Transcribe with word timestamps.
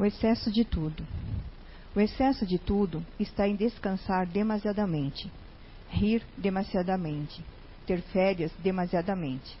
O 0.00 0.04
excesso 0.06 0.50
de 0.50 0.64
tudo. 0.64 1.06
O 1.94 2.00
excesso 2.00 2.46
de 2.46 2.58
tudo 2.58 3.04
está 3.18 3.46
em 3.46 3.54
descansar 3.54 4.26
demasiadamente, 4.26 5.30
rir 5.90 6.22
demasiadamente, 6.38 7.44
ter 7.86 8.00
férias 8.04 8.50
demasiadamente. 8.62 9.58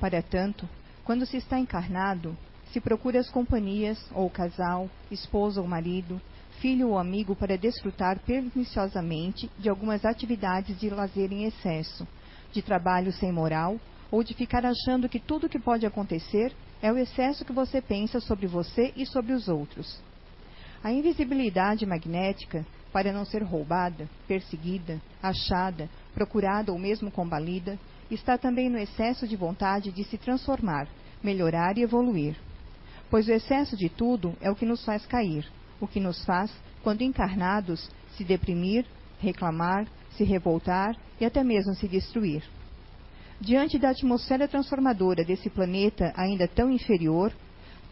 Para 0.00 0.20
tanto, 0.20 0.68
quando 1.04 1.24
se 1.24 1.36
está 1.36 1.60
encarnado, 1.60 2.36
se 2.72 2.80
procura 2.80 3.20
as 3.20 3.30
companhias, 3.30 4.04
ou 4.12 4.28
casal, 4.28 4.90
esposa 5.12 5.60
ou 5.60 5.68
marido, 5.68 6.20
filho 6.58 6.88
ou 6.88 6.98
amigo 6.98 7.36
para 7.36 7.56
desfrutar 7.56 8.18
perniciosamente 8.18 9.48
de 9.60 9.68
algumas 9.68 10.04
atividades 10.04 10.76
de 10.76 10.90
lazer 10.90 11.32
em 11.32 11.44
excesso, 11.44 12.04
de 12.52 12.62
trabalho 12.62 13.12
sem 13.12 13.30
moral, 13.30 13.78
ou 14.10 14.24
de 14.24 14.34
ficar 14.34 14.66
achando 14.66 15.08
que 15.08 15.20
tudo 15.20 15.48
que 15.48 15.60
pode 15.60 15.86
acontecer 15.86 16.52
é 16.82 16.92
o 16.92 16.98
excesso 16.98 17.44
que 17.44 17.52
você 17.52 17.80
pensa 17.80 18.20
sobre 18.20 18.46
você 18.46 18.92
e 18.96 19.04
sobre 19.04 19.32
os 19.32 19.48
outros. 19.48 20.00
A 20.82 20.92
invisibilidade 20.92 21.84
magnética, 21.84 22.64
para 22.92 23.12
não 23.12 23.24
ser 23.24 23.42
roubada, 23.42 24.08
perseguida, 24.26 25.00
achada, 25.22 25.88
procurada 26.14 26.72
ou 26.72 26.78
mesmo 26.78 27.10
combalida, 27.10 27.78
está 28.10 28.38
também 28.38 28.70
no 28.70 28.78
excesso 28.78 29.26
de 29.26 29.36
vontade 29.36 29.90
de 29.90 30.04
se 30.04 30.16
transformar, 30.16 30.88
melhorar 31.22 31.76
e 31.76 31.82
evoluir. 31.82 32.36
Pois 33.10 33.26
o 33.26 33.32
excesso 33.32 33.76
de 33.76 33.88
tudo 33.88 34.36
é 34.40 34.50
o 34.50 34.54
que 34.54 34.66
nos 34.66 34.84
faz 34.84 35.04
cair, 35.04 35.46
o 35.80 35.86
que 35.86 36.00
nos 36.00 36.24
faz, 36.24 36.52
quando 36.82 37.02
encarnados, 37.02 37.90
se 38.16 38.24
deprimir, 38.24 38.86
reclamar, 39.20 39.86
se 40.12 40.24
revoltar 40.24 40.96
e 41.20 41.24
até 41.24 41.42
mesmo 41.42 41.74
se 41.74 41.88
destruir. 41.88 42.44
Diante 43.40 43.78
da 43.78 43.90
atmosfera 43.90 44.48
transformadora 44.48 45.24
desse 45.24 45.48
planeta 45.48 46.12
ainda 46.16 46.48
tão 46.48 46.72
inferior, 46.72 47.32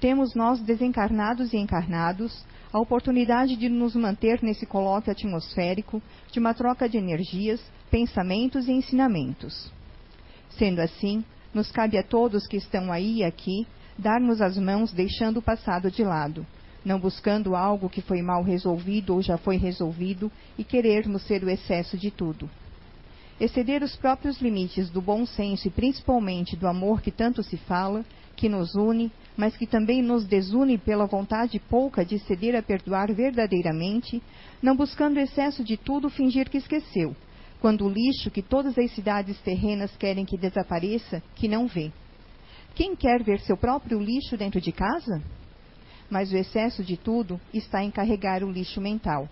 temos 0.01 0.35
nós 0.35 0.61
desencarnados 0.61 1.53
e 1.53 1.57
encarnados 1.57 2.45
a 2.73 2.81
oportunidade 2.81 3.55
de 3.55 3.69
nos 3.69 3.95
manter 3.95 4.43
nesse 4.43 4.67
colóquio 4.67 5.13
atmosférico 5.13 6.03
de 6.33 6.41
uma 6.41 6.53
troca 6.53 6.89
de 6.89 6.99
energias, 6.99 7.61
pensamentos 7.91 8.67
e 8.67 8.73
ensinamentos. 8.73 9.73
Sendo 10.51 10.81
assim, 10.81 11.25
nos 11.55 11.71
cabe 11.71 11.97
a 11.97 12.03
todos 12.03 12.49
que 12.49 12.57
estão 12.57 12.91
aí 12.91 13.19
e 13.19 13.25
aqui 13.25 13.67
dar-nos 13.97 14.43
as 14.43 14.59
mãos 14.59 14.93
deixando 14.93 15.39
o 15.39 15.43
passado 15.43 15.93
de 15.93 16.03
lado, 16.03 16.45
não 16.85 16.99
buscando 16.99 17.55
algo 17.55 17.89
que 17.89 18.03
foi 18.03 18.21
mal 18.21 18.43
resolvido 18.43 19.15
ou 19.15 19.23
já 19.23 19.39
foi 19.39 19.57
resolvido 19.57 20.31
e 20.59 20.65
querermos 20.65 21.23
ser 21.23 21.45
o 21.45 21.49
excesso 21.49 21.97
de 21.97 22.11
tudo. 22.11 22.51
Exceder 23.39 23.83
os 23.83 23.95
próprios 23.97 24.41
limites 24.41 24.89
do 24.89 25.03
bom 25.03 25.27
senso 25.27 25.69
e 25.69 25.71
principalmente 25.71 26.57
do 26.57 26.67
amor 26.67 27.03
que 27.03 27.11
tanto 27.11 27.43
se 27.43 27.59
fala, 27.59 28.03
que 28.35 28.49
nos 28.49 28.75
une, 28.75 29.13
mas 29.37 29.55
que 29.57 29.67
também 29.67 30.03
nos 30.03 30.25
desune 30.25 30.79
pela 30.79 31.07
vontade 31.07 31.59
pouca 31.59 32.05
de 32.05 32.19
ceder 32.21 32.57
a 32.57 32.63
perdoar 32.63 33.13
verdadeiramente, 33.13 34.23
não 34.63 34.75
buscando 34.75 35.19
excesso 35.19 35.63
de 35.63 35.77
tudo 35.77 36.09
fingir 36.09 36.49
que 36.49 36.57
esqueceu, 36.57 37.15
quando 37.61 37.85
o 37.85 37.91
lixo 37.91 38.31
que 38.31 38.41
todas 38.41 38.79
as 38.79 38.91
cidades 38.93 39.39
terrenas 39.41 39.95
querem 39.99 40.25
que 40.25 40.39
desapareça, 40.39 41.23
que 41.35 41.47
não 41.47 41.67
vê. 41.67 41.93
Quem 42.75 42.97
quer 42.97 43.23
ver 43.23 43.41
seu 43.41 43.57
próprio 43.57 44.01
lixo 44.01 44.37
dentro 44.37 44.63
de 44.63 44.73
casa? 44.73 45.23
Mas 46.09 46.33
o 46.33 46.37
excesso 46.37 46.83
de 46.83 46.97
tudo 46.97 47.39
está 47.53 47.83
em 47.83 47.91
carregar 47.91 48.43
o 48.43 48.51
lixo 48.51 48.81
mental. 48.81 49.29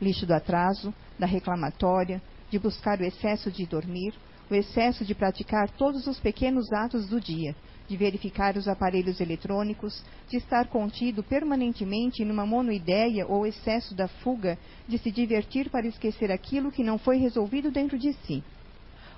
Lixo 0.00 0.24
do 0.26 0.34
atraso, 0.34 0.94
da 1.18 1.26
reclamatória, 1.26 2.22
de 2.50 2.58
buscar 2.58 3.00
o 3.00 3.04
excesso 3.04 3.50
de 3.50 3.64
dormir, 3.66 4.12
o 4.50 4.54
excesso 4.54 5.04
de 5.04 5.14
praticar 5.14 5.70
todos 5.70 6.06
os 6.06 6.18
pequenos 6.18 6.72
atos 6.72 7.08
do 7.08 7.20
dia, 7.20 7.54
de 7.88 7.96
verificar 7.96 8.56
os 8.56 8.66
aparelhos 8.66 9.20
eletrônicos, 9.20 10.04
de 10.28 10.36
estar 10.36 10.66
contido 10.68 11.22
permanentemente 11.22 12.24
numa 12.24 12.44
monoideia 12.44 13.26
ou 13.26 13.46
excesso 13.46 13.94
da 13.94 14.08
fuga 14.08 14.58
de 14.88 14.98
se 14.98 15.10
divertir 15.10 15.70
para 15.70 15.86
esquecer 15.86 16.32
aquilo 16.32 16.72
que 16.72 16.82
não 16.82 16.98
foi 16.98 17.16
resolvido 17.18 17.70
dentro 17.70 17.98
de 17.98 18.12
si. 18.12 18.42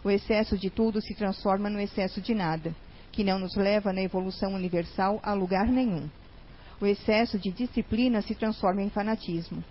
O 0.05 0.11
excesso 0.11 0.59
de 0.59 0.69
tudo 0.69 1.01
se 1.01 1.15
transforma 1.15 1.71
no 1.71 1.81
excesso 1.81 2.21
de 2.21 2.35
nada, 2.35 2.75
que 3.11 3.23
não 3.23 3.39
nos 3.39 3.55
leva 3.57 3.93
na 3.93 4.03
evolução 4.03 4.55
universal 4.55 5.21
a 5.23 5.33
lugar 5.33 5.67
nenhum. 5.67 6.09
O 6.81 6.87
excesso 6.87 7.39
de 7.39 7.53
disciplina 7.53 8.21
se 8.23 8.35
transforma 8.35 8.83
em 8.83 8.91
fanatismo. 8.91 9.63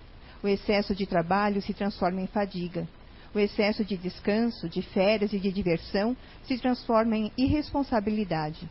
O 0.42 0.48
excesso 0.48 0.96
de 0.96 1.06
trabalho 1.06 1.62
se 1.62 1.74
transforma 1.74 2.22
em 2.22 2.28
fadiga. 2.28 2.88
O 3.34 3.40
excesso 3.40 3.86
de 3.86 3.96
descanso, 3.96 4.68
de 4.68 4.82
férias 4.82 5.32
e 5.32 5.40
de 5.40 5.52
diversão 5.54 6.18
se 6.44 6.58
transforma 6.58 7.16
em 7.16 7.32
irresponsabilidade. 7.38 8.70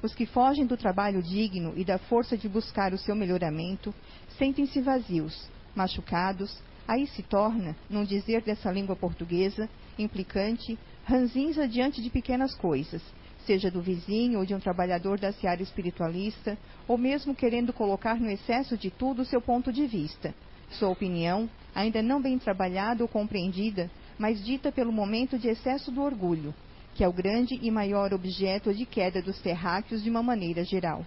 Os 0.00 0.14
que 0.14 0.24
fogem 0.24 0.64
do 0.64 0.76
trabalho 0.76 1.20
digno 1.20 1.72
e 1.76 1.84
da 1.84 1.98
força 1.98 2.38
de 2.38 2.48
buscar 2.48 2.92
o 2.92 2.98
seu 2.98 3.16
melhoramento 3.16 3.92
sentem-se 4.38 4.80
vazios, 4.80 5.48
machucados, 5.74 6.62
aí 6.86 7.08
se 7.08 7.24
torna, 7.24 7.74
num 7.90 8.04
dizer 8.04 8.42
dessa 8.42 8.70
língua 8.70 8.94
portuguesa, 8.94 9.68
implicante, 9.98 10.78
ranzinza 11.04 11.66
diante 11.66 12.00
de 12.00 12.08
pequenas 12.08 12.54
coisas, 12.54 13.02
seja 13.44 13.68
do 13.68 13.82
vizinho 13.82 14.38
ou 14.38 14.46
de 14.46 14.54
um 14.54 14.60
trabalhador 14.60 15.18
da 15.18 15.32
seara 15.32 15.60
espiritualista, 15.60 16.56
ou 16.86 16.96
mesmo 16.96 17.34
querendo 17.34 17.72
colocar 17.72 18.20
no 18.20 18.30
excesso 18.30 18.76
de 18.78 18.90
tudo 18.90 19.22
o 19.22 19.24
seu 19.24 19.40
ponto 19.40 19.72
de 19.72 19.86
vista, 19.86 20.32
sua 20.70 20.88
opinião, 20.88 21.48
ainda 21.74 22.02
não 22.02 22.20
bem 22.20 22.38
trabalhada 22.38 23.02
ou 23.02 23.08
compreendida, 23.08 23.90
mas 24.18 24.44
dita 24.44 24.72
pelo 24.72 24.92
momento 24.92 25.38
de 25.38 25.48
excesso 25.48 25.90
do 25.90 26.02
orgulho, 26.02 26.54
que 26.94 27.04
é 27.04 27.08
o 27.08 27.12
grande 27.12 27.58
e 27.62 27.70
maior 27.70 28.12
objeto 28.12 28.74
de 28.74 28.84
queda 28.84 29.22
dos 29.22 29.40
terráqueos 29.40 30.02
de 30.02 30.10
uma 30.10 30.22
maneira 30.22 30.64
geral. 30.64 31.06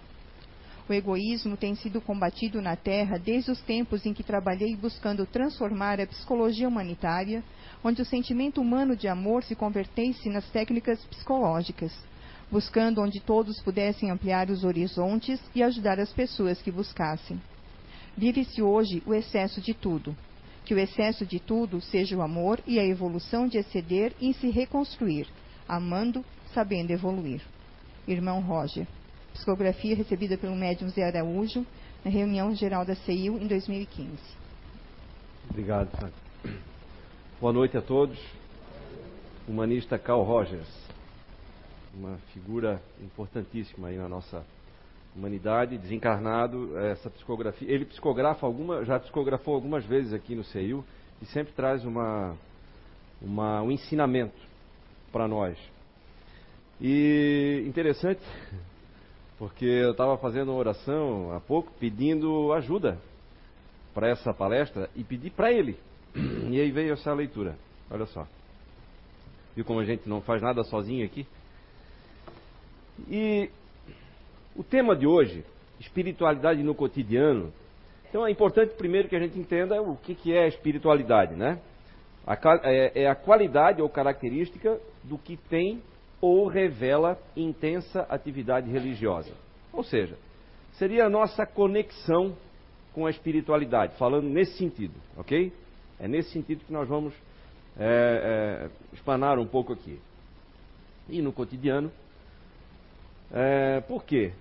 O 0.88 0.92
egoísmo 0.92 1.56
tem 1.56 1.74
sido 1.74 2.00
combatido 2.00 2.60
na 2.60 2.74
Terra 2.74 3.18
desde 3.18 3.50
os 3.50 3.60
tempos 3.60 4.04
em 4.04 4.12
que 4.12 4.22
trabalhei 4.22 4.74
buscando 4.74 5.24
transformar 5.24 6.00
a 6.00 6.06
psicologia 6.06 6.68
humanitária, 6.68 7.44
onde 7.84 8.02
o 8.02 8.04
sentimento 8.04 8.60
humano 8.60 8.96
de 8.96 9.06
amor 9.06 9.44
se 9.44 9.54
convertesse 9.54 10.28
nas 10.28 10.48
técnicas 10.50 11.04
psicológicas, 11.04 11.92
buscando 12.50 13.00
onde 13.00 13.20
todos 13.20 13.60
pudessem 13.62 14.10
ampliar 14.10 14.50
os 14.50 14.64
horizontes 14.64 15.40
e 15.54 15.62
ajudar 15.62 16.00
as 16.00 16.12
pessoas 16.12 16.60
que 16.60 16.70
buscassem. 16.70 17.40
Vive-se 18.16 18.62
hoje 18.62 19.02
o 19.06 19.14
excesso 19.14 19.60
de 19.60 19.74
tudo. 19.74 20.16
Que 20.64 20.74
o 20.74 20.78
excesso 20.78 21.26
de 21.26 21.40
tudo 21.40 21.80
seja 21.80 22.16
o 22.16 22.22
amor 22.22 22.60
e 22.66 22.78
a 22.78 22.84
evolução 22.84 23.48
de 23.48 23.58
exceder 23.58 24.12
e 24.20 24.32
se 24.34 24.48
reconstruir, 24.50 25.26
amando, 25.68 26.24
sabendo 26.54 26.92
evoluir. 26.92 27.42
Irmão 28.06 28.40
Roger. 28.40 28.86
Psicografia 29.32 29.96
recebida 29.96 30.36
pelo 30.36 30.54
médium 30.54 30.88
Zé 30.88 31.04
Araújo 31.04 31.66
na 32.04 32.10
reunião 32.10 32.54
geral 32.54 32.84
da 32.84 32.94
CEIU 32.94 33.38
em 33.38 33.46
2015. 33.46 34.10
Obrigado. 35.50 36.12
Boa 37.40 37.52
noite 37.52 37.76
a 37.76 37.82
todos. 37.82 38.18
Humanista 39.48 39.98
Carl 39.98 40.22
Rogers, 40.22 40.68
uma 41.92 42.16
figura 42.32 42.80
importantíssima 43.02 43.88
aí 43.88 43.96
na 43.96 44.08
nossa 44.08 44.44
Humanidade, 45.14 45.76
desencarnado, 45.76 46.76
essa 46.78 47.10
psicografia. 47.10 47.70
Ele 47.70 47.84
psicografa 47.84 48.46
alguma, 48.46 48.84
já 48.84 48.98
psicografou 48.98 49.54
algumas 49.54 49.84
vezes 49.84 50.12
aqui 50.14 50.34
no 50.34 50.42
CEIU 50.42 50.84
e 51.20 51.26
sempre 51.26 51.52
traz 51.52 51.84
uma, 51.84 52.34
uma, 53.20 53.62
um 53.62 53.70
ensinamento 53.70 54.40
para 55.12 55.28
nós. 55.28 55.58
E 56.80 57.62
interessante, 57.66 58.22
porque 59.38 59.66
eu 59.66 59.92
estava 59.92 60.16
fazendo 60.16 60.50
uma 60.50 60.58
oração 60.58 61.32
há 61.32 61.40
pouco 61.40 61.70
pedindo 61.78 62.52
ajuda 62.54 62.98
para 63.94 64.08
essa 64.08 64.32
palestra 64.32 64.88
e 64.96 65.04
pedi 65.04 65.30
para 65.30 65.52
ele. 65.52 65.78
E 66.50 66.60
aí 66.60 66.70
veio 66.70 66.92
essa 66.92 67.12
leitura. 67.12 67.56
Olha 67.90 68.06
só. 68.06 68.26
Viu 69.54 69.64
como 69.64 69.80
a 69.80 69.84
gente 69.84 70.08
não 70.08 70.20
faz 70.20 70.42
nada 70.42 70.62
sozinho 70.64 71.04
aqui? 71.04 71.26
E 73.08 73.50
o 74.54 74.62
tema 74.62 74.94
de 74.94 75.06
hoje, 75.06 75.44
espiritualidade 75.80 76.62
no 76.62 76.74
cotidiano. 76.74 77.52
Então 78.08 78.26
é 78.26 78.30
importante 78.30 78.74
primeiro 78.74 79.08
que 79.08 79.16
a 79.16 79.20
gente 79.20 79.38
entenda 79.38 79.80
o 79.80 79.96
que, 79.96 80.14
que 80.14 80.32
é 80.32 80.46
espiritualidade, 80.46 81.34
né? 81.34 81.58
A, 82.26 82.36
é, 82.64 83.02
é 83.02 83.08
a 83.08 83.14
qualidade 83.14 83.82
ou 83.82 83.88
característica 83.88 84.78
do 85.02 85.18
que 85.18 85.36
tem 85.36 85.82
ou 86.20 86.46
revela 86.46 87.18
intensa 87.36 88.02
atividade 88.08 88.70
religiosa. 88.70 89.32
Ou 89.72 89.82
seja, 89.82 90.16
seria 90.74 91.06
a 91.06 91.10
nossa 91.10 91.44
conexão 91.44 92.36
com 92.94 93.06
a 93.06 93.10
espiritualidade, 93.10 93.96
falando 93.96 94.28
nesse 94.28 94.56
sentido, 94.56 94.94
ok? 95.16 95.52
É 95.98 96.06
nesse 96.06 96.30
sentido 96.30 96.64
que 96.64 96.72
nós 96.72 96.88
vamos 96.88 97.14
é, 97.78 98.68
é, 98.68 98.94
espanar 98.94 99.38
um 99.38 99.46
pouco 99.46 99.72
aqui. 99.72 99.98
E 101.08 101.20
no 101.22 101.32
cotidiano, 101.32 101.90
é, 103.32 103.80
por 103.80 104.04
quê? 104.04 104.32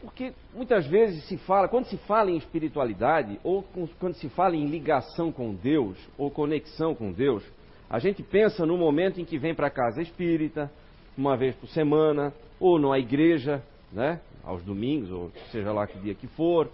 Porque 0.00 0.32
muitas 0.54 0.86
vezes 0.86 1.24
se 1.24 1.36
fala, 1.36 1.68
quando 1.68 1.84
se 1.86 1.98
fala 1.98 2.30
em 2.30 2.36
espiritualidade, 2.36 3.38
ou 3.44 3.62
quando 3.98 4.14
se 4.14 4.28
fala 4.30 4.56
em 4.56 4.66
ligação 4.66 5.30
com 5.30 5.54
Deus, 5.54 5.98
ou 6.16 6.30
conexão 6.30 6.94
com 6.94 7.12
Deus, 7.12 7.44
a 7.88 7.98
gente 7.98 8.22
pensa 8.22 8.64
no 8.64 8.78
momento 8.78 9.20
em 9.20 9.24
que 9.24 9.38
vem 9.38 9.54
para 9.54 9.68
casa 9.68 10.00
espírita, 10.00 10.70
uma 11.18 11.36
vez 11.36 11.54
por 11.56 11.68
semana, 11.68 12.32
ou 12.58 12.78
numa 12.78 12.98
igreja, 12.98 13.62
né, 13.92 14.20
aos 14.42 14.62
domingos, 14.62 15.10
ou 15.10 15.30
seja 15.50 15.72
lá 15.72 15.86
que 15.86 15.98
dia 15.98 16.14
que 16.14 16.26
for, 16.28 16.70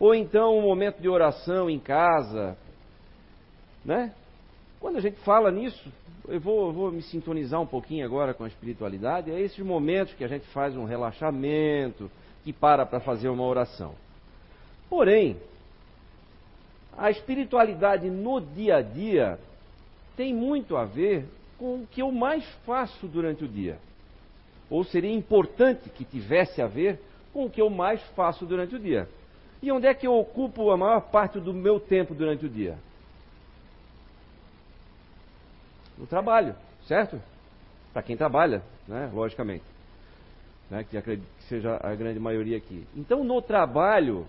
Ou 0.00 0.14
então 0.14 0.58
um 0.58 0.62
momento 0.62 1.00
de 1.00 1.08
oração 1.08 1.70
em 1.70 1.78
casa, 1.78 2.56
né? 3.84 4.12
Quando 4.80 4.96
a 4.96 5.00
gente 5.00 5.16
fala 5.20 5.50
nisso, 5.50 5.92
eu 6.26 6.40
vou, 6.40 6.66
eu 6.66 6.72
vou 6.72 6.90
me 6.90 7.02
sintonizar 7.02 7.60
um 7.60 7.66
pouquinho 7.66 8.04
agora 8.04 8.34
com 8.34 8.44
a 8.44 8.48
espiritualidade, 8.48 9.30
é 9.30 9.40
esses 9.40 9.64
momentos 9.64 10.12
que 10.14 10.24
a 10.24 10.28
gente 10.28 10.46
faz 10.48 10.76
um 10.76 10.84
relaxamento, 10.84 12.10
que 12.44 12.52
para 12.52 12.84
para 12.84 13.00
fazer 13.00 13.28
uma 13.28 13.44
oração. 13.44 13.94
Porém, 14.88 15.36
a 16.96 17.10
espiritualidade 17.10 18.08
no 18.10 18.40
dia 18.40 18.76
a 18.76 18.82
dia 18.82 19.38
tem 20.16 20.32
muito 20.32 20.76
a 20.76 20.84
ver 20.84 21.26
com 21.58 21.82
o 21.82 21.86
que 21.86 22.02
eu 22.02 22.12
mais 22.12 22.44
faço 22.66 23.08
durante 23.08 23.44
o 23.44 23.48
dia. 23.48 23.78
Ou 24.70 24.84
seria 24.84 25.12
importante 25.12 25.88
que 25.88 26.04
tivesse 26.04 26.60
a 26.60 26.66
ver 26.66 27.00
com 27.32 27.46
o 27.46 27.50
que 27.50 27.60
eu 27.60 27.70
mais 27.70 28.02
faço 28.14 28.46
durante 28.46 28.76
o 28.76 28.78
dia. 28.78 29.08
E 29.62 29.72
onde 29.72 29.86
é 29.86 29.94
que 29.94 30.06
eu 30.06 30.14
ocupo 30.14 30.70
a 30.70 30.76
maior 30.76 31.00
parte 31.00 31.40
do 31.40 31.52
meu 31.52 31.80
tempo 31.80 32.14
durante 32.14 32.44
o 32.46 32.48
dia? 32.48 32.76
No 35.96 36.06
trabalho, 36.06 36.54
certo? 36.86 37.20
Para 37.92 38.02
quem 38.02 38.16
trabalha, 38.16 38.62
né? 38.86 39.10
logicamente. 39.12 39.73
Né? 40.70 40.84
Que 40.84 40.96
acredito 40.96 41.28
que 41.38 41.44
seja 41.44 41.78
a 41.82 41.94
grande 41.94 42.18
maioria 42.18 42.56
aqui. 42.56 42.86
Então, 42.96 43.22
no 43.24 43.40
trabalho, 43.42 44.26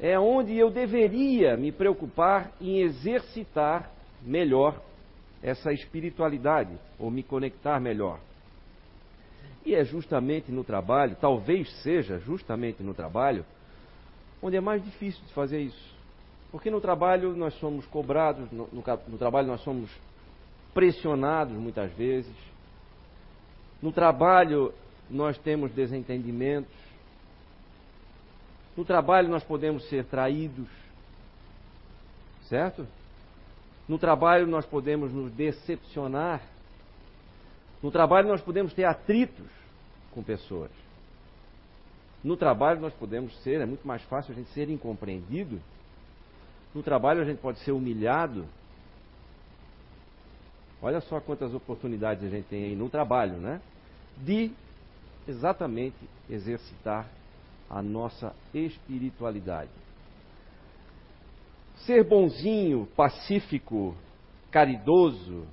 é 0.00 0.18
onde 0.18 0.56
eu 0.56 0.70
deveria 0.70 1.56
me 1.56 1.70
preocupar 1.70 2.52
em 2.60 2.80
exercitar 2.80 3.90
melhor 4.22 4.80
essa 5.42 5.72
espiritualidade, 5.72 6.74
ou 6.98 7.10
me 7.10 7.22
conectar 7.22 7.78
melhor. 7.78 8.18
E 9.64 9.74
é 9.74 9.84
justamente 9.84 10.50
no 10.50 10.64
trabalho, 10.64 11.16
talvez 11.20 11.70
seja 11.82 12.18
justamente 12.18 12.82
no 12.82 12.94
trabalho, 12.94 13.44
onde 14.42 14.56
é 14.56 14.60
mais 14.60 14.82
difícil 14.84 15.22
de 15.26 15.32
fazer 15.32 15.60
isso. 15.60 15.94
Porque 16.50 16.70
no 16.70 16.80
trabalho 16.80 17.34
nós 17.34 17.54
somos 17.54 17.86
cobrados, 17.86 18.50
no, 18.52 18.68
no, 18.72 18.82
no 19.08 19.18
trabalho 19.18 19.48
nós 19.48 19.60
somos 19.62 19.90
pressionados 20.72 21.54
muitas 21.54 21.90
vezes. 21.92 22.34
No 23.82 23.92
trabalho 23.92 24.72
nós 25.10 25.38
temos 25.38 25.70
desentendimentos. 25.72 26.74
No 28.76 28.84
trabalho 28.84 29.28
nós 29.28 29.44
podemos 29.44 29.88
ser 29.88 30.04
traídos. 30.04 30.68
Certo? 32.48 32.86
No 33.88 33.98
trabalho 33.98 34.46
nós 34.46 34.66
podemos 34.66 35.12
nos 35.12 35.32
decepcionar. 35.32 36.42
No 37.82 37.90
trabalho 37.90 38.28
nós 38.28 38.40
podemos 38.40 38.72
ter 38.72 38.84
atritos 38.84 39.46
com 40.12 40.22
pessoas. 40.22 40.70
No 42.22 42.36
trabalho 42.36 42.80
nós 42.80 42.94
podemos 42.94 43.36
ser, 43.42 43.60
é 43.60 43.66
muito 43.66 43.86
mais 43.86 44.02
fácil 44.04 44.32
a 44.32 44.34
gente 44.34 44.50
ser 44.50 44.70
incompreendido. 44.70 45.60
No 46.74 46.82
trabalho 46.82 47.20
a 47.20 47.24
gente 47.24 47.38
pode 47.38 47.58
ser 47.60 47.72
humilhado. 47.72 48.46
Olha 50.80 51.00
só 51.02 51.20
quantas 51.20 51.54
oportunidades 51.54 52.24
a 52.24 52.28
gente 52.28 52.46
tem 52.46 52.64
aí 52.64 52.74
no 52.74 52.88
trabalho, 52.88 53.34
né? 53.34 53.60
De 54.16 54.50
exatamente 55.26 55.96
exercitar 56.28 57.08
a 57.68 57.82
nossa 57.82 58.34
espiritualidade. 58.52 59.70
Ser 61.86 62.04
bonzinho, 62.04 62.86
pacífico, 62.94 63.94
caridoso, 64.50 65.46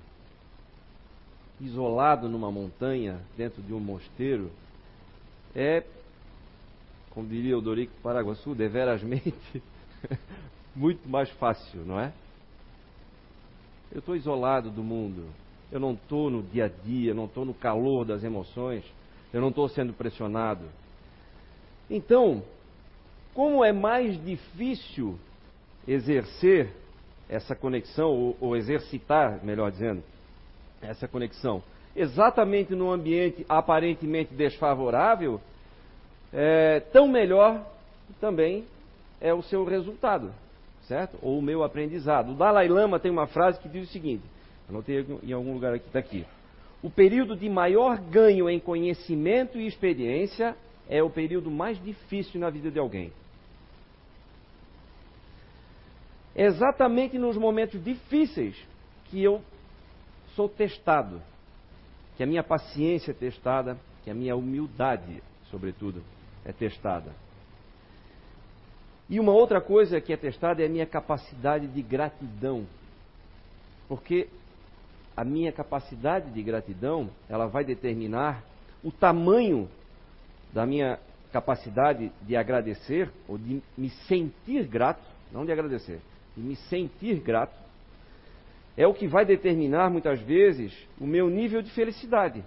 isolado 1.59 2.29
numa 2.29 2.51
montanha, 2.51 3.21
dentro 3.37 3.61
de 3.61 3.73
um 3.73 3.79
mosteiro, 3.79 4.51
é, 5.55 5.83
como 7.11 7.27
diria 7.27 7.57
o 7.57 7.61
Dorico 7.61 7.93
Paraguaçu, 8.01 8.55
deverasmente 8.55 9.63
muito 10.75 11.07
mais 11.09 11.29
fácil, 11.31 11.81
não 11.85 11.99
é? 11.99 12.13
Eu 13.91 13.99
estou 13.99 14.15
isolado 14.15 14.69
do 14.69 14.83
mundo, 14.83 15.27
eu 15.71 15.79
não 15.79 15.93
estou 15.93 16.29
no 16.29 16.41
dia 16.41 16.65
a 16.65 16.67
dia, 16.67 17.13
não 17.13 17.25
estou 17.25 17.43
no 17.43 17.53
calor 17.53 18.05
das 18.05 18.23
emoções, 18.23 18.85
eu 19.33 19.41
não 19.41 19.49
estou 19.49 19.67
sendo 19.69 19.93
pressionado. 19.93 20.65
Então, 21.89 22.43
como 23.33 23.63
é 23.63 23.71
mais 23.71 24.23
difícil 24.23 25.17
exercer 25.87 26.69
essa 27.29 27.55
conexão, 27.55 28.09
ou, 28.09 28.37
ou 28.41 28.57
exercitar, 28.57 29.43
melhor 29.43 29.71
dizendo, 29.71 30.03
essa 30.81 31.07
conexão, 31.07 31.63
exatamente 31.95 32.75
num 32.75 32.91
ambiente 32.91 33.45
aparentemente 33.47 34.33
desfavorável, 34.33 35.39
é, 36.33 36.79
tão 36.91 37.07
melhor 37.07 37.65
também 38.19 38.65
é 39.19 39.33
o 39.33 39.41
seu 39.43 39.63
resultado, 39.63 40.33
certo? 40.83 41.17
Ou 41.21 41.37
o 41.37 41.41
meu 41.41 41.63
aprendizado. 41.63 42.31
O 42.31 42.35
Dalai 42.35 42.67
Lama 42.67 42.99
tem 42.99 43.11
uma 43.11 43.27
frase 43.27 43.59
que 43.59 43.69
diz 43.69 43.89
o 43.89 43.91
seguinte: 43.91 44.23
anotei 44.69 45.05
em 45.23 45.31
algum 45.31 45.53
lugar 45.53 45.73
aqui, 45.73 45.87
está 45.87 45.99
aqui. 45.99 46.25
O 46.83 46.89
período 46.89 47.35
de 47.35 47.47
maior 47.47 47.97
ganho 47.99 48.49
em 48.49 48.59
conhecimento 48.59 49.59
e 49.59 49.67
experiência 49.67 50.55
é 50.89 51.03
o 51.03 51.09
período 51.09 51.51
mais 51.51 51.81
difícil 51.83 52.39
na 52.39 52.49
vida 52.49 52.71
de 52.71 52.79
alguém. 52.79 53.13
Exatamente 56.35 57.19
nos 57.19 57.37
momentos 57.37 57.83
difíceis 57.83 58.55
que 59.05 59.21
eu 59.21 59.41
sou 60.35 60.49
testado, 60.49 61.21
que 62.17 62.23
a 62.23 62.25
minha 62.25 62.43
paciência 62.43 63.11
é 63.11 63.13
testada, 63.13 63.77
que 64.03 64.09
a 64.09 64.13
minha 64.13 64.35
humildade, 64.35 65.21
sobretudo, 65.51 66.01
é 66.43 66.51
testada. 66.51 67.13
E 69.09 69.19
uma 69.19 69.33
outra 69.33 69.59
coisa 69.59 69.99
que 69.99 70.13
é 70.13 70.17
testada 70.17 70.63
é 70.63 70.65
a 70.65 70.69
minha 70.69 70.85
capacidade 70.85 71.67
de 71.67 71.81
gratidão. 71.81 72.65
Porque 73.87 74.29
a 75.21 75.23
minha 75.23 75.51
capacidade 75.51 76.31
de 76.31 76.41
gratidão, 76.41 77.07
ela 77.29 77.45
vai 77.45 77.63
determinar 77.63 78.43
o 78.83 78.91
tamanho 78.91 79.69
da 80.51 80.65
minha 80.65 80.97
capacidade 81.31 82.11
de 82.23 82.35
agradecer 82.35 83.07
ou 83.27 83.37
de 83.37 83.61
me 83.77 83.91
sentir 84.07 84.65
grato, 84.65 85.07
não 85.31 85.45
de 85.45 85.51
agradecer, 85.51 86.01
de 86.35 86.41
me 86.41 86.55
sentir 86.55 87.19
grato, 87.19 87.53
é 88.75 88.87
o 88.87 88.95
que 88.95 89.07
vai 89.07 89.23
determinar 89.23 89.91
muitas 89.91 90.19
vezes 90.21 90.75
o 90.99 91.05
meu 91.05 91.29
nível 91.29 91.61
de 91.61 91.69
felicidade. 91.69 92.43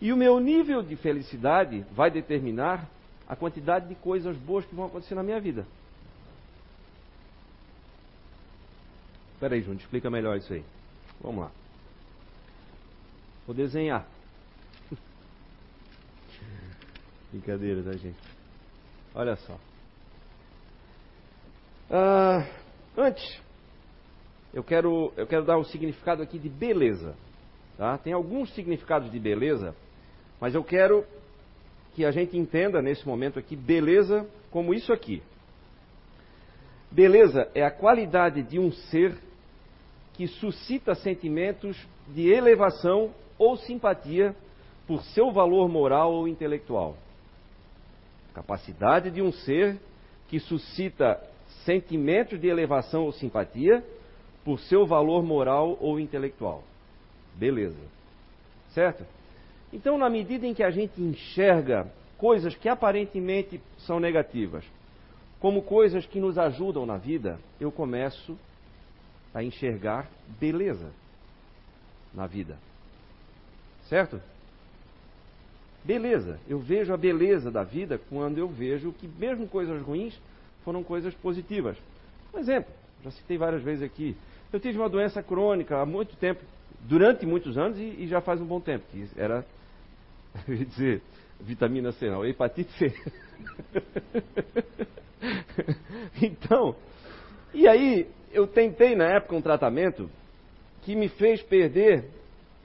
E 0.00 0.12
o 0.12 0.16
meu 0.16 0.40
nível 0.40 0.82
de 0.82 0.96
felicidade 0.96 1.86
vai 1.92 2.10
determinar 2.10 2.88
a 3.28 3.36
quantidade 3.36 3.86
de 3.86 3.94
coisas 3.94 4.36
boas 4.36 4.64
que 4.64 4.74
vão 4.74 4.86
acontecer 4.86 5.14
na 5.14 5.22
minha 5.22 5.38
vida. 5.38 5.64
Espera 9.34 9.54
aí, 9.54 9.60
Júnior, 9.60 9.80
explica 9.80 10.10
melhor 10.10 10.36
isso 10.36 10.52
aí. 10.52 10.64
Vamos 11.22 11.44
lá. 11.44 11.50
Vou 13.46 13.54
desenhar. 13.54 14.06
Brincadeira, 17.30 17.82
tá, 17.82 17.92
gente? 17.92 18.18
Olha 19.14 19.36
só. 19.36 19.56
Ah, 21.90 22.46
antes, 22.96 23.40
eu 24.52 24.64
quero, 24.64 25.12
eu 25.16 25.26
quero 25.26 25.44
dar 25.44 25.58
um 25.58 25.64
significado 25.64 26.22
aqui 26.22 26.38
de 26.38 26.48
beleza. 26.48 27.14
Tá? 27.76 27.96
Tem 27.98 28.12
alguns 28.12 28.52
significados 28.54 29.10
de 29.10 29.18
beleza, 29.18 29.74
mas 30.40 30.54
eu 30.54 30.64
quero 30.64 31.06
que 31.94 32.04
a 32.04 32.10
gente 32.10 32.36
entenda 32.36 32.82
nesse 32.82 33.06
momento 33.06 33.38
aqui 33.38 33.54
beleza 33.54 34.28
como 34.50 34.74
isso 34.74 34.92
aqui. 34.92 35.22
Beleza 36.90 37.50
é 37.54 37.64
a 37.64 37.70
qualidade 37.70 38.42
de 38.42 38.58
um 38.58 38.72
ser 38.72 39.18
que 40.22 40.28
suscita 40.28 40.94
sentimentos 40.94 41.76
de 42.06 42.30
elevação 42.30 43.10
ou 43.36 43.56
simpatia 43.56 44.36
por 44.86 45.02
seu 45.02 45.32
valor 45.32 45.68
moral 45.68 46.12
ou 46.12 46.28
intelectual. 46.28 46.96
Capacidade 48.32 49.10
de 49.10 49.20
um 49.20 49.32
ser 49.32 49.80
que 50.28 50.38
suscita 50.38 51.20
sentimentos 51.64 52.40
de 52.40 52.46
elevação 52.46 53.02
ou 53.02 53.10
simpatia 53.10 53.84
por 54.44 54.60
seu 54.60 54.86
valor 54.86 55.24
moral 55.24 55.76
ou 55.80 55.98
intelectual. 55.98 56.62
Beleza. 57.34 57.82
Certo? 58.70 59.04
Então, 59.72 59.98
na 59.98 60.08
medida 60.08 60.46
em 60.46 60.54
que 60.54 60.62
a 60.62 60.70
gente 60.70 61.02
enxerga 61.02 61.92
coisas 62.16 62.54
que 62.54 62.68
aparentemente 62.68 63.60
são 63.78 63.98
negativas 63.98 64.64
como 65.40 65.62
coisas 65.62 66.06
que 66.06 66.20
nos 66.20 66.38
ajudam 66.38 66.86
na 66.86 66.96
vida, 66.96 67.40
eu 67.58 67.72
começo 67.72 68.38
a 69.34 69.42
enxergar 69.42 70.08
beleza 70.40 70.90
na 72.12 72.26
vida. 72.26 72.56
Certo? 73.88 74.20
Beleza. 75.84 76.38
Eu 76.48 76.58
vejo 76.58 76.92
a 76.92 76.96
beleza 76.96 77.50
da 77.50 77.64
vida 77.64 78.00
quando 78.08 78.38
eu 78.38 78.48
vejo 78.48 78.92
que, 78.92 79.08
mesmo 79.08 79.48
coisas 79.48 79.80
ruins, 79.82 80.18
foram 80.64 80.82
coisas 80.82 81.14
positivas. 81.14 81.76
Um 82.32 82.38
exemplo, 82.38 82.72
já 83.02 83.10
citei 83.10 83.36
várias 83.36 83.62
vezes 83.62 83.82
aqui. 83.82 84.16
Eu 84.52 84.60
tive 84.60 84.78
uma 84.78 84.88
doença 84.88 85.22
crônica 85.22 85.76
há 85.76 85.86
muito 85.86 86.16
tempo, 86.16 86.42
durante 86.82 87.26
muitos 87.26 87.58
anos 87.58 87.78
e, 87.78 87.82
e 87.82 88.06
já 88.06 88.20
faz 88.20 88.40
um 88.40 88.46
bom 88.46 88.60
tempo. 88.60 88.84
Que 88.90 89.08
era, 89.16 89.44
eu 90.46 90.54
ia 90.54 90.64
dizer, 90.64 91.02
vitamina 91.40 91.90
C 91.92 92.08
não, 92.08 92.24
hepatite 92.24 92.70
C. 92.78 92.94
então, 96.22 96.76
e 97.52 97.66
aí 97.66 98.08
eu 98.32 98.46
tentei 98.46 98.94
na 98.94 99.04
época 99.04 99.36
um 99.36 99.42
tratamento 99.42 100.10
que 100.82 100.96
me 100.96 101.08
fez 101.08 101.42
perder 101.42 102.04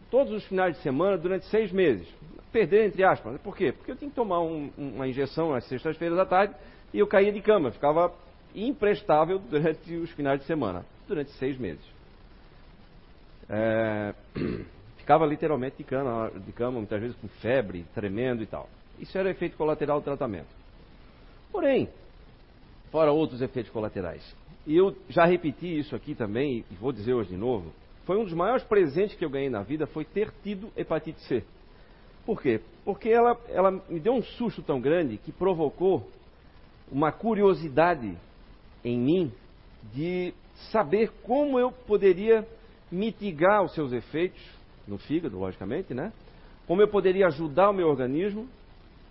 todos 0.10 0.34
os 0.34 0.44
finais 0.46 0.76
de 0.76 0.82
semana 0.82 1.18
durante 1.18 1.46
seis 1.48 1.72
meses. 1.72 2.08
Perder 2.52 2.88
entre 2.88 3.04
aspas. 3.04 3.40
Por 3.42 3.56
quê? 3.56 3.72
Porque 3.72 3.92
eu 3.92 3.96
tinha 3.96 4.10
que 4.10 4.16
tomar 4.16 4.42
um, 4.42 4.72
uma 4.78 5.08
injeção 5.08 5.54
às 5.54 5.66
sextas-feiras 5.66 6.18
à 6.18 6.26
tarde 6.26 6.56
e 6.94 7.00
eu 7.00 7.08
caía 7.08 7.32
de 7.32 7.42
cama, 7.42 7.72
ficava 7.72 8.14
imprestável 8.56 9.38
durante 9.38 9.94
os 9.96 10.10
finais 10.12 10.40
de 10.40 10.46
semana, 10.46 10.86
durante 11.08 11.32
seis 11.32 11.58
meses. 11.58 11.84
É, 13.50 14.14
ficava 14.98 15.26
literalmente 15.26 15.78
de 15.78 15.84
cama, 15.84 16.32
de 16.34 16.52
cama, 16.52 16.80
muitas 16.80 17.00
vezes 17.00 17.16
com 17.18 17.28
febre, 17.28 17.86
tremendo 17.94 18.42
e 18.42 18.46
tal. 18.46 18.70
Isso 19.00 19.18
era 19.18 19.30
efeito 19.30 19.56
colateral 19.58 20.00
do 20.00 20.04
tratamento. 20.04 20.48
Porém, 21.52 21.90
fora 22.92 23.12
outros 23.12 23.42
efeitos 23.42 23.72
colaterais. 23.72 24.36
E 24.68 24.76
eu 24.76 24.94
já 25.08 25.26
repeti 25.26 25.80
isso 25.80 25.96
aqui 25.96 26.14
também, 26.14 26.66
e 26.70 26.76
vou 26.76 26.92
dizer 26.92 27.14
hoje 27.14 27.30
de 27.30 27.38
novo, 27.38 27.72
foi 28.06 28.18
um 28.18 28.26
dos 28.26 28.34
maiores 28.34 28.66
presentes 28.66 29.16
que 29.16 29.24
eu 29.24 29.30
ganhei 29.30 29.50
na 29.50 29.64
vida, 29.64 29.88
foi 29.88 30.04
ter 30.04 30.30
tido 30.44 30.70
hepatite 30.76 31.22
C. 31.22 31.42
Por 32.26 32.42
quê? 32.42 32.60
Porque 32.84 33.08
ela, 33.08 33.40
ela 33.48 33.72
me 33.72 34.00
deu 34.02 34.14
um 34.14 34.22
susto 34.22 34.62
tão 34.62 34.82
grande 34.82 35.18
que 35.18 35.32
provocou 35.32 36.06
uma 36.92 37.14
curiosidade 37.14 38.14
em 38.84 39.00
mim 39.00 39.32
de 39.94 40.34
saber 40.70 41.12
como 41.24 41.58
eu 41.58 41.72
poderia 41.72 42.46
mitigar 42.92 43.64
os 43.64 43.74
seus 43.74 43.94
efeitos 43.94 44.42
no 44.86 44.98
fígado, 44.98 45.40
logicamente, 45.40 45.94
né? 45.94 46.12
Como 46.66 46.82
eu 46.82 46.90
poderia 46.90 47.28
ajudar 47.28 47.70
o 47.70 47.74
meu 47.74 47.88
organismo 47.88 48.50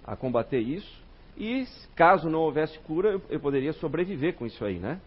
a 0.04 0.14
combater 0.14 0.60
isso 0.60 1.02
e, 1.34 1.64
caso 1.94 2.28
não 2.28 2.40
houvesse 2.40 2.78
cura, 2.80 3.12
eu, 3.12 3.22
eu 3.30 3.40
poderia 3.40 3.72
sobreviver 3.72 4.34
com 4.34 4.44
isso 4.44 4.62
aí, 4.62 4.78
né? 4.78 5.00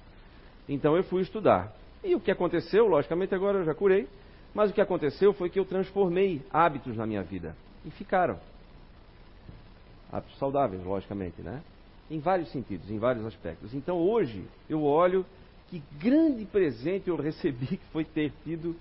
Então 0.69 0.95
eu 0.95 1.03
fui 1.03 1.23
estudar. 1.23 1.73
E 2.03 2.13
o 2.15 2.19
que 2.19 2.29
aconteceu, 2.29 2.87
logicamente 2.87 3.33
agora 3.33 3.57
eu 3.57 3.65
já 3.65 3.73
curei, 3.73 4.07
mas 4.53 4.69
o 4.69 4.73
que 4.73 4.79
aconteceu 4.79 5.33
foi 5.33 5.49
que 5.49 5.59
eu 5.59 5.65
transformei 5.65 6.41
hábitos 6.53 6.95
na 6.95 7.07
minha 7.07 7.23
vida 7.23 7.55
e 7.83 7.89
ficaram. 7.89 8.39
Hábitos 10.11 10.37
saudáveis, 10.37 10.83
logicamente, 10.83 11.41
né? 11.41 11.61
Em 12.09 12.19
vários 12.19 12.51
sentidos, 12.51 12.89
em 12.89 12.99
vários 12.99 13.25
aspectos. 13.25 13.73
Então 13.73 13.97
hoje 13.97 14.45
eu 14.69 14.83
olho 14.83 15.25
que 15.69 15.81
grande 15.99 16.45
presente 16.45 17.09
eu 17.09 17.15
recebi 17.15 17.65
que 17.77 17.85
foi 17.91 18.05
ter 18.05 18.31
tido, 18.43 18.75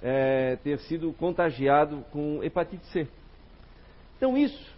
é, 0.00 0.56
ter 0.62 0.78
sido 0.80 1.12
contagiado 1.12 2.04
com 2.12 2.42
hepatite 2.42 2.86
C. 2.86 3.06
Então 4.16 4.36
isso 4.36 4.74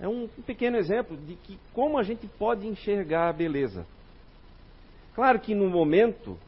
é 0.00 0.08
um 0.08 0.28
pequeno 0.46 0.76
exemplo 0.76 1.16
de 1.16 1.34
que 1.34 1.58
como 1.72 1.98
a 1.98 2.04
gente 2.04 2.26
pode 2.26 2.66
enxergar 2.66 3.28
a 3.28 3.32
beleza. 3.32 3.84
Claro 5.18 5.40
que 5.40 5.52
no 5.52 5.68
momento 5.68 6.38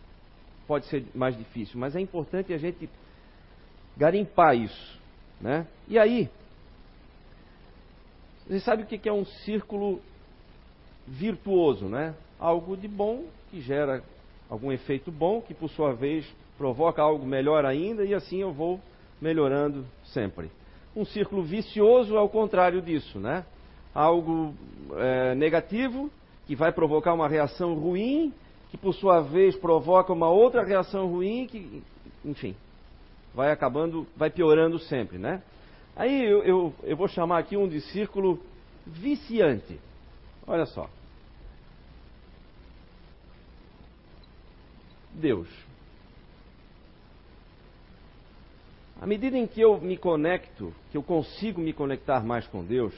pode 0.64 0.86
ser 0.86 1.04
mais 1.12 1.36
difícil, 1.36 1.76
mas 1.76 1.96
é 1.96 2.00
importante 2.00 2.52
a 2.52 2.56
gente 2.56 2.88
garimpar 3.96 4.56
isso, 4.56 4.96
né? 5.40 5.66
E 5.88 5.98
aí, 5.98 6.30
você 8.46 8.60
sabe 8.60 8.84
o 8.84 8.86
que 8.86 9.08
é 9.08 9.12
um 9.12 9.24
círculo 9.24 10.00
virtuoso, 11.04 11.86
né? 11.86 12.14
Algo 12.38 12.76
de 12.76 12.86
bom 12.86 13.24
que 13.50 13.60
gera 13.60 14.04
algum 14.48 14.70
efeito 14.70 15.10
bom, 15.10 15.40
que 15.40 15.52
por 15.52 15.68
sua 15.70 15.92
vez 15.92 16.24
provoca 16.56 17.02
algo 17.02 17.26
melhor 17.26 17.64
ainda, 17.64 18.04
e 18.04 18.14
assim 18.14 18.40
eu 18.40 18.52
vou 18.52 18.80
melhorando 19.20 19.84
sempre. 20.04 20.48
Um 20.94 21.04
círculo 21.04 21.42
vicioso 21.42 22.14
é 22.14 22.20
o 22.20 22.28
contrário 22.28 22.80
disso, 22.80 23.18
né? 23.18 23.44
Algo 23.92 24.54
é, 24.96 25.34
negativo 25.34 26.08
que 26.46 26.54
vai 26.54 26.70
provocar 26.70 27.12
uma 27.14 27.26
reação 27.26 27.74
ruim, 27.74 28.32
que 28.70 28.76
por 28.76 28.94
sua 28.94 29.20
vez 29.20 29.56
provoca 29.56 30.12
uma 30.12 30.30
outra 30.30 30.64
reação 30.64 31.08
ruim, 31.08 31.46
que, 31.46 31.82
enfim, 32.24 32.54
vai 33.34 33.50
acabando, 33.50 34.06
vai 34.16 34.30
piorando 34.30 34.78
sempre, 34.78 35.18
né? 35.18 35.42
Aí 35.96 36.24
eu, 36.24 36.42
eu, 36.44 36.74
eu 36.84 36.96
vou 36.96 37.08
chamar 37.08 37.38
aqui 37.38 37.56
um 37.56 37.68
de 37.68 37.80
círculo 37.80 38.40
viciante. 38.86 39.78
Olha 40.46 40.66
só. 40.66 40.88
Deus. 45.12 45.48
À 49.00 49.06
medida 49.06 49.36
em 49.36 49.46
que 49.46 49.60
eu 49.60 49.80
me 49.80 49.96
conecto, 49.96 50.72
que 50.90 50.96
eu 50.96 51.02
consigo 51.02 51.60
me 51.60 51.72
conectar 51.72 52.24
mais 52.24 52.46
com 52.46 52.64
Deus, 52.64 52.94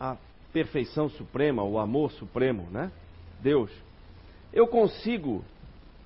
a 0.00 0.16
perfeição 0.52 1.08
suprema, 1.10 1.62
o 1.62 1.78
amor 1.78 2.12
supremo, 2.12 2.68
né? 2.70 2.90
Deus, 3.40 3.70
eu 4.52 4.66
consigo, 4.66 5.44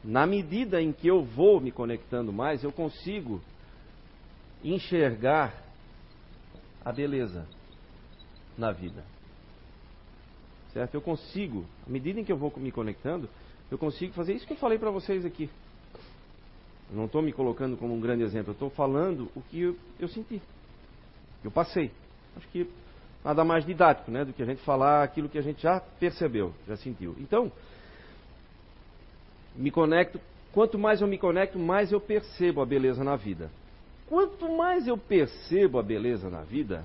na 0.05 0.27
medida 0.27 0.81
em 0.81 0.93
que 0.93 1.09
eu 1.09 1.23
vou 1.23 1.61
me 1.61 1.73
conectando 1.73 2.33
mais, 2.33 2.63
eu 2.63 2.73
consigo 2.73 3.41
enxergar 4.63 5.55
a 6.85 6.93
beleza 6.93 7.47
na 8.57 8.71
vida. 8.71 9.05
Certo? 10.73 10.95
Eu 10.95 11.01
consigo, 11.01 11.65
à 11.87 11.91
medida 11.91 12.21
em 12.21 12.25
que 12.25 12.31
eu 12.31 12.37
vou 12.37 12.53
me 12.57 12.71
conectando, 12.71 13.29
eu 13.71 13.79
consigo 13.79 14.13
fazer 14.13 14.35
isso 14.35 14.47
que 14.47 14.53
eu 14.53 14.59
falei 14.59 14.79
para 14.79 14.91
vocês 14.91 15.25
aqui. 15.25 15.51
Eu 16.91 16.97
não 16.97 17.07
estou 17.07 17.21
me 17.21 17.33
colocando 17.33 17.77
como 17.77 17.95
um 17.95 18.01
grande 18.01 18.23
exemplo, 18.23 18.51
eu 18.51 18.55
estou 18.55 18.71
falando 18.71 19.29
o 19.35 19.43
que 19.43 19.61
eu, 19.63 19.77
eu 19.99 20.07
senti, 20.07 20.41
eu 21.43 21.51
passei. 21.51 21.91
Acho 22.37 22.47
que 22.49 22.71
nada 23.25 23.45
mais 23.45 23.67
didático, 23.67 24.11
né, 24.11 24.25
do 24.25 24.33
que 24.33 24.43
a 24.43 24.47
gente 24.47 24.63
falar 24.63 25.03
aquilo 25.03 25.29
que 25.29 25.39
a 25.39 25.43
gente 25.43 25.61
já 25.61 25.81
percebeu, 25.81 26.55
já 26.69 26.77
sentiu. 26.77 27.17
Então, 27.19 27.51
me 29.57 29.71
conecto, 29.71 30.21
quanto 30.53 30.79
mais 30.79 31.01
eu 31.01 31.07
me 31.07 31.19
conecto, 31.19 31.59
mais 31.59 31.93
eu 31.93 32.01
percebo 32.01 32.61
a 32.61 32.67
beleza 32.67 33.03
na 33.03 33.17
vida. 33.17 33.51
Quanto 34.09 34.49
mais 34.57 34.87
eu 34.87 34.97
percebo 34.97 35.79
a 35.79 35.83
beleza 35.83 36.31
na 36.31 36.43
vida, 36.43 36.85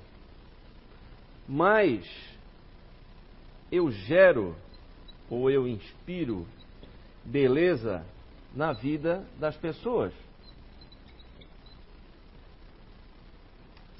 mais 1.47 2.05
eu 3.71 3.91
gero 3.91 4.55
ou 5.29 5.49
eu 5.49 5.67
inspiro 5.67 6.45
beleza 7.23 8.03
na 8.55 8.73
vida 8.73 9.23
das 9.39 9.55
pessoas. 9.55 10.13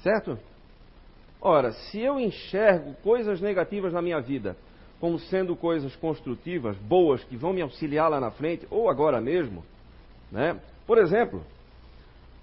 Certo? 0.02 0.38
Ora, 1.40 1.72
se 1.72 2.00
eu 2.00 2.18
enxergo 2.18 2.94
coisas 3.02 3.40
negativas 3.40 3.92
na 3.92 4.02
minha 4.02 4.20
vida 4.20 4.56
como 5.02 5.18
sendo 5.18 5.56
coisas 5.56 5.96
construtivas, 5.96 6.76
boas, 6.76 7.24
que 7.24 7.36
vão 7.36 7.52
me 7.52 7.60
auxiliar 7.60 8.08
lá 8.08 8.20
na 8.20 8.30
frente, 8.30 8.68
ou 8.70 8.88
agora 8.88 9.20
mesmo, 9.20 9.64
né? 10.30 10.56
Por 10.86 10.96
exemplo, 10.96 11.42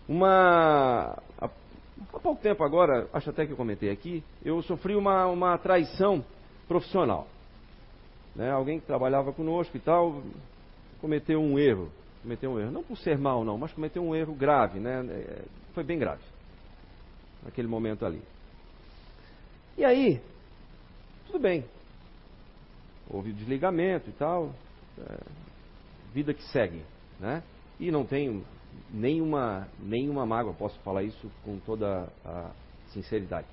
uma. 0.09 1.17
Há 1.39 2.19
pouco 2.21 2.41
tempo 2.41 2.61
agora, 2.61 3.07
acho 3.13 3.29
até 3.29 3.45
que 3.45 3.53
eu 3.53 3.55
comentei 3.55 3.89
aqui, 3.89 4.21
eu 4.43 4.61
sofri 4.61 4.93
uma, 4.93 5.25
uma 5.27 5.57
traição 5.57 6.21
profissional. 6.67 7.27
Né? 8.35 8.51
Alguém 8.51 8.81
que 8.81 8.85
trabalhava 8.85 9.31
conosco 9.31 9.77
e 9.77 9.79
tal, 9.79 10.21
cometeu 10.99 11.41
um 11.41 11.57
erro. 11.57 11.89
Cometeu 12.21 12.51
um 12.51 12.59
erro. 12.59 12.71
Não 12.71 12.83
por 12.83 12.97
ser 12.97 13.17
mal, 13.17 13.45
não, 13.45 13.57
mas 13.57 13.71
cometeu 13.71 14.03
um 14.03 14.13
erro 14.13 14.33
grave, 14.33 14.81
né? 14.81 15.05
É, 15.09 15.43
foi 15.73 15.85
bem 15.85 15.97
grave. 15.97 16.23
Naquele 17.41 17.69
momento 17.69 18.05
ali. 18.05 18.21
E 19.77 19.85
aí, 19.85 20.19
tudo 21.25 21.39
bem. 21.39 21.63
Houve 23.09 23.33
desligamento 23.33 24.09
e 24.09 24.13
tal. 24.13 24.53
É, 24.97 25.17
vida 26.13 26.33
que 26.33 26.43
segue, 26.51 26.83
né? 27.19 27.43
E 27.79 27.91
não 27.91 28.05
tenho 28.05 28.43
nenhuma, 28.91 29.67
nenhuma 29.79 30.25
mágoa, 30.25 30.53
posso 30.53 30.77
falar 30.79 31.03
isso 31.03 31.29
com 31.43 31.59
toda 31.59 32.07
a 32.25 32.51
sinceridade. 32.91 33.47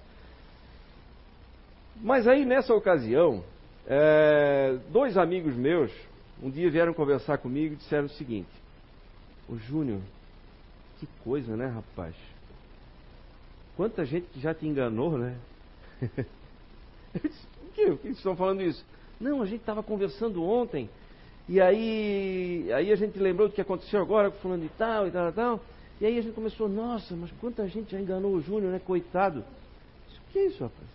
Mas 1.97 2.27
aí, 2.27 2.45
nessa 2.45 2.75
ocasião, 2.75 3.43
é, 3.87 4.79
dois 4.91 5.17
amigos 5.17 5.55
meus 5.57 5.93
um 6.43 6.51
dia 6.51 6.71
vieram 6.71 6.93
conversar 6.93 7.39
comigo 7.39 7.75
e 7.75 7.77
disseram 7.77 8.07
o 8.07 8.11
seguinte: 8.11 8.51
Ô 9.49 9.57
Júnior, 9.57 10.01
que 10.99 11.07
coisa, 11.25 11.57
né, 11.57 11.67
rapaz? 11.67 12.15
Quanta 13.77 14.05
gente 14.05 14.27
que 14.29 14.41
já 14.41 14.55
te 14.55 14.67
enganou, 14.67 15.17
né? 15.19 15.37
o 17.15 17.73
que? 17.75 17.91
O 17.91 17.99
que 17.99 18.09
estão 18.09 18.37
falando 18.37 18.63
isso? 18.63 18.85
Não, 19.21 19.43
a 19.43 19.47
gente 19.47 19.61
estava 19.61 19.83
conversando 19.83 20.43
ontem 20.45 20.89
e 21.49 21.61
aí, 21.61 22.71
aí 22.73 22.93
a 22.93 22.97
gente 22.97 23.19
lembrou 23.19 23.49
do 23.49 23.55
que 23.55 23.61
aconteceu 23.61 24.01
agora 24.01 24.31
com 24.31 24.39
fulano 24.39 24.63
de 24.63 24.69
tal 24.71 25.07
e 25.07 25.11
tal 25.11 25.29
e 25.29 25.33
tal. 25.33 25.61
E 26.01 26.07
aí 26.07 26.19
a 26.19 26.23
gente 26.23 26.35
começou, 26.35 26.69
nossa, 26.69 27.15
mas 27.17 27.31
quanta 27.41 27.67
gente 27.69 27.93
já 27.93 28.01
enganou 28.01 28.33
o 28.33 28.41
Júnior, 28.41 28.73
né? 28.73 28.81
Coitado. 28.85 29.41
O 29.41 30.33
que 30.33 30.39
é 30.41 30.47
isso, 30.47 30.63
rapaz? 30.63 30.89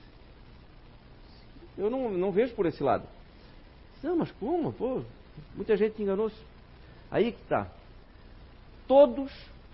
Eu 1.77 1.89
não, 1.89 2.11
não 2.11 2.31
vejo 2.31 2.53
por 2.53 2.65
esse 2.65 2.83
lado. 2.83 3.07
Não, 4.03 4.17
mas 4.17 4.31
como? 4.33 4.73
Pô, 4.73 5.01
Muita 5.55 5.75
gente 5.75 6.01
enganou-se. 6.01 6.35
Aí 7.09 7.31
que 7.31 7.41
está. 7.41 7.67
Todos, 8.87 9.31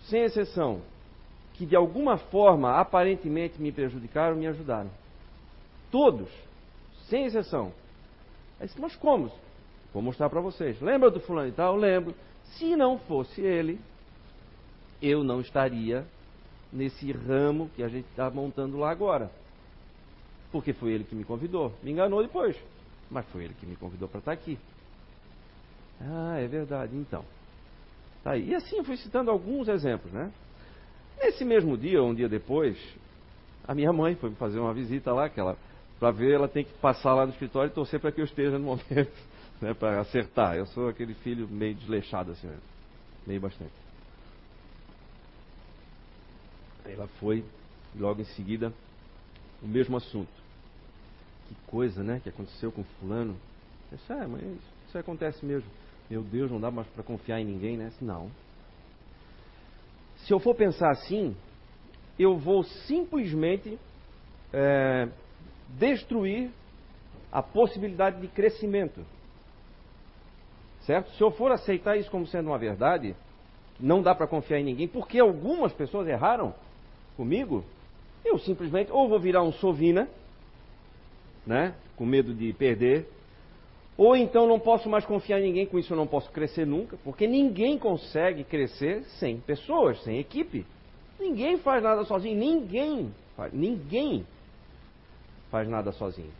sem 0.09 0.23
exceção, 0.23 0.81
que 1.53 1.65
de 1.65 1.75
alguma 1.75 2.17
forma 2.17 2.79
aparentemente 2.79 3.61
me 3.61 3.71
prejudicaram, 3.71 4.35
me 4.35 4.47
ajudaram. 4.47 4.89
Todos, 5.91 6.29
sem 7.09 7.25
exceção. 7.25 7.71
Aí 8.59 8.67
disse, 8.67 8.79
mas 8.79 8.95
como? 8.95 9.31
Vou 9.93 10.01
mostrar 10.01 10.29
para 10.29 10.41
vocês. 10.41 10.79
Lembra 10.81 11.09
do 11.09 11.19
fulano 11.19 11.49
e 11.49 11.51
tal? 11.51 11.75
Lembro. 11.75 12.15
Se 12.57 12.75
não 12.75 12.97
fosse 12.99 13.41
ele, 13.41 13.79
eu 15.01 15.23
não 15.23 15.41
estaria 15.41 16.05
nesse 16.71 17.11
ramo 17.11 17.69
que 17.75 17.83
a 17.83 17.87
gente 17.87 18.07
está 18.09 18.29
montando 18.29 18.77
lá 18.77 18.91
agora. 18.91 19.29
Porque 20.51 20.73
foi 20.73 20.91
ele 20.91 21.03
que 21.03 21.15
me 21.15 21.23
convidou. 21.23 21.73
Me 21.83 21.91
enganou 21.91 22.21
depois, 22.21 22.55
mas 23.11 23.25
foi 23.27 23.45
ele 23.45 23.53
que 23.53 23.65
me 23.65 23.75
convidou 23.75 24.07
para 24.07 24.19
estar 24.19 24.35
tá 24.35 24.41
aqui. 24.41 24.57
Ah, 25.99 26.37
é 26.39 26.47
verdade, 26.47 26.95
então. 26.95 27.23
Tá 28.23 28.31
aí. 28.31 28.49
E 28.49 28.55
assim 28.55 28.77
eu 28.77 28.83
fui 28.83 28.97
citando 28.97 29.31
alguns 29.31 29.67
exemplos, 29.67 30.11
né? 30.11 30.31
Nesse 31.19 31.43
mesmo 31.43 31.77
dia, 31.77 32.01
ou 32.01 32.09
um 32.09 32.13
dia 32.13 32.29
depois, 32.29 32.77
a 33.67 33.73
minha 33.73 33.91
mãe 33.91 34.15
foi 34.15 34.31
fazer 34.35 34.59
uma 34.59 34.73
visita 34.73 35.11
lá, 35.11 35.29
que 35.29 35.39
ela, 35.39 35.57
para 35.99 36.11
ver, 36.11 36.35
ela 36.35 36.47
tem 36.47 36.63
que 36.63 36.73
passar 36.73 37.13
lá 37.13 37.25
no 37.25 37.31
escritório 37.31 37.69
e 37.69 37.73
torcer 37.73 37.99
para 37.99 38.11
que 38.11 38.21
eu 38.21 38.25
esteja 38.25 38.57
no 38.57 38.65
momento, 38.65 39.11
né, 39.61 39.73
para 39.73 39.99
acertar. 39.99 40.55
Eu 40.55 40.65
sou 40.67 40.87
aquele 40.87 41.13
filho 41.15 41.47
meio 41.47 41.75
desleixado 41.75 42.31
assim, 42.31 42.47
né? 42.47 42.57
meio 43.25 43.41
bastante. 43.41 43.71
Ela 46.85 47.07
foi, 47.19 47.43
logo 47.95 48.21
em 48.21 48.25
seguida, 48.25 48.71
o 49.61 49.67
mesmo 49.67 49.97
assunto. 49.97 50.31
Que 51.47 51.55
coisa, 51.67 52.03
né, 52.03 52.19
que 52.21 52.29
aconteceu 52.29 52.71
com 52.71 52.83
fulano. 52.99 53.35
Disse, 53.91 54.13
ah, 54.13 54.27
mas 54.27 54.43
isso 54.87 54.97
acontece 54.97 55.45
mesmo. 55.45 55.69
Meu 56.09 56.21
Deus, 56.21 56.49
não 56.49 56.59
dá 56.59 56.71
mais 56.71 56.87
para 56.87 57.03
confiar 57.03 57.39
em 57.41 57.45
ninguém, 57.45 57.75
né? 57.75 57.91
Não. 57.99 58.31
Se 60.19 60.33
eu 60.33 60.39
for 60.39 60.55
pensar 60.55 60.89
assim, 60.91 61.35
eu 62.17 62.37
vou 62.37 62.63
simplesmente 62.63 63.77
é, 64.53 65.09
destruir 65.69 66.49
a 67.31 67.41
possibilidade 67.41 68.19
de 68.21 68.27
crescimento. 68.27 69.05
Certo? 70.81 71.11
Se 71.11 71.21
eu 71.21 71.31
for 71.31 71.51
aceitar 71.51 71.97
isso 71.97 72.09
como 72.09 72.25
sendo 72.25 72.47
uma 72.47 72.57
verdade, 72.57 73.15
não 73.79 74.01
dá 74.01 74.15
para 74.15 74.27
confiar 74.27 74.59
em 74.59 74.63
ninguém, 74.63 74.87
porque 74.87 75.19
algumas 75.19 75.73
pessoas 75.73 76.07
erraram 76.07 76.53
comigo, 77.15 77.63
eu 78.23 78.37
simplesmente 78.39 78.91
ou 78.91 79.09
vou 79.09 79.19
virar 79.19 79.43
um 79.43 79.51
sovina, 79.51 80.07
né, 81.45 81.75
com 81.95 82.05
medo 82.05 82.33
de 82.33 82.53
perder, 82.53 83.07
ou 83.97 84.15
então 84.15 84.47
não 84.47 84.59
posso 84.59 84.89
mais 84.89 85.05
confiar 85.05 85.39
em 85.39 85.43
ninguém, 85.43 85.65
com 85.65 85.79
isso 85.79 85.91
eu 85.91 85.97
não 85.97 86.07
posso 86.07 86.31
crescer 86.31 86.65
nunca, 86.65 86.97
porque 87.03 87.27
ninguém 87.27 87.77
consegue 87.79 88.43
crescer 88.43 89.03
sem 89.19 89.39
pessoas, 89.39 90.01
sem 90.03 90.19
equipe. 90.19 90.65
Ninguém 91.19 91.57
faz 91.57 91.81
nada 91.81 92.05
sozinho, 92.05 92.37
ninguém, 92.37 93.11
ninguém 93.51 94.25
faz 95.49 95.67
nada 95.67 95.91
sozinho. 95.91 96.31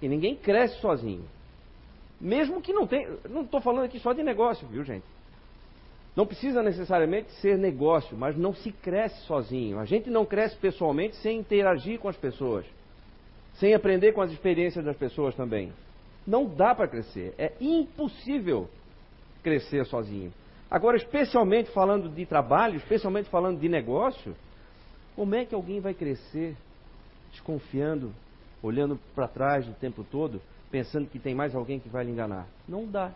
E 0.00 0.08
ninguém 0.08 0.36
cresce 0.36 0.80
sozinho. 0.80 1.24
Mesmo 2.20 2.60
que 2.60 2.72
não 2.72 2.86
tenha, 2.86 3.08
não 3.28 3.42
estou 3.42 3.60
falando 3.60 3.84
aqui 3.84 3.98
só 3.98 4.12
de 4.12 4.22
negócio, 4.22 4.66
viu 4.68 4.84
gente? 4.84 5.04
Não 6.16 6.26
precisa 6.26 6.62
necessariamente 6.62 7.32
ser 7.40 7.58
negócio, 7.58 8.16
mas 8.16 8.36
não 8.36 8.54
se 8.54 8.70
cresce 8.70 9.20
sozinho. 9.26 9.80
A 9.80 9.84
gente 9.84 10.08
não 10.08 10.24
cresce 10.24 10.56
pessoalmente 10.56 11.16
sem 11.16 11.38
interagir 11.38 11.98
com 11.98 12.08
as 12.08 12.16
pessoas, 12.16 12.64
sem 13.54 13.74
aprender 13.74 14.12
com 14.12 14.22
as 14.22 14.30
experiências 14.30 14.84
das 14.84 14.96
pessoas 14.96 15.34
também. 15.34 15.72
Não 16.26 16.46
dá 16.46 16.74
para 16.74 16.88
crescer, 16.88 17.34
é 17.36 17.52
impossível 17.60 18.68
crescer 19.42 19.84
sozinho. 19.86 20.32
Agora, 20.70 20.96
especialmente 20.96 21.70
falando 21.70 22.08
de 22.08 22.24
trabalho, 22.24 22.76
especialmente 22.76 23.28
falando 23.28 23.60
de 23.60 23.68
negócio, 23.68 24.34
como 25.14 25.34
é 25.34 25.44
que 25.44 25.54
alguém 25.54 25.80
vai 25.80 25.94
crescer 25.94 26.56
desconfiando, 27.34 28.12
olhando 28.62 28.98
para 29.14 29.28
trás 29.28 29.68
o 29.68 29.72
tempo 29.72 30.04
todo, 30.04 30.40
pensando 30.70 31.08
que 31.08 31.18
tem 31.18 31.34
mais 31.34 31.54
alguém 31.54 31.78
que 31.78 31.88
vai 31.88 32.04
lhe 32.04 32.10
enganar? 32.10 32.46
Não 32.66 32.86
dá. 32.86 33.12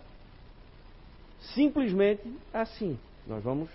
Simplesmente 1.55 2.23
assim. 2.53 2.99
Nós 3.27 3.43
vamos 3.43 3.71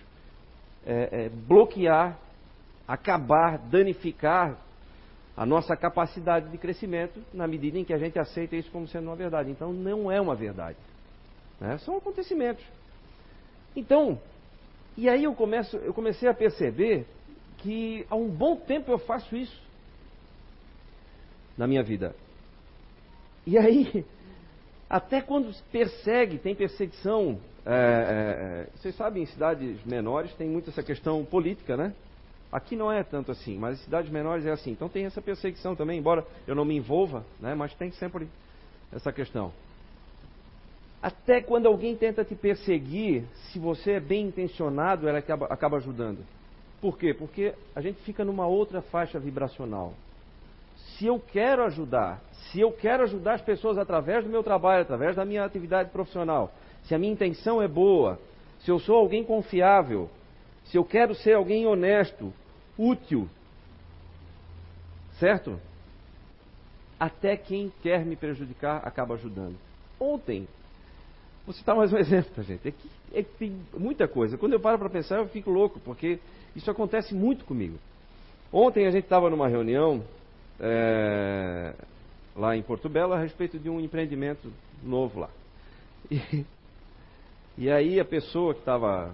é, 0.86 1.26
é, 1.26 1.30
bloquear, 1.30 2.18
acabar, 2.88 3.58
danificar 3.58 4.58
a 5.36 5.46
nossa 5.46 5.76
capacidade 5.76 6.50
de 6.50 6.58
crescimento 6.58 7.20
na 7.34 7.48
medida 7.48 7.80
em 7.80 7.84
que 7.84 7.94
a 7.94 7.98
gente 7.98 8.20
aceita 8.20 8.56
isso 8.56 8.70
como 8.72 8.88
sendo 8.88 9.08
uma 9.08 9.16
verdade. 9.16 9.50
Então, 9.50 9.74
não 9.74 10.12
é 10.12 10.22
uma 10.22 10.36
verdade. 10.36 10.78
Né? 11.60 11.78
São 11.80 11.98
acontecimentos. 11.98 12.64
Então, 13.76 14.20
e 14.96 15.10
aí 15.10 15.24
eu, 15.24 15.34
começo, 15.34 15.76
eu 15.78 15.94
comecei 15.94 16.30
a 16.30 16.34
perceber 16.34 17.08
que 17.58 18.06
há 18.10 18.16
um 18.16 18.30
bom 18.30 18.56
tempo 18.56 18.92
eu 18.92 19.00
faço 19.00 19.36
isso 19.36 19.64
na 21.58 21.68
minha 21.68 21.84
vida. 21.84 22.16
E 23.46 23.58
aí, 23.58 24.06
até 24.90 25.22
quando 25.22 25.54
persegue, 25.72 26.38
tem 26.38 26.56
perseguição. 26.56 27.40
É, 27.66 27.72
é, 27.72 27.76
é, 27.76 28.68
vocês 28.76 28.96
sabem, 28.96 29.24
em 29.24 29.26
cidades 29.26 29.84
menores 29.86 30.34
tem 30.36 30.50
muito 30.50 30.70
essa 30.70 30.84
questão 30.84 31.24
política, 31.26 31.78
né? 31.78 31.94
Aqui 32.52 32.76
não 32.76 32.92
é 32.92 33.04
tanto 33.04 33.32
assim, 33.32 33.58
mas 33.58 33.80
em 33.80 33.84
cidades 33.84 34.12
menores 34.12 34.46
é 34.46 34.52
assim. 34.52 34.72
Então 34.72 34.88
tem 34.88 35.06
essa 35.06 35.22
perseguição 35.22 35.76
também, 35.76 35.98
embora 35.98 36.26
eu 36.46 36.54
não 36.54 36.64
me 36.64 36.76
envolva, 36.76 37.26
né? 37.40 37.56
Mas 37.56 37.74
tem 37.74 37.92
sempre 37.92 38.28
essa 38.92 39.12
questão. 39.12 39.52
Até 41.02 41.42
quando 41.42 41.66
alguém 41.66 41.98
tenta 41.98 42.24
te 42.24 42.36
perseguir, 42.36 43.24
se 43.52 43.60
você 43.60 43.94
é 43.94 44.00
bem 44.00 44.28
intencionado, 44.28 45.10
ela 45.10 45.18
acaba, 45.20 45.48
acaba 45.48 45.78
ajudando. 45.78 46.20
Por 46.80 46.98
quê? 46.98 47.14
Porque 47.14 47.54
a 47.76 47.82
gente 47.82 48.00
fica 48.04 48.24
numa 48.24 48.46
outra 48.46 48.82
faixa 48.82 49.20
vibracional. 49.20 49.94
Se 50.98 51.06
eu 51.06 51.20
quero 51.20 51.64
ajudar, 51.64 52.22
se 52.52 52.60
eu 52.60 52.72
quero 52.72 53.04
ajudar 53.04 53.36
as 53.36 53.42
pessoas 53.42 53.78
através 53.78 54.24
do 54.24 54.30
meu 54.30 54.44
trabalho, 54.44 54.84
através 54.84 55.16
da 55.16 55.26
minha 55.26 55.44
atividade 55.44 55.90
profissional, 55.90 56.52
se 56.84 56.94
a 56.94 57.00
minha 57.00 57.12
intenção 57.12 57.62
é 57.62 57.68
boa, 57.68 58.20
se 58.60 58.70
eu 58.70 58.80
sou 58.80 58.96
alguém 58.96 59.24
confiável, 59.24 60.10
se 60.66 60.78
eu 60.78 60.86
quero 60.86 61.16
ser 61.16 61.34
alguém 61.34 61.66
honesto, 61.66 62.34
útil, 62.78 63.30
certo? 65.20 65.60
Até 67.00 67.36
quem 67.36 67.72
quer 67.82 68.06
me 68.06 68.16
prejudicar 68.16 68.82
acaba 68.86 69.16
ajudando. 69.16 69.56
Ontem, 70.00 70.48
Vou 71.46 71.54
citar 71.54 71.76
mais 71.76 71.92
um 71.92 71.98
exemplo, 71.98 72.42
gente. 72.42 72.70
É 72.70 72.72
que, 72.72 72.90
é 73.14 73.24
que 73.24 73.38
tem 73.38 73.58
muita 73.78 74.08
coisa. 74.08 74.38
Quando 74.38 74.54
eu 74.54 74.60
paro 74.60 74.80
para 74.80 74.90
pensar, 74.90 75.18
eu 75.18 75.28
fico 75.28 75.52
louco, 75.52 75.80
porque 75.80 76.20
isso 76.56 76.72
acontece 76.72 77.14
muito 77.14 77.44
comigo. 77.44 77.78
Ontem 78.52 78.88
a 78.88 78.92
gente 78.92 79.04
estava 79.04 79.30
numa 79.30 79.48
reunião 79.48 80.04
é, 80.60 81.74
lá 82.36 82.56
em 82.56 82.62
Porto 82.62 82.90
Belo 82.90 83.14
a 83.14 83.20
respeito 83.20 83.60
de 83.60 83.70
um 83.70 83.80
empreendimento 83.80 84.52
novo 84.84 85.20
lá. 85.20 85.30
E, 86.10 86.46
e 87.58 87.72
aí 87.72 88.00
a 88.00 88.06
pessoa 88.06 88.54
que 88.54 88.60
estava, 88.60 89.14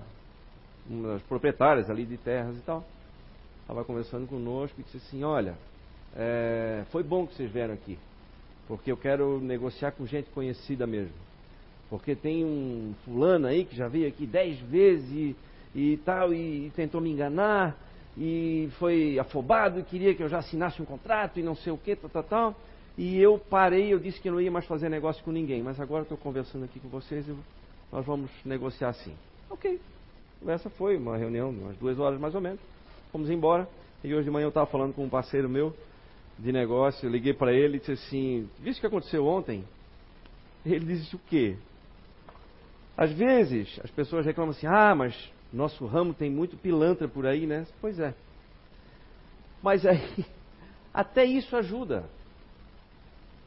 uma 0.89 1.13
das 1.13 1.21
proprietárias 1.23 1.89
ali 1.89 2.06
de 2.06 2.17
terras 2.17 2.58
e 2.58 2.62
tal, 2.62 2.84
estava 3.62 3.84
conversando 3.86 4.28
conosco 4.28 4.80
e 4.80 4.84
disse 4.84 4.97
assim, 4.97 5.23
olha, 5.23 5.56
é, 6.15 6.84
foi 6.91 7.04
bom 7.04 7.28
que 7.28 7.36
vocês 7.36 7.52
vieram 7.52 7.73
aqui, 7.73 7.97
porque 8.67 8.91
eu 8.91 8.97
quero 8.97 9.39
negociar 9.39 9.91
com 9.91 10.06
gente 10.06 10.30
conhecida 10.32 10.88
mesmo. 10.88 11.13
Porque 11.89 12.15
tem 12.15 12.45
um 12.45 12.93
fulano 13.04 13.47
aí 13.47 13.65
que 13.65 13.75
já 13.75 13.88
veio 13.88 14.08
aqui 14.08 14.25
dez 14.25 14.60
vezes 14.60 15.10
e, 15.12 15.36
e 15.75 15.97
tal, 15.97 16.34
e, 16.34 16.67
e 16.67 16.71
tentou 16.75 17.02
me 17.02 17.12
enganar, 17.12 17.75
e 18.19 18.69
foi 18.77 19.17
afobado 19.17 19.79
e 19.79 19.84
queria 19.84 20.13
que 20.13 20.21
eu 20.21 20.27
já 20.27 20.39
assinasse 20.39 20.82
um 20.82 20.86
contrato 20.86 21.39
e 21.39 21.43
não 21.43 21.55
sei 21.55 21.71
o 21.71 21.77
que, 21.77 21.95
tal, 21.95 22.10
tal, 22.10 22.23
tal. 22.23 22.55
E 22.97 23.17
eu 23.17 23.39
parei, 23.39 23.93
eu 23.93 23.97
disse 23.97 24.19
que 24.19 24.29
não 24.29 24.41
ia 24.41 24.51
mais 24.51 24.65
fazer 24.65 24.89
negócio 24.89 25.23
com 25.23 25.32
ninguém, 25.32 25.63
mas 25.63 25.79
agora 25.79 26.03
estou 26.03 26.17
conversando 26.17 26.65
aqui 26.65 26.82
com 26.82 26.89
vocês 26.89 27.25
e 27.29 27.34
nós 27.89 28.05
vamos 28.05 28.29
negociar 28.43 28.89
assim. 28.89 29.13
Ok. 29.49 29.79
Essa 30.45 30.69
foi 30.69 30.97
uma 30.97 31.15
reunião, 31.15 31.49
umas 31.49 31.77
duas 31.77 31.97
horas 31.97 32.19
mais 32.19 32.36
ou 32.36 32.41
menos. 32.41 32.60
Fomos 33.10 33.29
embora. 33.29 33.67
E 34.03 34.13
hoje 34.13 34.25
de 34.25 34.32
manhã 34.32 34.45
eu 34.45 34.49
estava 34.49 34.65
falando 34.65 34.93
com 34.93 35.05
um 35.05 35.10
parceiro 35.10 35.47
meu 35.47 35.73
de 36.38 36.51
negócio, 36.51 37.05
eu 37.08 37.12
liguei 37.12 37.34
para 37.34 37.53
ele 37.53 37.77
e 37.77 37.79
disse 37.79 37.91
assim, 37.93 38.49
visto 38.60 38.79
o 38.79 38.82
que 38.82 38.88
aconteceu 38.88 39.25
ontem? 39.25 39.63
Ele 40.65 40.86
disse 40.86 41.15
o 41.15 41.19
quê? 41.29 41.55
Às 42.97 43.13
vezes, 43.13 43.79
as 43.82 43.89
pessoas 43.91 44.25
reclamam 44.25 44.51
assim: 44.51 44.67
ah, 44.67 44.93
mas 44.93 45.15
nosso 45.51 45.85
ramo 45.85 46.13
tem 46.13 46.29
muito 46.29 46.57
pilantra 46.57 47.07
por 47.07 47.25
aí, 47.25 47.45
né? 47.47 47.65
Pois 47.81 47.99
é. 47.99 48.13
Mas 49.62 49.85
aí, 49.85 50.25
até 50.93 51.25
isso 51.25 51.55
ajuda. 51.55 52.03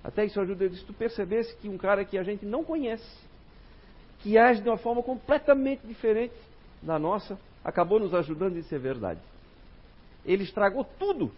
Até 0.02 0.24
isso 0.24 0.40
ajuda. 0.40 0.68
Se 0.70 0.84
tu 0.84 0.92
percebesse 0.92 1.54
que 1.56 1.68
um 1.68 1.78
cara 1.78 2.04
que 2.04 2.18
a 2.18 2.22
gente 2.22 2.44
não 2.44 2.64
conhece, 2.64 3.08
que 4.20 4.36
age 4.36 4.62
de 4.62 4.68
uma 4.68 4.78
forma 4.78 5.02
completamente 5.02 5.86
diferente 5.86 6.34
da 6.82 6.98
nossa, 6.98 7.38
acabou 7.64 8.00
nos 8.00 8.14
ajudando, 8.14 8.56
isso 8.56 8.74
é 8.74 8.78
verdade. 8.78 9.20
Ele 10.24 10.42
estragou 10.42 10.84
tudo. 10.98 11.30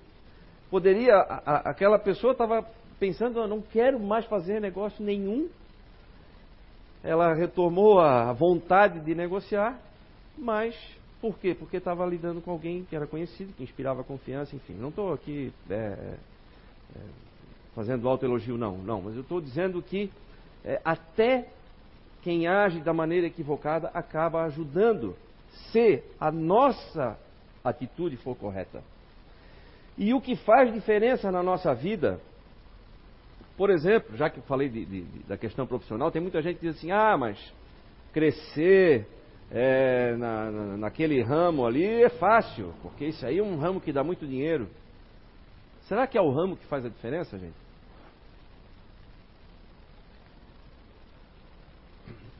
Poderia, 0.70 1.14
a, 1.14 1.42
a, 1.44 1.56
aquela 1.70 1.98
pessoa 1.98 2.32
estava 2.32 2.66
pensando, 2.98 3.38
eu 3.38 3.48
não 3.48 3.60
quero 3.60 4.00
mais 4.00 4.24
fazer 4.24 4.60
negócio 4.60 5.04
nenhum 5.04 5.48
ela 7.04 7.34
retomou 7.34 8.00
a 8.00 8.32
vontade 8.32 8.98
de 9.00 9.14
negociar, 9.14 9.78
mas 10.36 10.74
por 11.20 11.38
quê? 11.38 11.54
Porque 11.54 11.78
estava 11.78 12.04
lidando 12.04 12.42
com 12.42 12.50
alguém 12.50 12.84
que 12.84 12.94
era 12.94 13.06
conhecido, 13.06 13.52
que 13.54 13.62
inspirava 13.62 14.04
confiança, 14.04 14.54
enfim. 14.54 14.74
Não 14.74 14.90
estou 14.90 15.12
aqui 15.12 15.52
é, 15.70 15.74
é, 15.74 17.00
fazendo 17.74 18.08
autoelogio, 18.08 18.58
não, 18.58 18.76
não, 18.78 19.00
mas 19.00 19.14
eu 19.14 19.22
estou 19.22 19.40
dizendo 19.40 19.80
que 19.82 20.10
é, 20.64 20.80
até 20.84 21.48
quem 22.22 22.46
age 22.46 22.80
da 22.80 22.92
maneira 22.92 23.26
equivocada 23.26 23.88
acaba 23.94 24.44
ajudando 24.44 25.16
se 25.70 26.02
a 26.20 26.30
nossa 26.30 27.18
atitude 27.64 28.16
for 28.18 28.36
correta. 28.36 28.82
E 29.96 30.12
o 30.12 30.20
que 30.20 30.36
faz 30.36 30.72
diferença 30.72 31.30
na 31.30 31.42
nossa 31.42 31.74
vida, 31.74 32.20
por 33.56 33.70
exemplo, 33.70 34.16
já 34.16 34.28
que 34.28 34.40
eu 34.40 34.44
falei 34.44 34.68
de, 34.68 34.84
de, 34.84 35.02
da 35.26 35.38
questão 35.38 35.66
profissional, 35.66 36.10
tem 36.10 36.20
muita 36.20 36.42
gente 36.42 36.58
que 36.58 36.66
diz 36.66 36.76
assim: 36.76 36.90
ah, 36.90 37.16
mas 37.16 37.38
crescer 38.12 39.06
é, 39.50 40.16
na, 40.16 40.50
na, 40.50 40.76
naquele 40.76 41.22
ramo 41.22 41.66
ali 41.66 41.84
é 41.84 42.08
fácil, 42.08 42.74
porque 42.82 43.06
isso 43.06 43.24
aí 43.24 43.38
é 43.38 43.42
um 43.42 43.56
ramo 43.56 43.80
que 43.80 43.92
dá 43.92 44.02
muito 44.02 44.26
dinheiro. 44.26 44.68
Será 45.82 46.06
que 46.06 46.16
é 46.16 46.20
o 46.20 46.30
ramo 46.30 46.56
que 46.56 46.64
faz 46.66 46.84
a 46.84 46.88
diferença, 46.88 47.38
gente? 47.38 47.54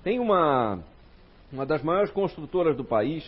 Tem 0.02 0.18
uma, 0.18 0.82
uma 1.50 1.64
das 1.64 1.82
maiores 1.82 2.10
construtoras 2.10 2.76
do 2.76 2.84
país, 2.84 3.24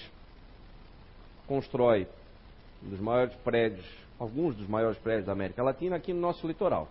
constrói 1.46 2.06
um 2.82 2.90
dos 2.90 3.00
maiores 3.00 3.34
prédios, 3.36 3.86
alguns 4.18 4.54
dos 4.54 4.66
maiores 4.68 4.98
prédios 4.98 5.26
da 5.26 5.32
América 5.32 5.62
Latina 5.62 5.96
aqui 5.96 6.12
no 6.12 6.20
nosso 6.20 6.46
litoral. 6.46 6.88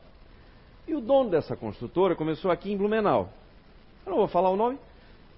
E 0.87 0.93
o 0.93 1.01
dono 1.01 1.29
dessa 1.29 1.55
construtora 1.55 2.15
começou 2.15 2.51
aqui 2.51 2.71
em 2.71 2.77
Blumenau. 2.77 3.29
Eu 4.05 4.11
não 4.11 4.17
vou 4.19 4.27
falar 4.27 4.49
o 4.49 4.55
nome, 4.55 4.77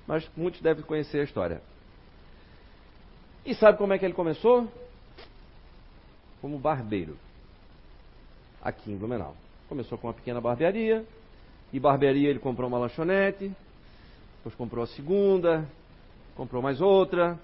mas 0.07 0.27
muitos 0.35 0.61
devem 0.61 0.83
conhecer 0.83 1.19
a 1.19 1.23
história. 1.23 1.61
E 3.45 3.53
sabe 3.53 3.77
como 3.77 3.93
é 3.93 3.99
que 3.99 4.05
ele 4.05 4.13
começou? 4.13 4.67
Como 6.41 6.57
barbeiro. 6.57 7.17
Aqui 8.61 8.91
em 8.91 8.97
Blumenau. 8.97 9.35
Começou 9.67 9.97
com 9.97 10.07
uma 10.07 10.13
pequena 10.13 10.39
barbearia. 10.39 11.05
E 11.71 11.79
barbearia 11.79 12.29
ele 12.29 12.39
comprou 12.39 12.67
uma 12.69 12.77
lanchonete. 12.77 13.51
Depois 14.37 14.55
comprou 14.55 14.83
a 14.83 14.87
segunda, 14.87 15.67
comprou 16.35 16.61
mais 16.61 16.79
outra. 16.79 17.37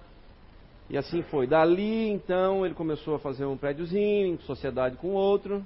E 0.89 0.97
assim 0.97 1.21
foi. 1.23 1.47
Dali, 1.47 2.09
então, 2.09 2.65
ele 2.65 2.75
começou 2.75 3.15
a 3.15 3.19
fazer 3.19 3.45
um 3.45 3.57
prédiozinho, 3.57 4.33
em 4.33 4.37
sociedade 4.39 4.95
com 4.97 5.09
outro. 5.09 5.65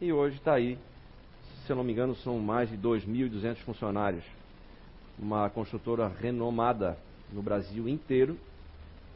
E 0.00 0.12
hoje 0.12 0.36
está 0.36 0.54
aí. 0.54 0.78
Se 1.64 1.72
eu 1.72 1.76
não 1.76 1.84
me 1.84 1.92
engano, 1.92 2.14
são 2.16 2.38
mais 2.38 2.70
de 2.70 2.76
2.200 2.76 3.56
funcionários. 3.58 4.24
Uma 5.18 5.50
construtora 5.50 6.08
renomada 6.08 6.96
no 7.32 7.42
Brasil 7.42 7.88
inteiro. 7.88 8.38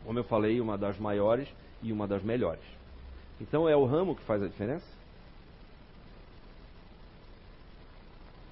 Como 0.04 0.18
eu 0.18 0.24
falei, 0.24 0.60
uma 0.60 0.76
das 0.76 0.98
maiores 0.98 1.48
e 1.82 1.92
uma 1.92 2.06
das 2.06 2.22
melhores. 2.22 2.64
Então 3.40 3.68
é 3.68 3.76
o 3.76 3.84
ramo 3.84 4.14
que 4.14 4.22
faz 4.22 4.42
a 4.42 4.48
diferença? 4.48 4.86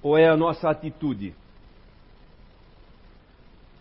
Ou 0.01 0.17
é 0.17 0.27
a 0.27 0.35
nossa 0.35 0.69
atitude? 0.69 1.35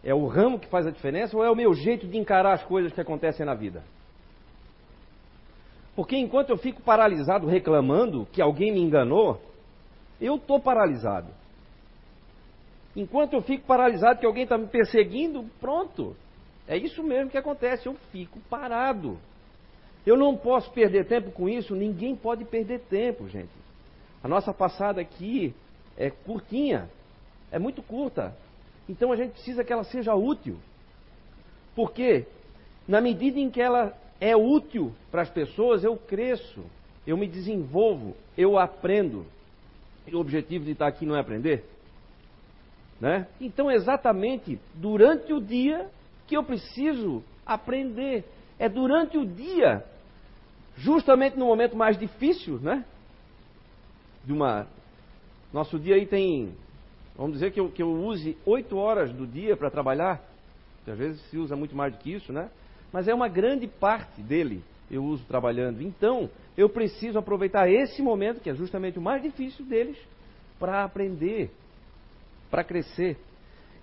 É 0.02 0.14
o 0.14 0.26
ramo 0.26 0.58
que 0.58 0.68
faz 0.68 0.86
a 0.86 0.90
diferença 0.90 1.36
ou 1.36 1.44
é 1.44 1.50
o 1.50 1.56
meu 1.56 1.74
jeito 1.74 2.06
de 2.06 2.16
encarar 2.16 2.54
as 2.54 2.64
coisas 2.64 2.92
que 2.92 3.00
acontecem 3.00 3.44
na 3.44 3.54
vida? 3.54 3.82
Porque 5.94 6.16
enquanto 6.16 6.50
eu 6.50 6.56
fico 6.56 6.80
paralisado 6.80 7.46
reclamando 7.46 8.26
que 8.32 8.40
alguém 8.40 8.72
me 8.72 8.80
enganou, 8.80 9.42
eu 10.20 10.36
estou 10.36 10.60
paralisado. 10.60 11.28
Enquanto 12.96 13.34
eu 13.34 13.42
fico 13.42 13.66
paralisado 13.66 14.18
que 14.18 14.26
alguém 14.26 14.44
está 14.44 14.58
me 14.58 14.66
perseguindo, 14.66 15.44
pronto. 15.60 16.16
É 16.66 16.76
isso 16.76 17.02
mesmo 17.02 17.30
que 17.30 17.38
acontece, 17.38 17.86
eu 17.86 17.94
fico 18.12 18.38
parado. 18.48 19.18
Eu 20.04 20.16
não 20.16 20.36
posso 20.36 20.70
perder 20.72 21.06
tempo 21.06 21.30
com 21.30 21.48
isso, 21.48 21.74
ninguém 21.74 22.16
pode 22.16 22.44
perder 22.44 22.80
tempo, 22.80 23.28
gente. 23.28 23.50
A 24.22 24.28
nossa 24.28 24.52
passada 24.52 25.00
aqui 25.00 25.54
é 25.96 26.10
curtinha, 26.10 26.88
é 27.50 27.58
muito 27.58 27.82
curta. 27.82 28.34
Então 28.88 29.12
a 29.12 29.16
gente 29.16 29.32
precisa 29.32 29.62
que 29.62 29.72
ela 29.72 29.84
seja 29.84 30.14
útil. 30.14 30.58
Porque, 31.74 32.26
na 32.88 33.00
medida 33.00 33.38
em 33.38 33.50
que 33.50 33.60
ela 33.60 33.96
é 34.20 34.36
útil 34.36 34.92
para 35.10 35.22
as 35.22 35.30
pessoas, 35.30 35.84
eu 35.84 35.96
cresço, 35.96 36.62
eu 37.06 37.16
me 37.16 37.26
desenvolvo, 37.26 38.16
eu 38.36 38.58
aprendo. 38.58 39.24
E 40.06 40.14
o 40.14 40.20
objetivo 40.20 40.64
de 40.64 40.72
estar 40.72 40.86
aqui 40.86 41.06
não 41.06 41.16
é 41.16 41.20
aprender? 41.20 41.64
Né? 43.00 43.26
Então, 43.40 43.70
exatamente 43.70 44.60
durante 44.74 45.32
o 45.32 45.40
dia 45.40 45.88
que 46.26 46.36
eu 46.36 46.44
preciso 46.44 47.22
aprender. 47.46 48.24
É 48.58 48.68
durante 48.68 49.16
o 49.16 49.24
dia, 49.24 49.84
justamente 50.76 51.38
no 51.38 51.46
momento 51.46 51.76
mais 51.76 51.98
difícil, 51.98 52.58
né? 52.60 52.84
De 54.24 54.32
uma. 54.32 54.66
Nosso 55.52 55.78
dia 55.78 55.94
aí 55.94 56.06
tem 56.06 56.52
Vamos 57.20 57.34
dizer 57.34 57.52
que 57.52 57.60
eu, 57.60 57.68
que 57.68 57.82
eu 57.82 57.90
use 57.90 58.34
oito 58.46 58.78
horas 58.78 59.12
do 59.12 59.26
dia 59.26 59.54
para 59.54 59.70
trabalhar, 59.70 60.22
que 60.86 60.90
às 60.90 60.96
vezes 60.96 61.20
se 61.28 61.36
usa 61.36 61.54
muito 61.54 61.76
mais 61.76 61.92
do 61.92 61.98
que 61.98 62.10
isso, 62.10 62.32
né? 62.32 62.48
Mas 62.90 63.08
é 63.08 63.14
uma 63.14 63.28
grande 63.28 63.66
parte 63.66 64.22
dele 64.22 64.62
eu 64.90 65.04
uso 65.04 65.22
trabalhando. 65.26 65.82
Então, 65.82 66.30
eu 66.56 66.66
preciso 66.70 67.18
aproveitar 67.18 67.70
esse 67.70 68.00
momento, 68.00 68.40
que 68.40 68.48
é 68.48 68.54
justamente 68.54 68.98
o 68.98 69.02
mais 69.02 69.22
difícil 69.22 69.66
deles, 69.66 69.98
para 70.58 70.82
aprender, 70.82 71.50
para 72.50 72.64
crescer. 72.64 73.16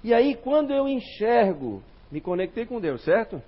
E 0.03 0.13
aí, 0.13 0.36
quando 0.36 0.71
eu 0.71 0.88
enxergo, 0.88 1.82
me 2.12 2.21
conectei 2.21 2.65
com 2.65 2.80
Deus, 2.80 3.03
certo? 3.03 3.41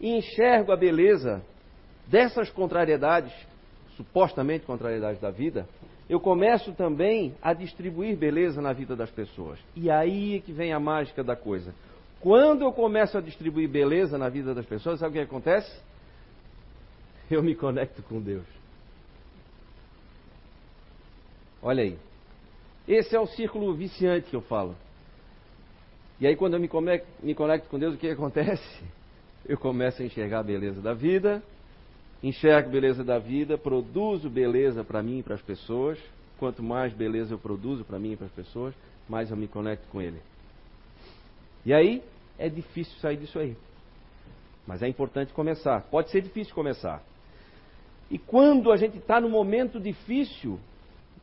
E 0.00 0.16
enxergo 0.16 0.72
a 0.72 0.76
beleza 0.76 1.42
dessas 2.06 2.50
contrariedades, 2.50 3.32
supostamente 3.96 4.66
contrariedades 4.66 5.20
da 5.20 5.30
vida, 5.30 5.66
eu 6.08 6.18
começo 6.18 6.72
também 6.72 7.36
a 7.40 7.52
distribuir 7.52 8.16
beleza 8.16 8.60
na 8.60 8.72
vida 8.72 8.96
das 8.96 9.10
pessoas. 9.10 9.60
E 9.76 9.88
aí 9.88 10.40
que 10.40 10.52
vem 10.52 10.72
a 10.72 10.80
mágica 10.80 11.22
da 11.22 11.36
coisa. 11.36 11.72
Quando 12.20 12.62
eu 12.62 12.72
começo 12.72 13.16
a 13.16 13.20
distribuir 13.20 13.68
beleza 13.68 14.18
na 14.18 14.28
vida 14.28 14.52
das 14.52 14.66
pessoas, 14.66 14.98
sabe 14.98 15.10
o 15.10 15.22
que 15.22 15.28
acontece? 15.28 15.70
Eu 17.30 17.42
me 17.42 17.54
conecto 17.54 18.02
com 18.02 18.20
Deus. 18.20 18.44
Olha 21.62 21.84
aí. 21.84 21.96
Esse 22.90 23.14
é 23.14 23.20
o 23.20 23.26
círculo 23.26 23.72
viciante 23.72 24.28
que 24.28 24.34
eu 24.34 24.40
falo. 24.40 24.74
E 26.20 26.26
aí, 26.26 26.34
quando 26.34 26.54
eu 26.54 26.60
me 26.60 26.66
conecto, 26.66 27.06
me 27.24 27.36
conecto 27.36 27.68
com 27.68 27.78
Deus, 27.78 27.94
o 27.94 27.96
que 27.96 28.08
acontece? 28.08 28.82
Eu 29.46 29.56
começo 29.56 30.02
a 30.02 30.04
enxergar 30.04 30.40
a 30.40 30.42
beleza 30.42 30.82
da 30.82 30.92
vida, 30.92 31.42
enxergo 32.22 32.68
beleza 32.68 33.02
da 33.02 33.18
vida, 33.18 33.56
produzo 33.56 34.28
beleza 34.28 34.84
para 34.84 35.02
mim 35.02 35.20
e 35.20 35.22
para 35.22 35.34
as 35.34 35.40
pessoas. 35.40 35.98
Quanto 36.38 36.62
mais 36.62 36.92
beleza 36.92 37.32
eu 37.32 37.38
produzo 37.38 37.82
para 37.84 37.98
mim 37.98 38.12
e 38.12 38.16
para 38.16 38.26
as 38.26 38.32
pessoas, 38.32 38.74
mais 39.08 39.30
eu 39.30 39.36
me 39.36 39.48
conecto 39.48 39.88
com 39.90 40.00
Ele. 40.00 40.20
E 41.64 41.72
aí 41.72 42.02
é 42.38 42.50
difícil 42.50 42.98
sair 43.00 43.16
disso 43.16 43.38
aí. 43.38 43.56
Mas 44.66 44.82
é 44.82 44.88
importante 44.88 45.32
começar. 45.32 45.80
Pode 45.90 46.10
ser 46.10 46.20
difícil 46.20 46.54
começar. 46.54 47.02
E 48.10 48.18
quando 48.18 48.70
a 48.70 48.76
gente 48.76 48.98
está 48.98 49.20
no 49.20 49.30
momento 49.30 49.80
difícil, 49.80 50.60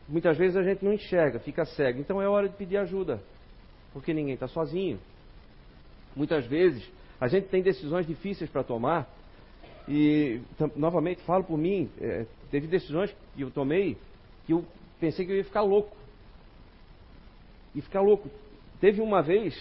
muitas 0.07 0.37
vezes 0.37 0.55
a 0.55 0.63
gente 0.63 0.83
não 0.83 0.93
enxerga, 0.93 1.39
fica 1.39 1.65
cego. 1.65 1.99
Então 1.99 2.21
é 2.21 2.27
hora 2.27 2.47
de 2.47 2.55
pedir 2.55 2.77
ajuda. 2.77 3.21
Porque 3.93 4.13
ninguém 4.13 4.33
está 4.33 4.47
sozinho. 4.47 4.99
Muitas 6.15 6.45
vezes 6.45 6.87
a 7.19 7.27
gente 7.27 7.47
tem 7.47 7.61
decisões 7.61 8.05
difíceis 8.05 8.49
para 8.49 8.63
tomar 8.63 9.07
e, 9.87 10.41
novamente, 10.75 11.21
falo 11.23 11.43
por 11.43 11.57
mim, 11.57 11.89
é, 11.99 12.25
teve 12.51 12.67
decisões 12.67 13.15
que 13.35 13.41
eu 13.41 13.49
tomei 13.49 13.97
que 14.45 14.53
eu 14.53 14.63
pensei 14.99 15.25
que 15.25 15.31
eu 15.31 15.37
ia 15.37 15.43
ficar 15.43 15.61
louco. 15.61 15.95
E 17.75 17.81
ficar 17.81 18.01
louco. 18.01 18.29
Teve 18.79 19.01
uma 19.01 19.21
vez, 19.21 19.55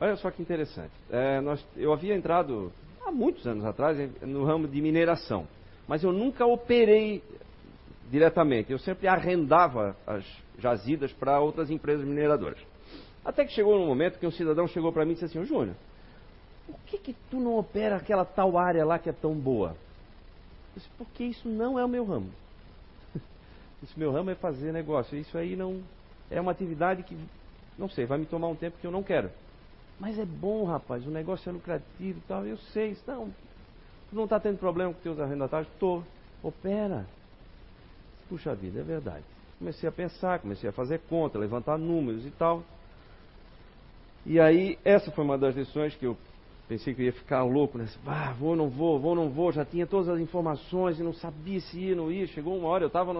olha 0.00 0.16
só 0.16 0.30
que 0.30 0.40
interessante, 0.40 0.92
é, 1.10 1.40
nós, 1.40 1.64
eu 1.76 1.92
havia 1.92 2.14
entrado 2.14 2.72
há 3.04 3.10
muitos 3.10 3.46
anos 3.46 3.64
atrás 3.64 3.98
no 4.22 4.44
ramo 4.44 4.68
de 4.68 4.80
mineração, 4.80 5.46
mas 5.88 6.04
eu 6.04 6.12
nunca 6.12 6.46
operei 6.46 7.22
diretamente, 8.12 8.70
eu 8.70 8.78
sempre 8.78 9.08
arrendava 9.08 9.96
as 10.06 10.22
jazidas 10.58 11.10
para 11.14 11.40
outras 11.40 11.70
empresas 11.70 12.06
mineradoras. 12.06 12.58
Até 13.24 13.42
que 13.42 13.52
chegou 13.52 13.74
um 13.74 13.86
momento 13.86 14.18
que 14.18 14.26
um 14.26 14.30
cidadão 14.30 14.68
chegou 14.68 14.92
para 14.92 15.06
mim 15.06 15.12
e 15.12 15.14
disse 15.14 15.24
assim, 15.24 15.42
Júnior, 15.46 15.74
por 16.66 16.78
que, 16.80 16.98
que 16.98 17.16
tu 17.30 17.38
não 17.38 17.56
opera 17.56 17.96
aquela 17.96 18.26
tal 18.26 18.58
área 18.58 18.84
lá 18.84 18.98
que 18.98 19.08
é 19.08 19.12
tão 19.14 19.34
boa? 19.34 19.70
Eu 19.70 19.76
disse, 20.76 20.88
porque 20.98 21.24
isso 21.24 21.48
não 21.48 21.78
é 21.78 21.84
o 21.84 21.88
meu 21.88 22.04
ramo. 22.04 22.30
Esse 23.82 23.98
meu 23.98 24.12
ramo 24.12 24.28
é 24.28 24.34
fazer 24.34 24.72
negócio. 24.72 25.16
Isso 25.16 25.38
aí 25.38 25.56
não 25.56 25.82
é 26.30 26.38
uma 26.38 26.52
atividade 26.52 27.02
que, 27.04 27.16
não 27.78 27.88
sei, 27.88 28.04
vai 28.04 28.18
me 28.18 28.26
tomar 28.26 28.48
um 28.48 28.54
tempo 28.54 28.76
que 28.78 28.86
eu 28.86 28.90
não 28.90 29.02
quero. 29.02 29.30
Mas 29.98 30.18
é 30.18 30.26
bom, 30.26 30.64
rapaz, 30.64 31.06
o 31.06 31.10
negócio 31.10 31.48
é 31.48 31.52
lucrativo 31.52 32.18
e 32.18 32.28
tal. 32.28 32.46
Eu 32.46 32.58
sei, 32.58 32.94
não, 33.06 33.28
tu 34.10 34.16
não 34.16 34.24
está 34.24 34.38
tendo 34.38 34.58
problema 34.58 34.92
com 34.92 35.00
teus 35.00 35.18
arrendatários? 35.18 35.72
Estou. 35.72 36.04
Opera. 36.42 37.06
Puxa 38.32 38.54
vida, 38.54 38.80
é 38.80 38.82
verdade. 38.82 39.24
Comecei 39.58 39.86
a 39.86 39.92
pensar, 39.92 40.38
comecei 40.38 40.70
a 40.70 40.72
fazer 40.72 41.00
conta, 41.00 41.38
levantar 41.38 41.76
números 41.76 42.24
e 42.24 42.30
tal. 42.30 42.62
E 44.24 44.40
aí, 44.40 44.78
essa 44.82 45.10
foi 45.10 45.22
uma 45.22 45.36
das 45.36 45.54
lições 45.54 45.94
que 45.94 46.06
eu 46.06 46.16
Pensei 46.66 46.94
que 46.94 47.02
eu 47.02 47.06
ia 47.06 47.12
ficar 47.12 47.42
louco, 47.42 47.76
né? 47.76 47.86
Ah, 48.06 48.32
vou, 48.38 48.56
não 48.56 48.70
vou, 48.70 48.98
vou, 48.98 49.14
não 49.14 49.28
vou. 49.28 49.52
Já 49.52 49.62
tinha 49.62 49.86
todas 49.86 50.08
as 50.08 50.18
informações 50.18 50.98
e 50.98 51.02
não 51.02 51.12
sabia 51.12 51.60
se 51.60 51.78
ia, 51.78 51.94
não 51.94 52.10
ia. 52.10 52.26
Chegou 52.28 52.56
uma 52.56 52.68
hora, 52.68 52.84
eu 52.84 52.86
estava 52.86 53.12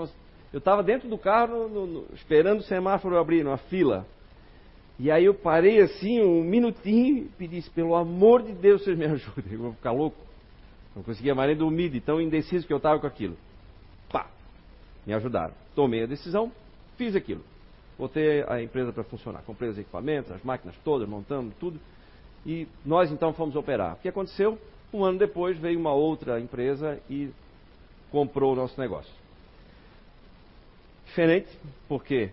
Eu 0.50 0.82
dentro 0.82 1.06
do 1.06 1.18
carro, 1.18 1.68
no, 1.68 1.86
no, 1.86 2.04
esperando 2.14 2.60
o 2.60 2.62
semáforo 2.62 3.18
abrir, 3.18 3.44
numa 3.44 3.58
fila. 3.58 4.06
E 4.98 5.10
aí 5.10 5.26
eu 5.26 5.34
parei 5.34 5.82
assim, 5.82 6.22
um 6.22 6.42
minutinho, 6.42 7.28
e 7.38 7.46
disse, 7.46 7.68
pelo 7.68 7.94
amor 7.94 8.42
de 8.42 8.54
Deus, 8.54 8.82
vocês 8.82 8.96
me 8.96 9.04
ajudem, 9.12 9.52
eu 9.52 9.58
vou 9.58 9.72
ficar 9.74 9.92
louco. 9.92 10.16
Não 10.96 11.02
conseguia 11.02 11.34
mais 11.34 11.48
nem 11.48 11.58
dormir, 11.58 11.90
de 11.90 12.00
tão 12.00 12.22
indeciso 12.22 12.66
que 12.66 12.72
eu 12.72 12.78
estava 12.78 13.00
com 13.00 13.06
aquilo. 13.06 13.36
Me 15.06 15.14
ajudaram. 15.14 15.54
Tomei 15.74 16.02
a 16.04 16.06
decisão, 16.06 16.52
fiz 16.96 17.16
aquilo. 17.16 17.42
Botei 17.98 18.44
a 18.48 18.62
empresa 18.62 18.92
para 18.92 19.04
funcionar. 19.04 19.42
Comprei 19.42 19.70
os 19.70 19.78
equipamentos, 19.78 20.30
as 20.32 20.42
máquinas 20.42 20.76
todas, 20.84 21.08
montamos 21.08 21.54
tudo. 21.60 21.80
E 22.44 22.66
nós 22.84 23.10
então 23.10 23.32
fomos 23.32 23.54
operar. 23.54 23.94
O 23.94 23.96
que 23.96 24.08
aconteceu? 24.08 24.58
Um 24.92 25.04
ano 25.04 25.18
depois 25.18 25.58
veio 25.58 25.78
uma 25.78 25.92
outra 25.92 26.40
empresa 26.40 27.00
e 27.08 27.30
comprou 28.10 28.52
o 28.52 28.56
nosso 28.56 28.78
negócio. 28.80 29.12
Diferente, 31.06 31.48
porque 31.88 32.30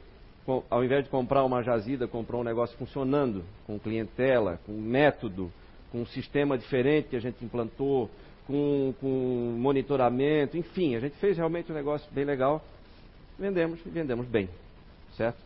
ao 0.70 0.84
invés 0.84 1.04
de 1.04 1.10
comprar 1.10 1.44
uma 1.44 1.62
jazida, 1.62 2.08
comprou 2.08 2.42
um 2.42 2.44
negócio 2.44 2.78
funcionando, 2.78 3.44
com 3.68 3.78
clientela, 3.78 4.60
com 4.66 4.72
método, 4.74 5.52
com 5.92 6.02
um 6.02 6.06
sistema 6.06 6.58
diferente 6.58 7.10
que 7.10 7.16
a 7.16 7.20
gente 7.20 7.44
implantou, 7.44 8.10
com, 8.50 8.96
com 9.00 9.08
monitoramento, 9.60 10.58
enfim, 10.58 10.96
a 10.96 11.00
gente 11.00 11.16
fez 11.18 11.38
realmente 11.38 11.72
um 11.72 11.76
negócio 11.76 12.12
bem 12.12 12.26
legal. 12.26 12.64
Vendemos 13.38 13.80
e 13.86 13.90
vendemos 13.90 14.26
bem, 14.26 14.50
certo? 15.16 15.38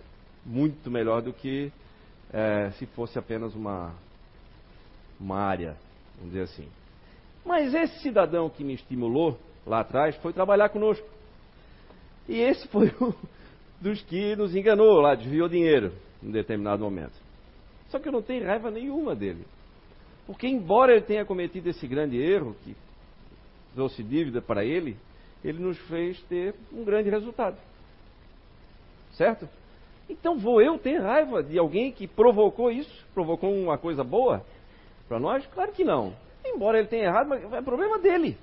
Muito 0.46 0.90
melhor 0.90 1.22
do 1.22 1.34
que 1.34 1.70
é, 2.32 2.72
se 2.72 2.86
fosse 2.86 3.20
apenas 3.20 3.54
uma, 3.56 3.94
uma 5.20 5.38
área, 5.38 5.76
vamos 6.16 6.32
dizer 6.32 6.44
assim. 6.44 6.68
Mas 7.46 7.74
esse 7.74 8.00
cidadão 8.00 8.50
que 8.50 8.64
me 8.64 8.74
estimulou 8.74 9.38
lá 9.68 9.82
atrás 9.82 10.16
foi 10.18 10.32
trabalhar 10.32 10.70
conosco. 10.70 11.06
E 12.30 12.40
esse 12.40 12.66
foi 12.70 12.88
um 13.02 13.14
dos 13.82 14.02
que 14.04 14.34
nos 14.38 14.56
enganou 14.56 15.02
lá, 15.02 15.14
desviou 15.14 15.50
dinheiro 15.50 15.92
em 16.24 16.32
determinado 16.32 16.82
momento. 16.82 17.22
Só 17.90 18.00
que 18.00 18.08
eu 18.08 18.14
não 18.14 18.22
tenho 18.22 18.46
raiva 18.46 18.72
nenhuma 18.72 19.14
dele. 19.14 19.46
Porque, 20.26 20.48
embora 20.48 20.94
ele 20.94 21.02
tenha 21.02 21.26
cometido 21.26 21.70
esse 21.70 21.86
grande 21.86 22.18
erro, 22.18 22.56
que 22.64 22.74
trouxe 23.74 24.04
dívida 24.04 24.42
para 24.42 24.64
ele, 24.64 24.98
ele 25.44 25.60
nos 25.60 25.78
fez 25.88 26.22
ter 26.24 26.56
um 26.72 26.84
grande 26.84 27.10
resultado. 27.10 27.58
Certo? 29.14 29.48
Então 30.10 30.38
vou 30.38 30.62
eu 30.62 30.78
ter 30.78 31.00
raiva 31.00 31.44
de 31.44 31.58
alguém 31.58 31.92
que 31.92 32.08
provocou 32.08 32.72
isso? 32.72 33.06
Provocou 33.14 33.54
uma 33.54 33.78
coisa 33.78 34.04
boa 34.04 34.46
para 35.08 35.20
nós? 35.20 35.46
Claro 35.48 35.72
que 35.72 35.84
não. 35.84 36.14
Embora 36.46 36.80
ele 36.80 36.88
tenha 36.88 37.06
errado, 37.06 37.28
mas 37.28 37.54
é 37.54 37.62
problema 37.62 38.00
dele. 38.00 38.38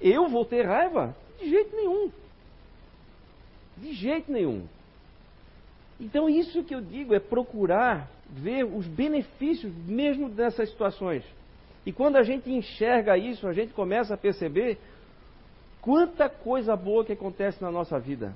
Eu 0.00 0.28
vou 0.28 0.44
ter 0.44 0.66
raiva? 0.66 1.14
De 1.38 1.48
jeito 1.48 1.74
nenhum. 1.74 2.10
De 3.76 3.92
jeito 3.92 4.30
nenhum. 4.30 4.66
Então, 6.00 6.28
isso 6.28 6.64
que 6.64 6.74
eu 6.74 6.80
digo 6.80 7.14
é 7.14 7.20
procurar 7.20 8.08
ver 8.30 8.64
os 8.64 8.86
benefícios 8.86 9.72
mesmo 9.86 10.28
dessas 10.30 10.70
situações. 10.70 11.22
E 11.84 11.92
quando 11.92 12.16
a 12.16 12.22
gente 12.22 12.50
enxerga 12.50 13.16
isso, 13.16 13.46
a 13.46 13.52
gente 13.52 13.72
começa 13.72 14.14
a 14.14 14.18
perceber 14.18 14.78
quanta 15.80 16.28
coisa 16.28 16.76
boa 16.76 17.04
que 17.04 17.12
acontece 17.12 17.62
na 17.62 17.70
nossa 17.70 17.98
vida. 17.98 18.34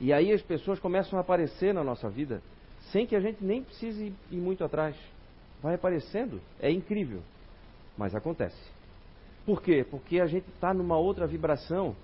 E 0.00 0.12
aí 0.12 0.32
as 0.32 0.42
pessoas 0.42 0.78
começam 0.78 1.18
a 1.18 1.22
aparecer 1.22 1.72
na 1.72 1.82
nossa 1.82 2.08
vida, 2.10 2.42
sem 2.90 3.06
que 3.06 3.16
a 3.16 3.20
gente 3.20 3.42
nem 3.42 3.62
precise 3.62 4.12
ir 4.30 4.36
muito 4.36 4.64
atrás. 4.64 4.96
Vai 5.62 5.74
aparecendo, 5.74 6.40
é 6.60 6.70
incrível, 6.70 7.22
mas 7.96 8.14
acontece. 8.14 8.60
Por 9.46 9.62
quê? 9.62 9.86
Porque 9.88 10.20
a 10.20 10.26
gente 10.26 10.48
está 10.50 10.74
numa 10.74 10.98
outra 10.98 11.26
vibração. 11.26 11.94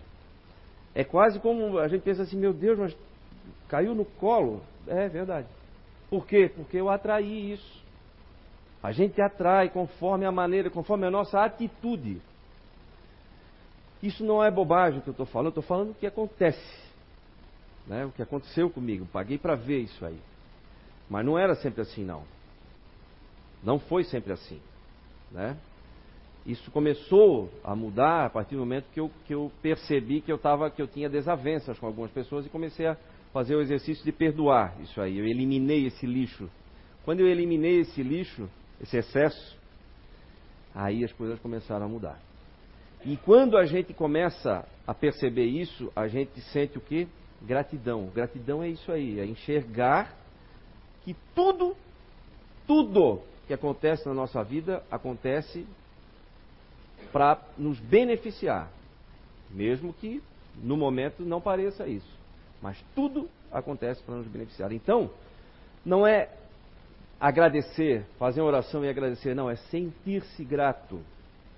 É 0.95 1.05
quase 1.05 1.39
como 1.41 1.79
a 1.79 1.89
gente 1.89 2.03
pensa 2.03 2.23
assim, 2.23 2.37
meu 2.39 2.53
Deus, 2.53 2.79
mas 2.79 2.97
caiu 3.69 3.95
no 3.95 4.05
colo. 4.05 4.63
É 4.87 5.09
verdade. 5.09 5.47
Por 6.09 6.27
quê? 6.27 6.51
Porque 6.55 6.77
eu 6.77 6.89
atraí 6.91 7.53
isso. 7.53 7.85
A 8.83 8.93
gente 8.93 9.21
atrai 9.21 9.69
conforme 9.69 10.25
a 10.25 10.33
maneira, 10.33 10.71
conforme 10.71 11.07
a 11.07 11.11
nossa 11.11 11.43
atitude. 11.43 12.21
Isso 14.03 14.25
não 14.25 14.43
é 14.43 14.51
bobagem 14.51 15.01
que 15.01 15.09
eu 15.09 15.13
estou 15.13 15.27
falando, 15.27 15.47
eu 15.47 15.61
estou 15.61 15.65
falando 15.65 15.91
o 15.91 15.95
que 15.95 16.07
acontece. 16.07 16.81
Né? 17.87 18.07
O 18.07 18.11
que 18.11 18.23
aconteceu 18.23 18.71
comigo. 18.71 19.07
Paguei 19.13 19.37
para 19.37 19.55
ver 19.55 19.81
isso 19.81 20.05
aí. 20.05 20.19
Mas 21.09 21.27
não 21.27 21.39
era 21.39 21.55
sempre 21.57 21.83
assim, 21.83 22.05
não. 22.05 22.23
Não 23.63 23.79
foi 23.79 24.05
sempre 24.05 24.33
assim. 24.33 24.61
Né? 25.31 25.57
Isso 26.47 26.71
começou 26.71 27.51
a 27.63 27.77
mudar 27.77 28.27
a 28.27 28.31
partir 28.31 28.55
do 28.55 28.61
momento 28.61 28.87
que 28.95 29.01
eu, 29.01 29.11
que 29.27 29.35
eu 29.35 29.53
percebi 29.61 30.23
que 30.23 30.33
eu, 30.33 30.39
tava, 30.39 30.71
que 30.71 30.81
eu 30.81 30.89
tinha 30.89 31.09
desavenças 31.09 31.79
com 31.79 31.87
algumas 31.87 32.11
pessoas 32.11 32.47
e 32.47 32.49
comecei 32.49 32.87
a 32.87 32.97
fazer 33.33 33.55
o 33.55 33.61
exercício 33.61 34.03
de 34.05 34.13
perdoar 34.13 34.75
isso 34.81 35.01
aí. 35.01 35.19
Eu 35.19 35.27
eliminei 35.27 35.87
esse 35.87 36.07
lixo. 36.07 36.49
Quando 37.05 37.21
eu 37.21 37.29
eliminei 37.29 37.81
esse 37.81 38.03
lixo, 38.03 38.49
esse 38.81 38.97
excesso, 38.97 39.59
aí 40.75 41.05
as 41.05 41.13
coisas 41.13 41.39
começaram 41.41 41.87
a 41.87 41.89
mudar. 41.89 42.19
E 43.05 43.17
quando 43.17 43.57
a 43.57 43.65
gente 43.65 43.95
começa 43.95 44.67
a 44.87 44.95
perceber 44.95 45.47
isso, 45.47 45.91
a 45.97 46.07
gente 46.07 46.41
sente 46.53 46.77
o 46.77 46.81
que? 46.81 47.09
Gratidão. 47.43 48.07
Gratidão 48.15 48.63
é 48.63 48.69
isso 48.69 48.91
aí, 48.93 49.19
é 49.19 49.25
enxergar 49.25 50.15
que 51.03 51.17
tudo, 51.35 51.75
tudo 52.67 53.23
que 53.47 53.55
acontece 53.55 54.07
na 54.07 54.15
nossa 54.15 54.43
vida 54.45 54.83
acontece 54.91 55.67
para 57.11 57.41
nos 57.59 57.81
beneficiar, 57.81 58.71
mesmo 59.51 59.93
que 59.93 60.23
no 60.63 60.77
momento 60.77 61.23
não 61.23 61.41
pareça 61.41 61.89
isso. 61.89 62.21
Mas 62.61 62.79
tudo 62.95 63.29
acontece 63.51 64.03
para 64.03 64.17
nos 64.17 64.27
beneficiar. 64.27 64.71
Então, 64.73 65.11
não 65.85 66.07
é 66.07 66.29
agradecer, 67.21 68.07
fazer 68.19 68.41
uma 68.41 68.49
oração 68.49 68.85
e 68.85 68.89
agradecer. 68.89 69.35
Não, 69.35 69.51
é 69.51 69.57
sentir-se 69.57 70.43
grato. 70.43 71.01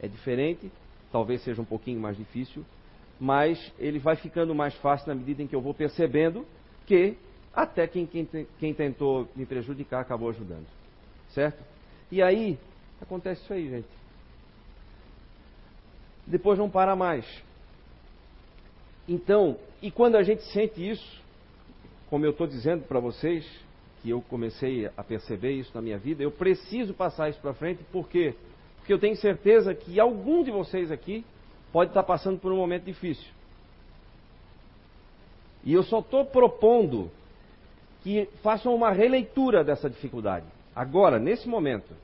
É 0.01 0.09
diferente, 0.09 0.71
talvez 1.13 1.43
seja 1.45 1.63
um 1.63 1.65
pouquinho 1.65 2.01
mais 2.01 2.17
difícil, 2.17 2.65
mas 3.21 3.73
ele 3.79 4.01
vai 4.01 4.17
ficando 4.17 4.53
mais 4.53 4.75
fácil 4.77 5.07
na 5.09 5.15
medida 5.15 5.43
em 5.43 5.47
que 5.47 5.55
eu 5.55 5.61
vou 5.61 5.73
percebendo 5.73 6.45
que 6.87 7.17
até 7.55 7.87
quem, 7.87 8.05
quem, 8.05 8.29
quem 8.59 8.75
tentou 8.75 9.29
me 9.37 9.47
prejudicar 9.47 10.01
acabou 10.01 10.31
ajudando. 10.31 10.67
Certo? 11.31 11.63
E 12.11 12.21
aí, 12.21 12.59
acontece 13.01 13.43
isso 13.43 13.53
aí, 13.53 13.69
gente. 13.71 13.89
Depois 16.27 16.59
não 16.59 16.69
para 16.69 16.97
mais. 16.97 17.25
Então, 19.09 19.57
e 19.81 19.91
quando 19.91 20.17
a 20.17 20.23
gente 20.23 20.43
sente 20.53 20.89
isso, 20.89 21.23
como 22.11 22.25
eu 22.25 22.31
estou 22.31 22.47
dizendo 22.47 22.85
para 22.85 23.01
vocês, 23.01 23.47
que 24.03 24.11
eu 24.11 24.21
comecei 24.23 24.91
a 24.97 25.05
perceber 25.05 25.53
isso 25.53 25.71
na 25.75 25.81
minha 25.81 25.97
vida, 25.97 26.23
eu 26.23 26.31
preciso 26.31 26.93
passar 26.93 27.31
isso 27.31 27.41
para 27.41 27.55
frente, 27.55 27.85
por 27.93 28.09
quê? 28.09 28.35
Porque 28.77 28.93
eu 28.93 28.99
tenho 28.99 29.17
certeza 29.17 29.73
que 29.75 30.01
algum 30.01 30.43
de 30.43 30.51
vocês 30.51 30.91
aqui 30.91 31.25
pode 31.73 31.91
estar 31.91 32.03
passando 32.03 32.41
por 32.41 32.53
um 32.53 32.57
momento 32.57 32.85
difícil. 32.85 33.31
E 35.65 35.73
eu 35.73 35.85
só 35.85 36.01
estou 36.01 36.25
propondo 36.25 37.11
que 38.03 38.29
façam 38.43 38.75
uma 38.75 38.91
releitura 38.91 39.63
dessa 39.63 39.89
dificuldade, 39.89 40.47
agora, 40.75 41.21
nesse 41.21 41.49
momento, 41.49 41.95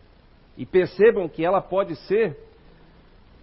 e 0.57 0.65
percebam 0.65 1.29
que 1.29 1.45
ela 1.45 1.61
pode 1.61 1.97
ser 2.07 2.37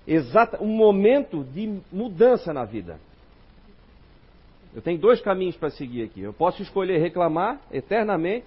exata, 0.08 0.63
um 0.63 0.68
momento 0.68 1.44
de 1.44 1.82
mudança 1.91 2.54
na 2.54 2.63
vida. 2.63 3.00
Eu 4.76 4.82
tenho 4.82 5.00
dois 5.00 5.22
caminhos 5.22 5.56
para 5.56 5.70
seguir 5.70 6.04
aqui. 6.04 6.20
Eu 6.20 6.34
posso 6.34 6.62
escolher 6.62 6.98
reclamar 6.98 7.62
eternamente 7.72 8.46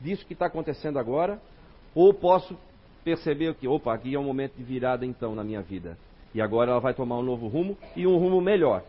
disso 0.00 0.24
que 0.24 0.32
está 0.32 0.46
acontecendo 0.46 0.98
agora, 0.98 1.38
ou 1.94 2.14
posso 2.14 2.56
perceber 3.04 3.54
que, 3.54 3.68
opa, 3.68 3.92
aqui 3.92 4.14
é 4.14 4.18
um 4.18 4.24
momento 4.24 4.54
de 4.56 4.62
virada 4.62 5.04
então 5.04 5.34
na 5.34 5.44
minha 5.44 5.60
vida. 5.60 5.98
E 6.34 6.40
agora 6.40 6.70
ela 6.70 6.80
vai 6.80 6.94
tomar 6.94 7.18
um 7.18 7.22
novo 7.22 7.46
rumo 7.46 7.76
e 7.94 8.06
um 8.06 8.16
rumo 8.16 8.40
melhor. 8.40 8.82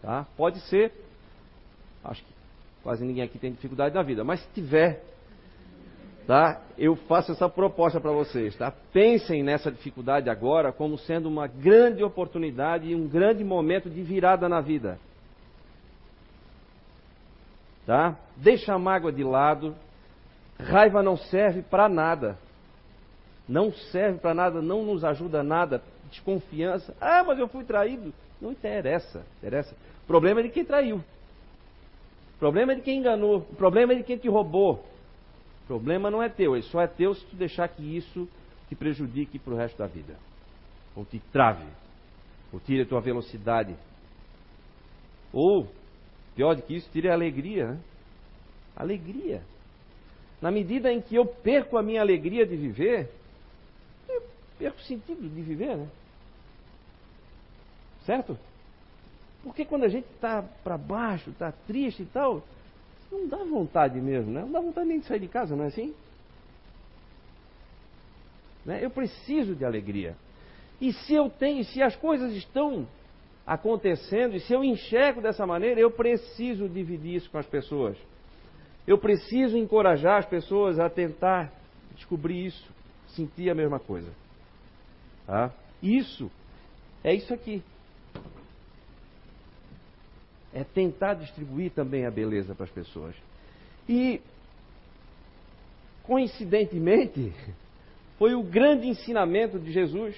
Tá? 0.00 0.26
Pode 0.34 0.60
ser, 0.60 0.92
acho 2.02 2.22
que 2.24 2.32
quase 2.82 3.04
ninguém 3.04 3.22
aqui 3.22 3.38
tem 3.38 3.52
dificuldade 3.52 3.94
na 3.94 4.02
vida, 4.02 4.24
mas 4.24 4.40
se 4.40 4.48
tiver, 4.54 5.04
tá? 6.26 6.60
Eu 6.76 6.96
faço 6.96 7.32
essa 7.32 7.48
proposta 7.48 8.00
para 8.00 8.10
vocês, 8.10 8.56
tá? 8.56 8.72
Pensem 8.92 9.42
nessa 9.42 9.70
dificuldade 9.70 10.28
agora 10.28 10.72
como 10.72 10.98
sendo 10.98 11.28
uma 11.28 11.46
grande 11.46 12.02
oportunidade 12.02 12.88
e 12.88 12.94
um 12.94 13.06
grande 13.06 13.44
momento 13.44 13.88
de 13.88 14.02
virada 14.02 14.48
na 14.48 14.60
vida. 14.60 14.98
Tá? 17.86 18.16
Deixa 18.36 18.74
a 18.74 18.78
mágoa 18.78 19.12
de 19.12 19.22
lado. 19.22 19.74
Raiva 20.58 21.02
não 21.02 21.16
serve 21.16 21.62
para 21.62 21.88
nada. 21.88 22.38
Não 23.46 23.72
serve 23.72 24.18
para 24.18 24.32
nada, 24.32 24.62
não 24.62 24.84
nos 24.84 25.04
ajuda 25.04 25.42
nada. 25.42 25.82
Desconfiança. 26.10 26.96
Ah, 27.00 27.22
mas 27.24 27.38
eu 27.38 27.46
fui 27.46 27.64
traído. 27.64 28.12
Não 28.40 28.52
interessa, 28.52 29.24
interessa. 29.38 29.74
O 30.04 30.06
problema 30.06 30.40
é 30.40 30.44
de 30.44 30.48
quem 30.48 30.64
traiu. 30.64 30.96
O 30.96 32.38
problema 32.38 32.72
é 32.72 32.76
de 32.76 32.82
quem 32.82 32.98
enganou. 32.98 33.38
O 33.38 33.56
problema 33.56 33.92
é 33.92 33.96
de 33.96 34.02
quem 34.02 34.16
te 34.16 34.28
roubou. 34.28 34.84
O 35.64 35.66
problema 35.66 36.10
não 36.10 36.22
é 36.22 36.28
teu, 36.28 36.54
ele 36.54 36.64
só 36.64 36.80
é 36.80 36.86
teu 36.86 37.14
se 37.14 37.24
tu 37.26 37.36
deixar 37.36 37.68
que 37.68 37.96
isso 37.96 38.28
te 38.68 38.74
prejudique 38.74 39.38
para 39.38 39.54
o 39.54 39.56
resto 39.56 39.78
da 39.78 39.86
vida. 39.86 40.14
Ou 40.94 41.04
te 41.04 41.18
trave. 41.32 41.66
Ou 42.52 42.60
tire 42.60 42.82
a 42.82 42.86
tua 42.86 43.00
velocidade. 43.00 43.74
Ou, 45.32 45.66
pior 46.36 46.54
do 46.54 46.62
que 46.62 46.74
isso, 46.74 46.88
tire 46.92 47.08
a 47.08 47.14
alegria. 47.14 47.72
Né? 47.72 47.80
Alegria. 48.76 49.42
Na 50.40 50.50
medida 50.50 50.92
em 50.92 51.00
que 51.00 51.16
eu 51.16 51.24
perco 51.24 51.78
a 51.78 51.82
minha 51.82 52.02
alegria 52.02 52.46
de 52.46 52.56
viver, 52.56 53.10
eu 54.08 54.22
perco 54.58 54.78
o 54.78 54.84
sentido 54.84 55.22
de 55.22 55.40
viver, 55.40 55.76
né? 55.76 55.88
Certo? 58.04 58.38
Porque 59.42 59.64
quando 59.64 59.84
a 59.84 59.88
gente 59.88 60.06
está 60.10 60.42
para 60.62 60.76
baixo, 60.76 61.30
está 61.30 61.50
triste 61.66 62.02
e 62.02 62.06
tal, 62.06 62.42
não 63.14 63.28
dá 63.28 63.44
vontade 63.44 64.00
mesmo, 64.00 64.30
né? 64.32 64.42
Não 64.42 64.52
dá 64.52 64.60
vontade 64.60 64.86
nem 64.86 64.98
de 64.98 65.06
sair 65.06 65.20
de 65.20 65.28
casa, 65.28 65.56
não 65.56 65.64
é 65.64 65.68
assim? 65.68 65.94
Né? 68.64 68.84
Eu 68.84 68.90
preciso 68.90 69.54
de 69.54 69.64
alegria. 69.64 70.16
E 70.80 70.92
se 70.92 71.14
eu 71.14 71.30
tenho, 71.30 71.64
se 71.64 71.82
as 71.82 71.94
coisas 71.96 72.32
estão 72.34 72.86
acontecendo, 73.46 74.36
e 74.36 74.40
se 74.40 74.52
eu 74.52 74.64
enxergo 74.64 75.20
dessa 75.20 75.46
maneira, 75.46 75.80
eu 75.80 75.90
preciso 75.90 76.68
dividir 76.68 77.16
isso 77.16 77.30
com 77.30 77.38
as 77.38 77.46
pessoas. 77.46 77.96
Eu 78.86 78.98
preciso 78.98 79.56
encorajar 79.56 80.18
as 80.18 80.26
pessoas 80.26 80.78
a 80.78 80.88
tentar 80.90 81.52
descobrir 81.94 82.46
isso, 82.46 82.70
sentir 83.08 83.50
a 83.50 83.54
mesma 83.54 83.78
coisa. 83.78 84.10
Tá? 85.26 85.50
Isso 85.82 86.30
é 87.02 87.14
isso 87.14 87.32
aqui. 87.32 87.62
É 90.54 90.62
tentar 90.62 91.14
distribuir 91.14 91.72
também 91.72 92.06
a 92.06 92.10
beleza 92.10 92.54
para 92.54 92.64
as 92.64 92.70
pessoas. 92.70 93.14
E, 93.88 94.20
coincidentemente, 96.04 97.32
foi 98.18 98.34
o 98.34 98.42
grande 98.42 98.86
ensinamento 98.86 99.58
de 99.58 99.72
Jesus. 99.72 100.16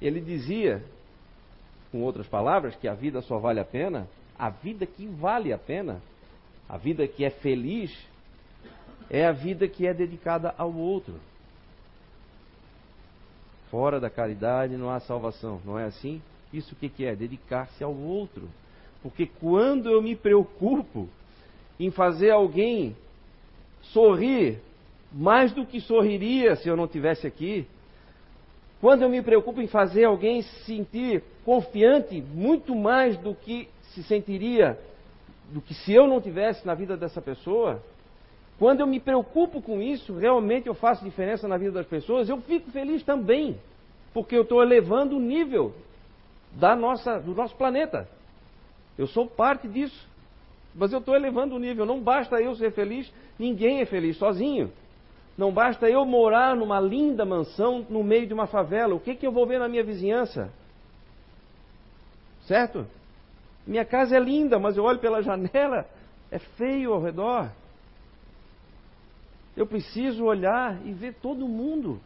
Ele 0.00 0.20
dizia, 0.20 0.84
com 1.90 2.02
outras 2.02 2.28
palavras, 2.28 2.76
que 2.76 2.86
a 2.86 2.94
vida 2.94 3.22
só 3.22 3.38
vale 3.38 3.58
a 3.58 3.64
pena, 3.64 4.06
a 4.38 4.50
vida 4.50 4.84
que 4.84 5.06
vale 5.06 5.52
a 5.52 5.58
pena, 5.58 6.02
a 6.68 6.76
vida 6.76 7.06
que 7.08 7.24
é 7.24 7.30
feliz, 7.30 7.96
é 9.08 9.26
a 9.26 9.32
vida 9.32 9.68
que 9.68 9.86
é 9.86 9.94
dedicada 9.94 10.54
ao 10.56 10.74
outro. 10.74 11.14
Fora 13.70 13.98
da 13.98 14.10
caridade 14.10 14.76
não 14.76 14.90
há 14.90 15.00
salvação, 15.00 15.60
não 15.64 15.78
é 15.78 15.84
assim? 15.84 16.20
Isso 16.52 16.74
o 16.74 16.76
que, 16.76 16.88
que 16.88 17.04
é? 17.04 17.14
Dedicar-se 17.16 17.82
ao 17.82 17.94
outro. 17.94 18.48
Porque 19.02 19.26
quando 19.26 19.90
eu 19.90 20.02
me 20.02 20.14
preocupo 20.14 21.08
em 21.78 21.90
fazer 21.90 22.30
alguém 22.30 22.96
sorrir 23.82 24.58
mais 25.12 25.52
do 25.52 25.66
que 25.66 25.80
sorriria 25.80 26.56
se 26.56 26.68
eu 26.68 26.76
não 26.76 26.86
tivesse 26.86 27.26
aqui, 27.26 27.66
quando 28.80 29.02
eu 29.02 29.08
me 29.08 29.22
preocupo 29.22 29.60
em 29.60 29.66
fazer 29.66 30.04
alguém 30.04 30.42
se 30.42 30.64
sentir 30.64 31.22
confiante 31.44 32.20
muito 32.20 32.74
mais 32.74 33.16
do 33.18 33.34
que 33.34 33.68
se 33.94 34.02
sentiria 34.02 34.78
do 35.52 35.60
que 35.60 35.74
se 35.74 35.92
eu 35.92 36.06
não 36.06 36.20
tivesse 36.20 36.66
na 36.66 36.74
vida 36.74 36.96
dessa 36.96 37.20
pessoa, 37.20 37.82
quando 38.58 38.80
eu 38.80 38.86
me 38.86 38.98
preocupo 38.98 39.60
com 39.60 39.82
isso, 39.82 40.16
realmente 40.16 40.66
eu 40.66 40.74
faço 40.74 41.04
diferença 41.04 41.46
na 41.46 41.56
vida 41.56 41.72
das 41.72 41.86
pessoas, 41.86 42.28
eu 42.28 42.38
fico 42.38 42.70
feliz 42.70 43.02
também, 43.02 43.58
porque 44.14 44.34
eu 44.34 44.42
estou 44.42 44.62
elevando 44.62 45.16
o 45.16 45.20
nível 45.20 45.74
da 46.54 46.76
nossa, 46.76 47.18
do 47.18 47.34
nosso 47.34 47.56
planeta. 47.56 48.08
Eu 48.98 49.06
sou 49.06 49.26
parte 49.26 49.68
disso. 49.68 50.08
Mas 50.74 50.92
eu 50.92 50.98
estou 51.00 51.14
elevando 51.14 51.54
o 51.54 51.58
nível. 51.58 51.84
Não 51.84 52.00
basta 52.00 52.40
eu 52.40 52.54
ser 52.54 52.72
feliz, 52.72 53.12
ninguém 53.38 53.80
é 53.80 53.86
feliz 53.86 54.16
sozinho. 54.16 54.72
Não 55.36 55.52
basta 55.52 55.88
eu 55.88 56.04
morar 56.04 56.54
numa 56.54 56.78
linda 56.80 57.24
mansão 57.24 57.86
no 57.88 58.02
meio 58.02 58.26
de 58.26 58.34
uma 58.34 58.46
favela. 58.46 58.94
O 58.94 59.00
que, 59.00 59.14
que 59.14 59.26
eu 59.26 59.32
vou 59.32 59.46
ver 59.46 59.58
na 59.58 59.68
minha 59.68 59.82
vizinhança? 59.82 60.52
Certo? 62.46 62.86
Minha 63.66 63.84
casa 63.84 64.16
é 64.16 64.20
linda, 64.20 64.58
mas 64.58 64.76
eu 64.76 64.84
olho 64.84 64.98
pela 64.98 65.22
janela, 65.22 65.86
é 66.30 66.38
feio 66.38 66.92
ao 66.92 67.00
redor. 67.00 67.50
Eu 69.56 69.66
preciso 69.66 70.24
olhar 70.24 70.84
e 70.86 70.92
ver 70.92 71.14
todo 71.14 71.46
mundo 71.46 72.00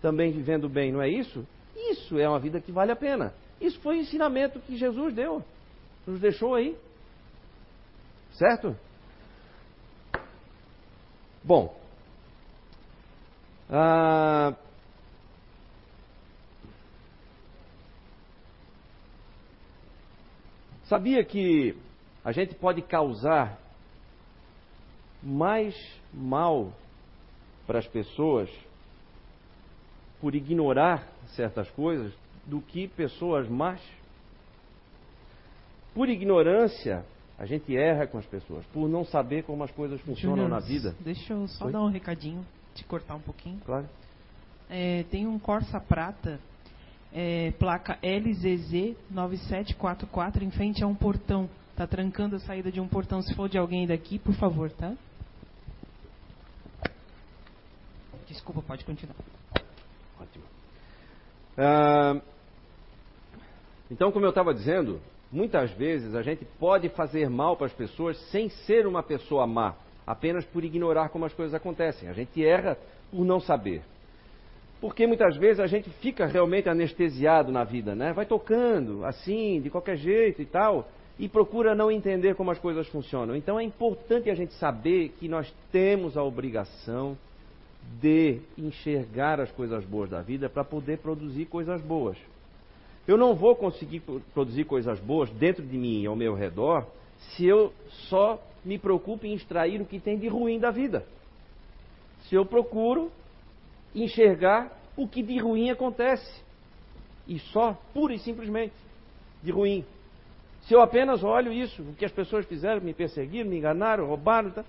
também 0.00 0.32
vivendo 0.32 0.68
bem, 0.68 0.92
não 0.92 1.02
é 1.02 1.08
isso? 1.08 1.46
Isso 1.76 2.18
é 2.18 2.28
uma 2.28 2.38
vida 2.38 2.60
que 2.60 2.72
vale 2.72 2.92
a 2.92 2.96
pena. 2.96 3.34
Isso 3.60 3.80
foi 3.80 3.98
o 3.98 4.00
ensinamento 4.00 4.60
que 4.60 4.76
Jesus 4.76 5.14
deu, 5.14 5.44
nos 6.06 6.20
deixou 6.20 6.54
aí. 6.54 6.76
Certo? 8.32 8.76
Bom, 11.42 11.76
ah, 13.70 14.54
sabia 20.84 21.24
que 21.24 21.76
a 22.24 22.32
gente 22.32 22.54
pode 22.54 22.82
causar 22.82 23.58
mais 25.22 25.74
mal 26.12 26.72
para 27.66 27.78
as 27.78 27.86
pessoas 27.86 28.50
por 30.20 30.34
ignorar 30.34 31.06
certas 31.28 31.70
coisas 31.70 32.12
do 32.48 32.60
que 32.60 32.88
pessoas 32.88 33.48
más? 33.48 33.80
Por 35.94 36.08
ignorância, 36.08 37.04
a 37.38 37.46
gente 37.46 37.76
erra 37.76 38.06
com 38.06 38.18
as 38.18 38.26
pessoas, 38.26 38.64
por 38.66 38.88
não 38.88 39.04
saber 39.04 39.44
como 39.44 39.62
as 39.62 39.70
coisas 39.70 40.00
funcionam 40.00 40.48
na 40.48 40.58
vida. 40.58 40.94
Deixa 41.00 41.34
eu 41.34 41.46
só 41.46 41.66
Oi? 41.66 41.72
dar 41.72 41.82
um 41.82 41.90
recadinho 41.90 42.44
te 42.78 42.84
cortar 42.84 43.16
um 43.16 43.20
pouquinho. 43.20 43.60
Claro. 43.64 43.88
É, 44.70 45.04
tem 45.10 45.26
um 45.26 45.38
Corsa 45.38 45.80
Prata, 45.80 46.38
é, 47.12 47.52
placa 47.52 47.98
LZZ 48.02 48.96
9744, 49.10 50.44
em 50.44 50.50
frente 50.50 50.82
a 50.82 50.86
um 50.86 50.94
portão. 50.94 51.48
Tá 51.76 51.86
trancando 51.86 52.36
a 52.36 52.40
saída 52.40 52.72
de 52.72 52.80
um 52.80 52.88
portão. 52.88 53.22
Se 53.22 53.34
for 53.34 53.48
de 53.48 53.56
alguém 53.56 53.86
daqui, 53.86 54.18
por 54.18 54.34
favor, 54.34 54.70
tá? 54.70 54.94
Desculpa, 58.26 58.60
pode 58.62 58.84
continuar. 58.84 59.16
Ótimo. 60.20 60.44
Ah, 61.56 62.20
então, 63.90 64.12
como 64.12 64.24
eu 64.26 64.30
estava 64.30 64.52
dizendo, 64.52 65.00
muitas 65.32 65.70
vezes 65.72 66.14
a 66.14 66.22
gente 66.22 66.44
pode 66.58 66.88
fazer 66.90 67.28
mal 67.28 67.56
para 67.56 67.66
as 67.66 67.72
pessoas 67.72 68.18
sem 68.30 68.48
ser 68.48 68.86
uma 68.86 69.02
pessoa 69.02 69.46
má 69.46 69.74
apenas 70.06 70.44
por 70.46 70.64
ignorar 70.64 71.10
como 71.10 71.26
as 71.26 71.34
coisas 71.34 71.54
acontecem. 71.54 72.08
A 72.08 72.14
gente 72.14 72.42
erra 72.44 72.78
por 73.10 73.24
não 73.26 73.38
saber. 73.38 73.82
Porque 74.80 75.06
muitas 75.06 75.36
vezes 75.36 75.60
a 75.60 75.66
gente 75.66 75.90
fica 75.90 76.24
realmente 76.24 76.68
anestesiado 76.68 77.52
na 77.52 77.62
vida, 77.62 77.94
né? 77.94 78.12
Vai 78.14 78.24
tocando 78.24 79.04
assim, 79.04 79.60
de 79.60 79.68
qualquer 79.68 79.96
jeito 79.96 80.40
e 80.40 80.46
tal, 80.46 80.88
e 81.18 81.28
procura 81.28 81.74
não 81.74 81.90
entender 81.90 82.34
como 82.36 82.50
as 82.50 82.58
coisas 82.58 82.86
funcionam. 82.88 83.36
Então 83.36 83.58
é 83.60 83.64
importante 83.64 84.30
a 84.30 84.34
gente 84.34 84.54
saber 84.54 85.10
que 85.18 85.28
nós 85.28 85.52
temos 85.70 86.16
a 86.16 86.22
obrigação 86.22 87.18
de 88.00 88.40
enxergar 88.56 89.40
as 89.40 89.50
coisas 89.50 89.84
boas 89.84 90.08
da 90.08 90.22
vida 90.22 90.48
para 90.48 90.64
poder 90.64 90.98
produzir 90.98 91.46
coisas 91.46 91.82
boas. 91.82 92.16
Eu 93.08 93.16
não 93.16 93.34
vou 93.34 93.56
conseguir 93.56 94.00
produzir 94.34 94.64
coisas 94.64 95.00
boas 95.00 95.30
dentro 95.30 95.66
de 95.66 95.78
mim 95.78 96.02
e 96.02 96.06
ao 96.06 96.14
meu 96.14 96.34
redor 96.34 96.86
se 97.18 97.46
eu 97.46 97.72
só 98.10 98.38
me 98.62 98.78
preocupo 98.78 99.24
em 99.24 99.32
extrair 99.32 99.80
o 99.80 99.86
que 99.86 99.98
tem 99.98 100.18
de 100.18 100.28
ruim 100.28 100.58
da 100.58 100.70
vida. 100.70 101.06
Se 102.24 102.34
eu 102.34 102.44
procuro 102.44 103.10
enxergar 103.94 104.70
o 104.94 105.08
que 105.08 105.22
de 105.22 105.38
ruim 105.38 105.70
acontece. 105.70 106.44
E 107.26 107.38
só, 107.38 107.78
pura 107.94 108.12
e 108.12 108.18
simplesmente, 108.18 108.74
de 109.42 109.50
ruim. 109.50 109.86
Se 110.62 110.74
eu 110.74 110.82
apenas 110.82 111.24
olho 111.24 111.50
isso, 111.50 111.80
o 111.82 111.94
que 111.94 112.04
as 112.04 112.12
pessoas 112.12 112.44
fizeram, 112.44 112.82
me 112.82 112.92
perseguiram, 112.92 113.48
me 113.48 113.56
enganaram, 113.56 114.06
roubaram, 114.06 114.50
tá? 114.50 114.64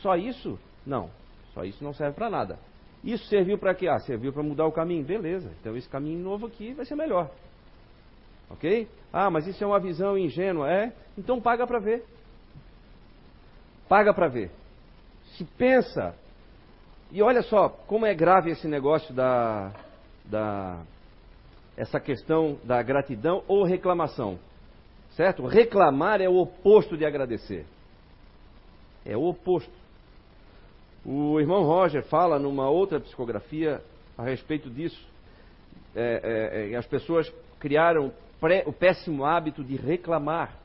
só 0.00 0.16
isso? 0.16 0.58
Não. 0.84 1.10
Só 1.54 1.64
isso 1.64 1.82
não 1.84 1.94
serve 1.94 2.16
para 2.16 2.28
nada. 2.28 2.58
Isso 3.04 3.24
serviu 3.26 3.58
para 3.58 3.74
quê? 3.74 3.88
Ah, 3.88 3.98
serviu 3.98 4.32
para 4.32 4.42
mudar 4.42 4.66
o 4.66 4.72
caminho. 4.72 5.04
Beleza. 5.04 5.50
Então 5.60 5.76
esse 5.76 5.88
caminho 5.88 6.22
novo 6.22 6.46
aqui 6.46 6.72
vai 6.72 6.84
ser 6.84 6.94
melhor. 6.94 7.30
Ok? 8.48 8.88
Ah, 9.12 9.30
mas 9.30 9.46
isso 9.46 9.62
é 9.62 9.66
uma 9.66 9.80
visão 9.80 10.16
ingênua. 10.16 10.70
É? 10.70 10.92
Então 11.18 11.40
paga 11.40 11.66
para 11.66 11.78
ver. 11.78 12.04
Paga 13.88 14.14
para 14.14 14.28
ver. 14.28 14.50
Se 15.36 15.44
pensa. 15.44 16.14
E 17.10 17.20
olha 17.22 17.42
só 17.42 17.68
como 17.68 18.06
é 18.06 18.14
grave 18.14 18.50
esse 18.50 18.68
negócio 18.68 19.12
da, 19.14 19.72
da 20.24 20.82
essa 21.76 21.98
questão 21.98 22.58
da 22.64 22.82
gratidão 22.82 23.42
ou 23.48 23.64
reclamação. 23.64 24.38
Certo? 25.16 25.44
Reclamar 25.44 26.20
é 26.20 26.28
o 26.28 26.36
oposto 26.36 26.96
de 26.96 27.04
agradecer. 27.04 27.66
É 29.04 29.16
o 29.16 29.24
oposto. 29.24 29.81
O 31.04 31.40
irmão 31.40 31.64
Roger 31.64 32.04
fala 32.04 32.38
numa 32.38 32.68
outra 32.70 33.00
psicografia 33.00 33.82
a 34.16 34.22
respeito 34.22 34.70
disso. 34.70 35.04
É, 35.94 36.70
é, 36.70 36.72
é, 36.72 36.76
as 36.76 36.86
pessoas 36.86 37.32
criaram 37.58 38.12
o 38.66 38.72
péssimo 38.72 39.24
hábito 39.24 39.62
de 39.62 39.76
reclamar. 39.76 40.56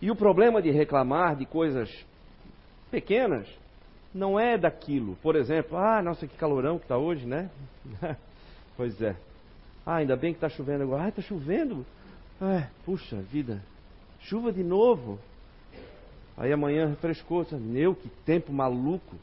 E 0.00 0.10
o 0.10 0.16
problema 0.16 0.60
de 0.60 0.70
reclamar 0.70 1.36
de 1.36 1.46
coisas 1.46 1.90
pequenas 2.90 3.48
não 4.14 4.38
é 4.38 4.56
daquilo. 4.58 5.16
Por 5.22 5.36
exemplo, 5.36 5.76
ah, 5.76 6.02
nossa, 6.02 6.26
que 6.26 6.36
calorão 6.36 6.78
que 6.78 6.84
está 6.84 6.96
hoje, 6.96 7.26
né? 7.26 7.50
pois 8.76 9.00
é. 9.00 9.16
Ah, 9.84 9.96
ainda 9.96 10.16
bem 10.16 10.32
que 10.32 10.38
está 10.38 10.48
chovendo 10.48 10.84
agora. 10.84 11.04
Ah, 11.04 11.08
está 11.08 11.22
chovendo? 11.22 11.84
Ah, 12.40 12.68
puxa 12.84 13.16
vida, 13.22 13.62
chuva 14.20 14.52
de 14.52 14.62
novo. 14.62 15.18
Aí 16.36 16.52
amanhã 16.52 16.88
refrescou. 16.88 17.46
Meu, 17.52 17.94
que 17.94 18.08
tempo 18.24 18.52
maluco. 18.52 19.16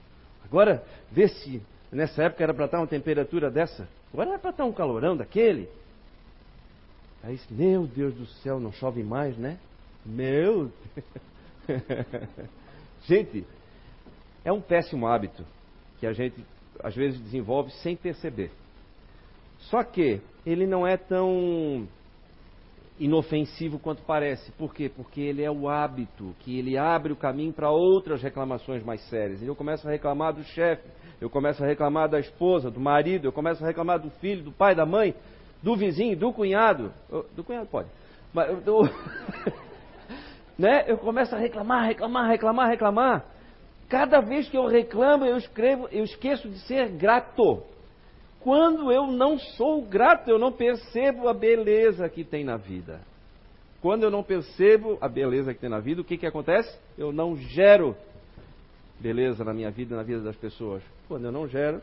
Agora, 0.44 0.84
vê 1.12 1.28
se 1.28 1.62
nessa 1.92 2.24
época 2.24 2.44
era 2.44 2.54
para 2.54 2.66
estar 2.66 2.80
uma 2.80 2.88
temperatura 2.88 3.52
dessa. 3.52 3.88
Agora 4.12 4.32
era 4.32 4.40
para 4.40 4.50
estar 4.52 4.66
um 4.66 4.74
calorão 4.74 5.16
daquele. 5.16 5.70
Aí, 7.24 7.40
meu 7.50 7.88
Deus 7.88 8.14
do 8.14 8.26
céu, 8.26 8.60
não 8.60 8.72
chove 8.72 9.04
mais, 9.04 9.38
né? 9.38 9.58
Meu. 10.06 10.72
gente, 13.06 13.46
é 14.44 14.52
um 14.52 14.60
péssimo 14.60 15.08
hábito 15.08 15.46
que 16.00 16.08
a 16.08 16.14
gente 16.14 16.44
às 16.84 16.96
vezes 16.96 17.20
desenvolve 17.22 17.72
sem 17.82 17.96
perceber. 17.96 18.52
Só 19.60 19.84
que 19.84 20.20
ele 20.46 20.68
não 20.68 20.86
é 20.86 20.98
tão 20.98 21.88
inofensivo 23.04 23.78
quanto 23.80 24.02
parece. 24.04 24.52
Por 24.54 24.74
quê? 24.74 24.90
Porque 24.90 25.20
ele 25.20 25.44
é 25.44 25.52
o 25.52 25.68
hábito, 25.68 26.34
que 26.40 26.58
ele 26.58 26.78
abre 26.78 27.12
o 27.12 27.18
caminho 27.18 27.52
para 27.52 27.70
outras 27.70 28.24
reclamações 28.24 28.82
mais 28.82 29.02
sérias. 29.10 29.44
Eu 29.44 29.56
começo 29.56 29.86
a 29.86 29.92
reclamar 29.92 30.34
do 30.34 30.44
chefe, 30.44 30.88
eu 31.20 31.30
começo 31.30 31.62
a 31.62 31.68
reclamar 31.68 32.08
da 32.08 32.20
esposa, 32.20 32.72
do 32.72 32.80
marido, 32.80 33.26
eu 33.26 33.34
começo 33.34 33.62
a 33.62 33.68
reclamar 33.68 34.00
do 34.00 34.10
filho, 34.10 34.42
do 34.44 34.54
pai, 34.54 34.74
da 34.74 34.86
mãe, 34.86 35.14
do 35.62 35.76
vizinho, 35.76 36.16
do 36.16 36.32
cunhado. 36.32 36.94
Do 37.36 37.44
cunhado 37.44 37.68
pode. 37.68 37.90
Mas 38.34 38.64
do... 38.64 38.84
né? 40.58 40.86
Eu 40.88 40.98
começo 40.98 41.36
a 41.36 41.38
reclamar, 41.38 41.86
reclamar, 41.86 42.30
reclamar, 42.30 42.70
reclamar. 42.70 43.26
Cada 43.90 44.22
vez 44.22 44.48
que 44.48 44.58
eu 44.58 44.66
reclamo, 44.66 45.26
eu 45.26 45.36
escrevo, 45.36 45.90
eu 45.92 46.06
esqueço 46.06 46.50
de 46.50 46.58
ser 46.60 46.90
grato. 46.94 47.64
Quando 48.44 48.92
eu 48.92 49.08
não 49.08 49.40
sou 49.40 49.82
grato, 49.82 50.30
eu 50.30 50.38
não 50.38 50.52
percebo 50.52 51.30
a 51.30 51.34
beleza 51.34 52.10
que 52.10 52.26
tem 52.26 52.44
na 52.44 52.58
vida. 52.58 53.00
Quando 53.82 54.04
eu 54.04 54.12
não 54.12 54.22
percebo 54.22 54.98
a 55.00 55.08
beleza 55.08 55.54
que 55.54 55.62
tem 55.62 55.70
na 55.70 55.80
vida, 55.80 56.02
o 56.02 56.04
que, 56.04 56.18
que 56.18 56.26
acontece? 56.26 56.78
Eu 56.98 57.14
não 57.14 57.38
gero 57.38 57.96
beleza 59.00 59.44
na 59.44 59.54
minha 59.54 59.72
vida 59.72 59.94
e 59.94 59.98
na 59.98 60.04
vida 60.04 60.22
das 60.22 60.36
pessoas. 60.36 60.84
Quando 61.08 61.26
eu 61.26 61.32
não 61.32 61.48
gero, 61.48 61.82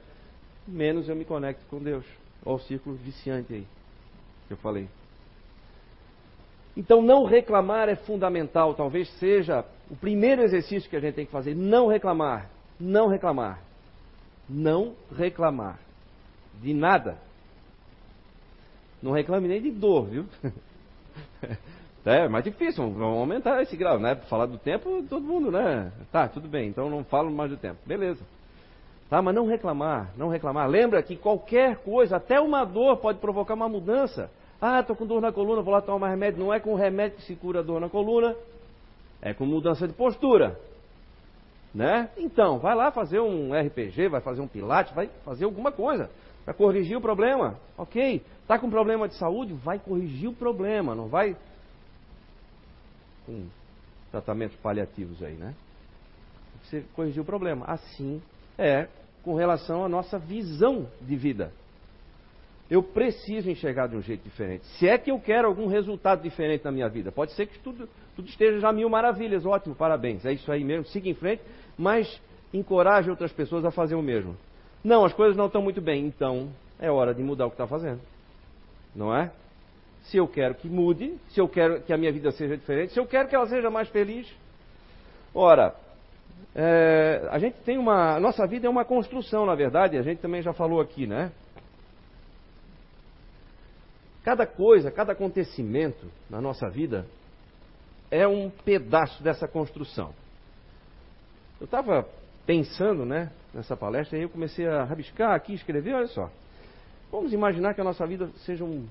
menos 0.67 1.09
eu 1.09 1.17
me 1.17 1.25
conecto 1.25 1.65
com 1.71 1.79
Deus. 1.79 2.05
Olha 2.45 2.57
o 2.57 2.61
círculo 2.61 2.97
viciante 2.97 3.55
aí 3.55 3.67
que 4.47 4.55
eu 4.55 4.59
falei. 4.59 4.89
Então, 6.77 7.01
não 7.01 7.25
reclamar 7.25 7.89
é 7.89 7.97
fundamental. 7.97 8.75
Talvez 8.75 9.09
seja 9.19 9.65
o 9.91 9.97
primeiro 9.97 10.43
exercício 10.43 10.89
que 10.89 10.97
a 10.97 11.01
gente 11.01 11.15
tem 11.15 11.27
que 11.27 11.33
fazer. 11.33 11.55
Não 11.55 11.87
reclamar. 11.87 12.51
Não 12.79 13.09
reclamar. 13.09 13.61
Não 14.49 14.95
reclamar. 15.17 15.79
De 16.61 16.75
nada. 16.75 17.17
Não 19.03 19.13
reclame 19.13 19.49
nem 19.49 19.63
de 19.63 19.71
dor, 19.71 20.07
viu? 20.07 20.27
É 22.03 22.27
mais 22.29 22.43
difícil, 22.43 22.83
vamos 22.91 23.19
aumentar 23.19 23.61
esse 23.61 23.77
grau, 23.77 23.99
né? 23.99 24.15
Falar 24.31 24.47
do 24.47 24.57
tempo, 24.57 25.05
todo 25.07 25.23
mundo, 25.23 25.51
né? 25.51 25.93
Tá, 26.11 26.27
tudo 26.27 26.49
bem, 26.49 26.67
então 26.67 26.89
não 26.89 27.05
falo 27.05 27.31
mais 27.31 27.51
do 27.51 27.59
tempo. 27.59 27.77
Beleza. 27.85 28.25
Tá, 29.11 29.21
mas 29.21 29.35
não 29.35 29.47
reclamar, 29.47 30.11
não 30.17 30.29
reclamar. 30.29 30.67
Lembra 30.67 31.03
que 31.03 31.15
qualquer 31.15 31.77
coisa, 31.77 32.17
até 32.17 32.41
uma 32.41 32.65
dor, 32.65 32.97
pode 32.97 33.19
provocar 33.19 33.53
uma 33.53 33.69
mudança. 33.69 34.31
Ah, 34.59 34.81
estou 34.81 34.97
com 34.97 35.05
dor 35.05 35.21
na 35.21 35.31
coluna, 35.31 35.61
vou 35.61 35.75
lá 35.75 35.83
tomar 35.83 36.09
remédio. 36.09 36.41
Não 36.43 36.55
é 36.55 36.59
com 36.59 36.75
remédio 36.75 37.19
que 37.19 37.25
se 37.25 37.37
cura 37.37 37.61
a 37.61 37.63
dor 37.63 37.79
na 37.79 37.91
coluna, 37.91 38.35
é 39.21 39.35
com 39.35 39.45
mudança 39.45 39.87
de 39.87 39.93
postura. 39.93 40.59
Né? 41.75 42.09
Então, 42.17 42.59
vai 42.59 42.75
lá 42.75 42.91
fazer 42.91 43.21
um 43.21 43.51
RPG, 43.53 44.09
vai 44.09 44.23
fazer 44.23 44.41
um 44.41 44.49
pilates, 44.49 44.95
vai 44.95 45.11
fazer 45.23 45.45
alguma 45.45 45.71
coisa 45.71 46.09
para 46.45 46.55
corrigir 46.55 46.97
o 46.97 47.01
problema. 47.01 47.59
Ok, 47.77 48.23
está 48.43 48.59
com 48.59 48.71
problema 48.71 49.09
de 49.09 49.15
saúde, 49.15 49.53
vai 49.53 49.79
corrigir 49.79 50.29
o 50.29 50.35
problema, 50.35 50.95
não 50.95 51.09
vai 51.09 51.37
com 53.27 53.47
tratamentos 54.11 54.57
paliativos 54.57 55.23
aí, 55.23 55.35
né? 55.35 55.55
Você 56.65 56.85
corrigir 56.95 57.23
o 57.23 57.25
problema. 57.25 57.65
Assim 57.67 58.21
é 58.59 58.89
com 59.23 59.35
relação 59.35 59.85
à 59.85 59.89
nossa 59.89 60.19
visão 60.19 60.89
de 61.01 61.17
vida 61.17 61.53
eu 62.71 62.83
preciso 62.83 63.51
enxergar 63.51 63.89
de 63.89 63.97
um 63.97 64.01
jeito 64.01 64.23
diferente. 64.23 64.65
Se 64.79 64.89
é 64.89 64.97
que 64.97 65.11
eu 65.11 65.19
quero 65.19 65.49
algum 65.49 65.67
resultado 65.67 66.23
diferente 66.23 66.65
na 66.65 66.71
minha 66.71 66.89
vida, 66.89 67.11
pode 67.11 67.33
ser 67.33 67.47
que 67.47 67.59
tudo, 67.59 67.89
tudo 68.15 68.29
esteja 68.29 68.61
já 68.61 68.73
mil 68.73 68.89
maravilhas, 68.89 69.45
ótimo, 69.45 69.75
parabéns, 69.75 70.25
é 70.25 70.33
isso 70.33 70.51
aí 70.53 70.63
mesmo, 70.63 70.85
siga 70.87 71.09
em 71.09 71.15
frente, 71.15 71.43
mas 71.77 72.21
encoraje 72.55 73.11
outras 73.11 73.33
pessoas 73.33 73.65
a 73.65 73.73
fazer 73.73 73.97
o 73.97 74.03
mesmo. 74.03 74.37
Não, 74.83 75.05
as 75.05 75.13
coisas 75.13 75.37
não 75.37 75.47
estão 75.47 75.63
muito 75.63 75.81
bem, 75.81 76.07
então 76.07 76.51
é 76.79 76.91
hora 76.91 77.15
de 77.15 77.23
mudar 77.23 77.47
o 77.47 77.51
que 77.51 77.55
está 77.55 77.67
fazendo, 77.67 78.01
não 78.95 79.15
é? 79.15 79.31
Se 80.05 80.17
eu 80.17 80.27
quero 80.27 80.55
que 80.55 80.69
mude, 80.69 81.15
se 81.29 81.41
eu 81.41 81.49
quero 81.49 81.83
que 81.83 81.93
a 81.93 81.99
minha 81.99 82.11
vida 82.11 82.31
seja 82.33 82.57
diferente, 82.57 82.93
se 82.93 82.99
eu 82.99 83.07
quero 83.07 83.29
que 83.29 83.35
ela 83.35 83.47
seja 83.47 83.71
mais 83.71 83.89
feliz. 83.91 84.27
Ora, 85.35 85.75
é, 86.55 87.29
a 87.31 87.39
gente 87.39 87.59
tem 87.61 87.77
uma. 87.77 88.19
Nossa 88.19 88.47
vida 88.47 88.67
é 88.67 88.71
uma 88.71 88.85
construção, 88.85 89.45
na 89.45 89.55
verdade, 89.55 89.99
a 89.99 90.03
gente 90.03 90.21
também 90.21 90.41
já 90.43 90.53
falou 90.53 90.81
aqui, 90.81 91.07
né? 91.07 91.31
Cada 94.25 94.47
coisa, 94.47 94.91
cada 94.91 95.13
acontecimento 95.13 96.11
na 96.29 96.41
nossa 96.41 96.69
vida 96.69 97.07
é 98.11 98.27
um 98.27 98.51
pedaço 98.51 99.23
dessa 99.23 99.47
construção. 99.47 100.13
Eu 101.61 101.67
estava 101.67 102.07
pensando 102.51 103.07
né, 103.07 103.31
nessa 103.55 103.77
palestra 103.77 104.19
e 104.19 104.23
eu 104.23 104.29
comecei 104.29 104.67
a 104.67 104.83
rabiscar 104.83 105.37
aqui, 105.37 105.55
escrever, 105.55 105.95
olha 105.95 106.09
só. 106.09 106.29
Vamos 107.09 107.33
imaginar 107.33 107.75
que 107.75 107.81
a 107.81 107.85
nossa 107.85 108.05
vida 108.05 108.29
seja 108.45 108.65
um. 108.65 108.89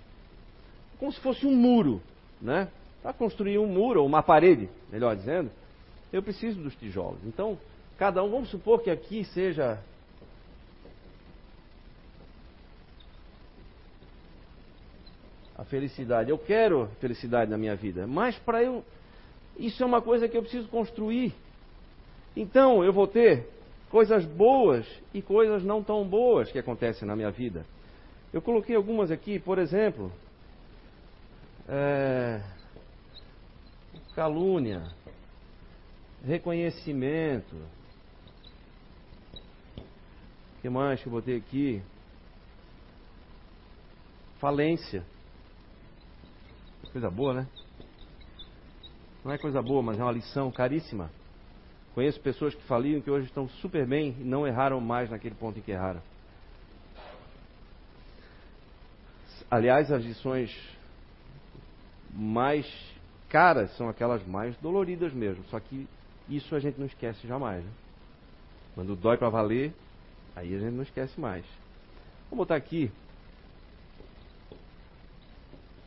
como 0.97 1.12
se 1.12 1.20
fosse 1.20 1.45
um 1.45 1.53
muro, 1.53 2.01
né? 2.41 2.70
Para 3.03 3.12
construir 3.12 3.60
um 3.60 3.68
muro, 3.68 3.99
ou 3.99 4.07
uma 4.07 4.24
parede, 4.24 4.70
melhor 4.89 5.14
dizendo, 5.14 5.51
eu 6.14 6.24
preciso 6.24 6.62
dos 6.62 6.74
tijolos. 6.78 7.20
Então, 7.26 7.57
cada 7.97 8.24
um, 8.24 8.32
vamos 8.32 8.49
supor 8.49 8.82
que 8.82 8.89
aqui 8.89 9.26
seja 9.26 9.78
a 15.57 15.66
felicidade. 15.66 16.30
Eu 16.30 16.38
quero 16.38 16.88
felicidade 17.01 17.51
na 17.51 17.57
minha 17.57 17.76
vida, 17.76 18.07
mas 18.07 18.39
para 18.39 18.64
eu. 18.64 18.86
Isso 19.57 19.84
é 19.84 19.86
uma 19.86 20.01
coisa 20.01 20.30
que 20.30 20.38
eu 20.38 20.43
preciso 20.43 20.70
construir. 20.70 21.36
Então 22.39 22.85
eu 22.85 22.93
vou 22.93 23.05
ter 23.05 23.49
coisas 23.89 24.23
boas 24.23 24.87
e 25.13 25.21
coisas 25.21 25.61
não 25.61 25.83
tão 25.83 26.07
boas 26.07 26.49
que 26.49 26.57
acontecem 26.57 27.05
na 27.05 27.13
minha 27.13 27.29
vida. 27.29 27.65
Eu 28.31 28.41
coloquei 28.41 28.77
algumas 28.77 29.11
aqui, 29.11 29.37
por 29.39 29.59
exemplo, 29.59 30.09
é, 31.67 32.41
calúnia, 34.15 34.83
reconhecimento. 36.23 37.57
O 39.77 40.61
que 40.61 40.69
mais 40.69 41.01
que 41.01 41.07
eu 41.07 41.11
botei 41.11 41.35
aqui? 41.35 41.81
Falência. 44.39 45.03
Coisa 46.93 47.09
boa, 47.09 47.33
né? 47.33 47.47
Não 49.25 49.33
é 49.33 49.37
coisa 49.37 49.61
boa, 49.61 49.83
mas 49.83 49.99
é 49.99 50.03
uma 50.03 50.13
lição 50.13 50.49
caríssima. 50.49 51.18
Conheço 52.00 52.22
pessoas 52.22 52.56
que 52.56 52.64
faliam 52.64 53.02
que 53.02 53.12
hoje 53.12 53.26
estão 53.26 53.50
super 53.50 53.86
bem 53.86 54.16
e 54.22 54.24
não 54.24 54.47
erraram 54.47 54.80
mais 54.80 55.10
naquele 55.10 55.36
ponto 55.36 55.60
em 55.60 55.62
que 55.62 55.72
erraram. 55.72 56.02
Aliás, 59.52 59.91
as 59.91 60.02
lições 60.02 60.50
mais 62.10 62.66
caras 63.28 63.76
são 63.76 63.89
aquelas 63.89 64.26
mais 64.26 64.56
doloridas 64.60 65.12
mesmo. 65.12 65.43
Só 65.50 65.60
que 65.60 65.89
isso 66.30 66.56
a 66.56 66.60
gente 66.62 66.80
não 66.80 66.86
esquece 66.86 67.28
jamais. 67.28 67.66
Né? 67.66 67.72
Quando 68.76 68.95
dói 68.95 69.18
para 69.18 69.28
valer, 69.28 69.74
aí 70.38 70.56
a 70.56 70.58
gente 70.58 70.76
não 70.76 70.84
esquece 70.84 71.20
mais. 71.20 71.43
Vou 72.30 72.38
botar 72.38 72.56
aqui 72.56 72.89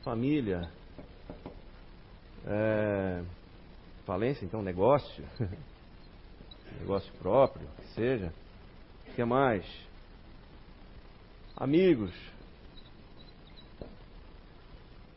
família, 0.04 0.70
é, 2.46 3.22
falência, 4.04 4.44
então, 4.44 4.60
negócio. 4.60 5.24
negócio 6.80 7.12
próprio, 7.14 7.66
que 7.76 7.86
seja. 7.94 8.32
O 9.08 9.14
que 9.14 9.24
mais? 9.24 9.64
Amigos. 11.56 12.12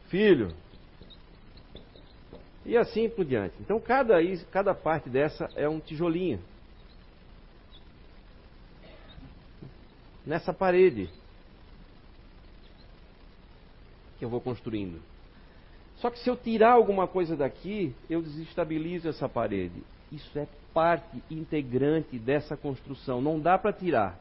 Filho. 0.09 0.53
E 2.65 2.75
assim 2.77 3.09
por 3.09 3.25
diante. 3.25 3.55
Então, 3.59 3.79
cada, 3.79 4.15
cada 4.51 4.73
parte 4.73 5.09
dessa 5.09 5.49
é 5.55 5.67
um 5.69 5.79
tijolinho. 5.79 6.39
Nessa 10.25 10.51
parede 10.51 11.09
que 14.17 14.25
eu 14.25 14.29
vou 14.29 14.41
construindo. 14.41 15.01
Só 15.97 16.09
que 16.09 16.19
se 16.19 16.29
eu 16.29 16.35
tirar 16.35 16.71
alguma 16.71 17.07
coisa 17.07 17.35
daqui, 17.35 17.93
eu 18.09 18.21
desestabilizo 18.21 19.07
essa 19.07 19.29
parede. 19.29 19.83
Isso 20.15 20.39
é 20.39 20.47
parte 20.73 21.21
integrante 21.29 22.17
dessa 22.17 22.55
construção. 22.55 23.21
Não 23.21 23.39
dá 23.39 23.57
para 23.57 23.73
tirar. 23.73 24.17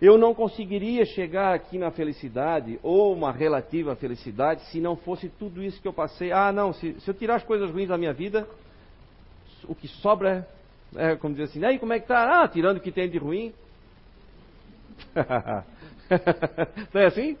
Eu 0.00 0.18
não 0.18 0.34
conseguiria 0.34 1.06
chegar 1.06 1.54
aqui 1.54 1.78
na 1.78 1.90
felicidade, 1.90 2.78
ou 2.82 3.14
uma 3.14 3.32
relativa 3.32 3.96
felicidade, 3.96 4.62
se 4.66 4.78
não 4.78 4.94
fosse 4.94 5.30
tudo 5.30 5.62
isso 5.62 5.80
que 5.80 5.88
eu 5.88 5.92
passei. 5.92 6.32
Ah, 6.32 6.52
não, 6.52 6.74
se, 6.74 7.00
se 7.00 7.08
eu 7.08 7.14
tirar 7.14 7.36
as 7.36 7.44
coisas 7.44 7.70
ruins 7.70 7.88
da 7.88 7.96
minha 7.96 8.12
vida, 8.12 8.46
o 9.66 9.74
que 9.74 9.88
sobra 9.88 10.46
é, 10.94 11.12
é 11.12 11.16
como 11.16 11.34
dizer 11.34 11.44
assim, 11.44 11.64
aí 11.64 11.78
como 11.78 11.94
é 11.94 11.98
que 11.98 12.06
tá? 12.06 12.42
Ah, 12.42 12.48
tirando 12.48 12.76
o 12.76 12.80
que 12.80 12.92
tem 12.92 13.08
de 13.08 13.16
ruim. 13.16 13.54
não 16.92 17.00
é 17.00 17.06
assim? 17.06 17.38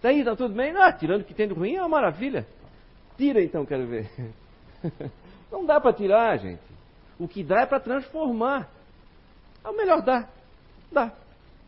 Tá 0.00 0.10
aí, 0.10 0.24
tá 0.24 0.36
tudo 0.36 0.54
bem? 0.54 0.70
Ah, 0.76 0.92
tirando 0.92 1.22
o 1.22 1.24
que 1.24 1.34
tem 1.34 1.48
de 1.48 1.54
ruim 1.54 1.74
é 1.74 1.80
uma 1.80 1.88
maravilha. 1.88 2.46
Tira 3.16 3.42
então, 3.42 3.66
quero 3.66 3.86
ver. 3.86 4.08
Não 5.50 5.64
dá 5.64 5.80
para 5.80 5.92
tirar, 5.92 6.36
gente. 6.38 6.62
O 7.18 7.26
que 7.26 7.42
dá 7.42 7.62
é 7.62 7.66
para 7.66 7.80
transformar. 7.80 8.68
É 9.64 9.68
o 9.68 9.76
melhor 9.76 10.02
dá. 10.02 10.28
Dá. 10.90 11.12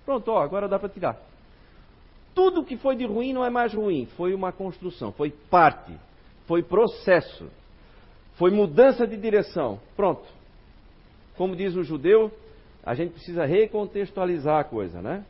Pronto, 0.05 0.31
ó, 0.31 0.43
agora 0.43 0.69
dá 0.69 0.79
para 0.79 0.89
tirar. 0.89 1.17
Tudo 2.35 2.65
que 2.65 2.77
foi 2.77 2.97
de 2.97 3.05
ruim 3.05 3.33
não 3.33 3.45
é 3.45 3.51
mais 3.51 3.75
ruim. 3.75 4.07
Foi 4.17 4.33
uma 4.33 4.53
construção, 4.53 5.13
foi 5.13 5.31
parte, 5.31 5.93
foi 6.47 6.63
processo, 6.63 7.51
foi 8.35 8.51
mudança 8.51 9.07
de 9.07 9.17
direção. 9.17 9.81
Pronto. 9.97 10.27
Como 11.37 11.57
diz 11.57 11.75
o 11.75 11.83
judeu, 11.83 12.31
a 12.85 12.95
gente 12.95 13.13
precisa 13.13 13.45
recontextualizar 13.45 14.61
a 14.61 14.65
coisa, 14.65 15.03
né? 15.03 15.25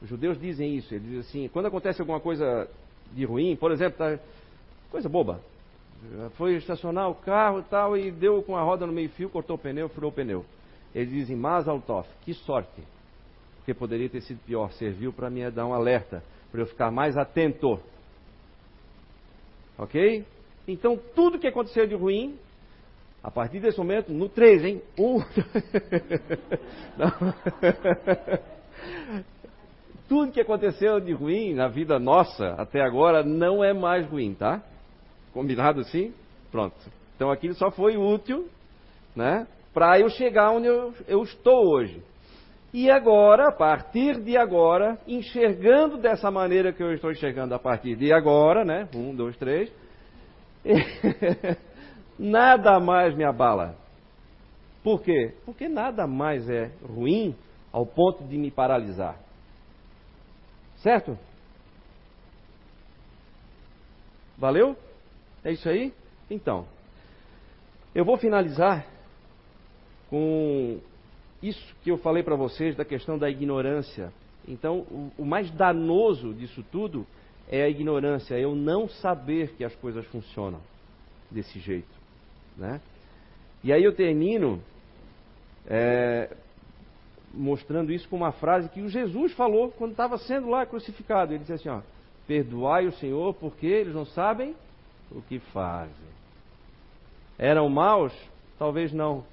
Os 0.00 0.08
judeus 0.08 0.38
dizem 0.38 0.76
isso. 0.76 0.92
Eles 0.94 1.06
dizem 1.06 1.20
assim: 1.20 1.48
quando 1.48 1.66
acontece 1.66 2.00
alguma 2.00 2.20
coisa 2.20 2.68
de 3.12 3.24
ruim, 3.24 3.54
por 3.56 3.70
exemplo, 3.70 3.98
tá, 3.98 4.18
coisa 4.90 5.08
boba, 5.08 5.40
foi 6.36 6.56
estacionar 6.56 7.08
o 7.10 7.14
carro 7.14 7.60
e 7.60 7.62
tal 7.64 7.96
e 7.96 8.10
deu 8.10 8.42
com 8.42 8.56
a 8.56 8.62
roda 8.62 8.86
no 8.86 8.92
meio 8.92 9.08
fio, 9.10 9.30
cortou 9.30 9.56
o 9.56 9.58
pneu, 9.58 9.88
furou 9.88 10.10
o 10.10 10.14
pneu. 10.14 10.44
Eles 10.94 11.10
dizem, 11.10 11.36
mas 11.36 11.66
Altoff, 11.68 12.08
que 12.22 12.34
sorte. 12.34 12.82
Porque 13.56 13.72
poderia 13.72 14.08
ter 14.08 14.20
sido 14.20 14.40
pior. 14.44 14.72
Serviu 14.72 15.12
para 15.12 15.30
me 15.30 15.48
dar 15.50 15.66
um 15.66 15.72
alerta, 15.72 16.22
para 16.50 16.60
eu 16.60 16.66
ficar 16.66 16.90
mais 16.90 17.16
atento. 17.16 17.80
Ok? 19.78 20.24
Então, 20.66 20.98
tudo 21.14 21.38
que 21.38 21.46
aconteceu 21.46 21.86
de 21.86 21.94
ruim, 21.94 22.36
a 23.22 23.30
partir 23.30 23.60
desse 23.60 23.78
momento, 23.78 24.12
no 24.12 24.28
3, 24.28 24.64
hein? 24.64 24.82
Um. 24.98 25.20
tudo 30.08 30.32
que 30.32 30.40
aconteceu 30.40 31.00
de 31.00 31.12
ruim 31.12 31.54
na 31.54 31.68
vida 31.68 31.98
nossa 31.98 32.54
até 32.58 32.82
agora 32.82 33.22
não 33.22 33.64
é 33.64 33.72
mais 33.72 34.06
ruim, 34.06 34.34
tá? 34.34 34.62
Combinado 35.32 35.80
assim? 35.80 36.12
Pronto. 36.50 36.76
Então 37.16 37.30
aquilo 37.30 37.54
só 37.54 37.70
foi 37.70 37.96
útil, 37.96 38.48
né? 39.14 39.46
Para 39.72 39.98
eu 39.98 40.08
chegar 40.10 40.50
onde 40.50 40.66
eu, 40.66 40.92
eu 41.06 41.22
estou 41.22 41.66
hoje. 41.72 42.02
E 42.74 42.90
agora, 42.90 43.48
a 43.48 43.52
partir 43.52 44.20
de 44.22 44.36
agora, 44.36 44.98
enxergando 45.06 45.98
dessa 45.98 46.30
maneira 46.30 46.72
que 46.72 46.82
eu 46.82 46.92
estou 46.92 47.10
enxergando 47.10 47.54
a 47.54 47.58
partir 47.58 47.96
de 47.96 48.12
agora, 48.12 48.64
né? 48.64 48.88
Um, 48.94 49.14
dois, 49.14 49.36
três. 49.36 49.70
nada 52.18 52.80
mais 52.80 53.14
me 53.14 53.24
abala. 53.24 53.76
Por 54.82 55.02
quê? 55.02 55.34
Porque 55.44 55.68
nada 55.68 56.06
mais 56.06 56.48
é 56.48 56.70
ruim 56.82 57.36
ao 57.70 57.86
ponto 57.86 58.24
de 58.24 58.36
me 58.36 58.50
paralisar. 58.50 59.16
Certo? 60.76 61.16
Valeu? 64.36 64.76
É 65.44 65.52
isso 65.52 65.68
aí? 65.68 65.92
Então, 66.30 66.66
eu 67.94 68.04
vou 68.04 68.16
finalizar 68.16 68.86
com 70.08 70.78
isso 71.42 71.74
que 71.82 71.90
eu 71.90 71.98
falei 71.98 72.22
para 72.22 72.36
vocês 72.36 72.76
da 72.76 72.84
questão 72.84 73.18
da 73.18 73.28
ignorância. 73.28 74.12
Então, 74.46 74.80
o, 74.80 75.12
o, 75.18 75.24
mais 75.24 75.50
danoso 75.50 76.32
disso 76.34 76.64
tudo 76.70 77.06
é 77.48 77.62
a 77.62 77.68
ignorância, 77.68 78.34
é 78.34 78.44
eu 78.44 78.54
não 78.54 78.88
saber 78.88 79.54
que 79.56 79.64
as 79.64 79.74
coisas 79.76 80.06
funcionam 80.06 80.60
desse 81.30 81.58
jeito. 81.58 81.92
Né? 82.56 82.80
E 83.64 83.72
aí 83.72 83.82
eu 83.82 83.94
termino 83.94 84.62
é, 85.66 86.34
mostrando 87.34 87.92
isso 87.92 88.08
com 88.08 88.16
uma 88.16 88.32
frase 88.32 88.68
que 88.68 88.80
o 88.80 88.88
Jesus 88.88 89.32
falou 89.32 89.70
quando 89.72 89.92
estava 89.92 90.18
sendo 90.18 90.48
lá 90.48 90.64
crucificado. 90.66 91.32
Ele 91.32 91.40
disse 91.40 91.52
assim: 91.52 91.68
ó, 91.68 91.80
Perdoai 92.26 92.86
o 92.86 92.92
Senhor 92.92 93.34
porque 93.34 93.66
eles 93.66 93.94
não 93.94 94.06
sabem 94.06 94.54
o 95.14 95.22
que 95.22 95.38
fazem. 95.38 96.12
Eram 97.38 97.68
maus? 97.68 98.12
Talvez 98.58 98.92
não, 98.92 99.24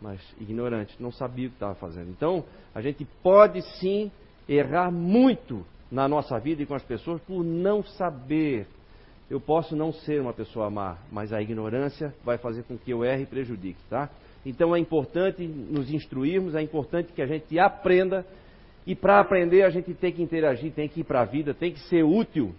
mas 0.00 0.20
ignorantes, 0.40 0.98
não 0.98 1.10
sabiam 1.10 1.46
o 1.46 1.50
que 1.50 1.56
estava 1.56 1.74
fazendo. 1.74 2.10
Então, 2.10 2.44
a 2.74 2.80
gente 2.80 3.06
pode 3.22 3.62
sim 3.78 4.10
errar 4.48 4.90
muito 4.90 5.64
na 5.90 6.08
nossa 6.08 6.38
vida 6.38 6.62
e 6.62 6.66
com 6.66 6.74
as 6.74 6.82
pessoas 6.82 7.20
por 7.22 7.42
não 7.42 7.82
saber. 7.82 8.66
Eu 9.30 9.40
posso 9.40 9.74
não 9.74 9.92
ser 9.92 10.20
uma 10.20 10.32
pessoa 10.32 10.70
má, 10.70 10.98
mas 11.10 11.32
a 11.32 11.40
ignorância 11.40 12.14
vai 12.24 12.38
fazer 12.38 12.62
com 12.64 12.76
que 12.76 12.90
eu 12.90 13.04
erre 13.04 13.22
e 13.22 13.26
prejudique, 13.26 13.80
tá? 13.88 14.08
Então 14.44 14.74
é 14.76 14.78
importante 14.78 15.44
nos 15.44 15.90
instruirmos, 15.90 16.54
é 16.54 16.62
importante 16.62 17.12
que 17.12 17.20
a 17.20 17.26
gente 17.26 17.58
aprenda 17.58 18.24
e 18.86 18.94
para 18.94 19.18
aprender 19.18 19.62
a 19.62 19.70
gente 19.70 19.92
tem 19.94 20.12
que 20.12 20.22
interagir, 20.22 20.72
tem 20.72 20.88
que 20.88 21.00
ir 21.00 21.04
para 21.04 21.22
a 21.22 21.24
vida, 21.24 21.52
tem 21.52 21.72
que 21.72 21.80
ser 21.88 22.04
útil 22.04 22.54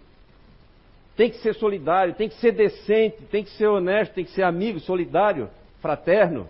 tem 1.18 1.30
que 1.30 1.38
ser 1.38 1.52
solidário, 1.56 2.14
tem 2.14 2.28
que 2.28 2.36
ser 2.36 2.52
decente, 2.52 3.24
tem 3.24 3.42
que 3.42 3.50
ser 3.50 3.66
honesto, 3.66 4.14
tem 4.14 4.24
que 4.24 4.30
ser 4.30 4.44
amigo, 4.44 4.78
solidário, 4.78 5.50
fraterno. 5.82 6.48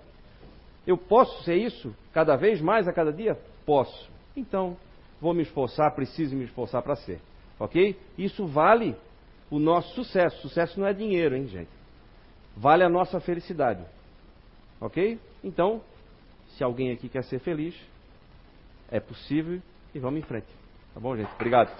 Eu 0.86 0.98
posso 0.98 1.42
ser 1.42 1.56
isso 1.56 1.96
cada 2.12 2.36
vez 2.36 2.60
mais 2.60 2.86
a 2.86 2.92
cada 2.92 3.10
dia? 3.10 3.38
Posso. 3.64 4.10
Então, 4.36 4.76
vou 5.22 5.32
me 5.32 5.42
esforçar, 5.42 5.94
preciso 5.94 6.36
me 6.36 6.44
esforçar 6.44 6.82
para 6.82 6.96
ser. 6.96 7.18
Ok? 7.58 7.98
Isso 8.18 8.46
vale 8.46 8.94
o 9.50 9.58
nosso 9.58 9.94
sucesso. 9.94 10.42
Sucesso 10.42 10.78
não 10.78 10.86
é 10.86 10.92
dinheiro, 10.92 11.34
hein, 11.34 11.46
gente? 11.46 11.70
Vale 12.54 12.84
a 12.84 12.90
nossa 12.90 13.18
felicidade. 13.20 13.82
Ok? 14.82 15.18
Então, 15.42 15.80
se 16.50 16.62
alguém 16.62 16.92
aqui 16.92 17.08
quer 17.08 17.24
ser 17.24 17.38
feliz, 17.38 17.74
é 18.90 19.00
possível 19.00 19.62
e 19.94 19.98
vamos 19.98 20.20
em 20.20 20.24
frente. 20.24 20.48
Tá 20.92 21.00
bom, 21.00 21.16
gente? 21.16 21.32
Obrigado. 21.36 21.70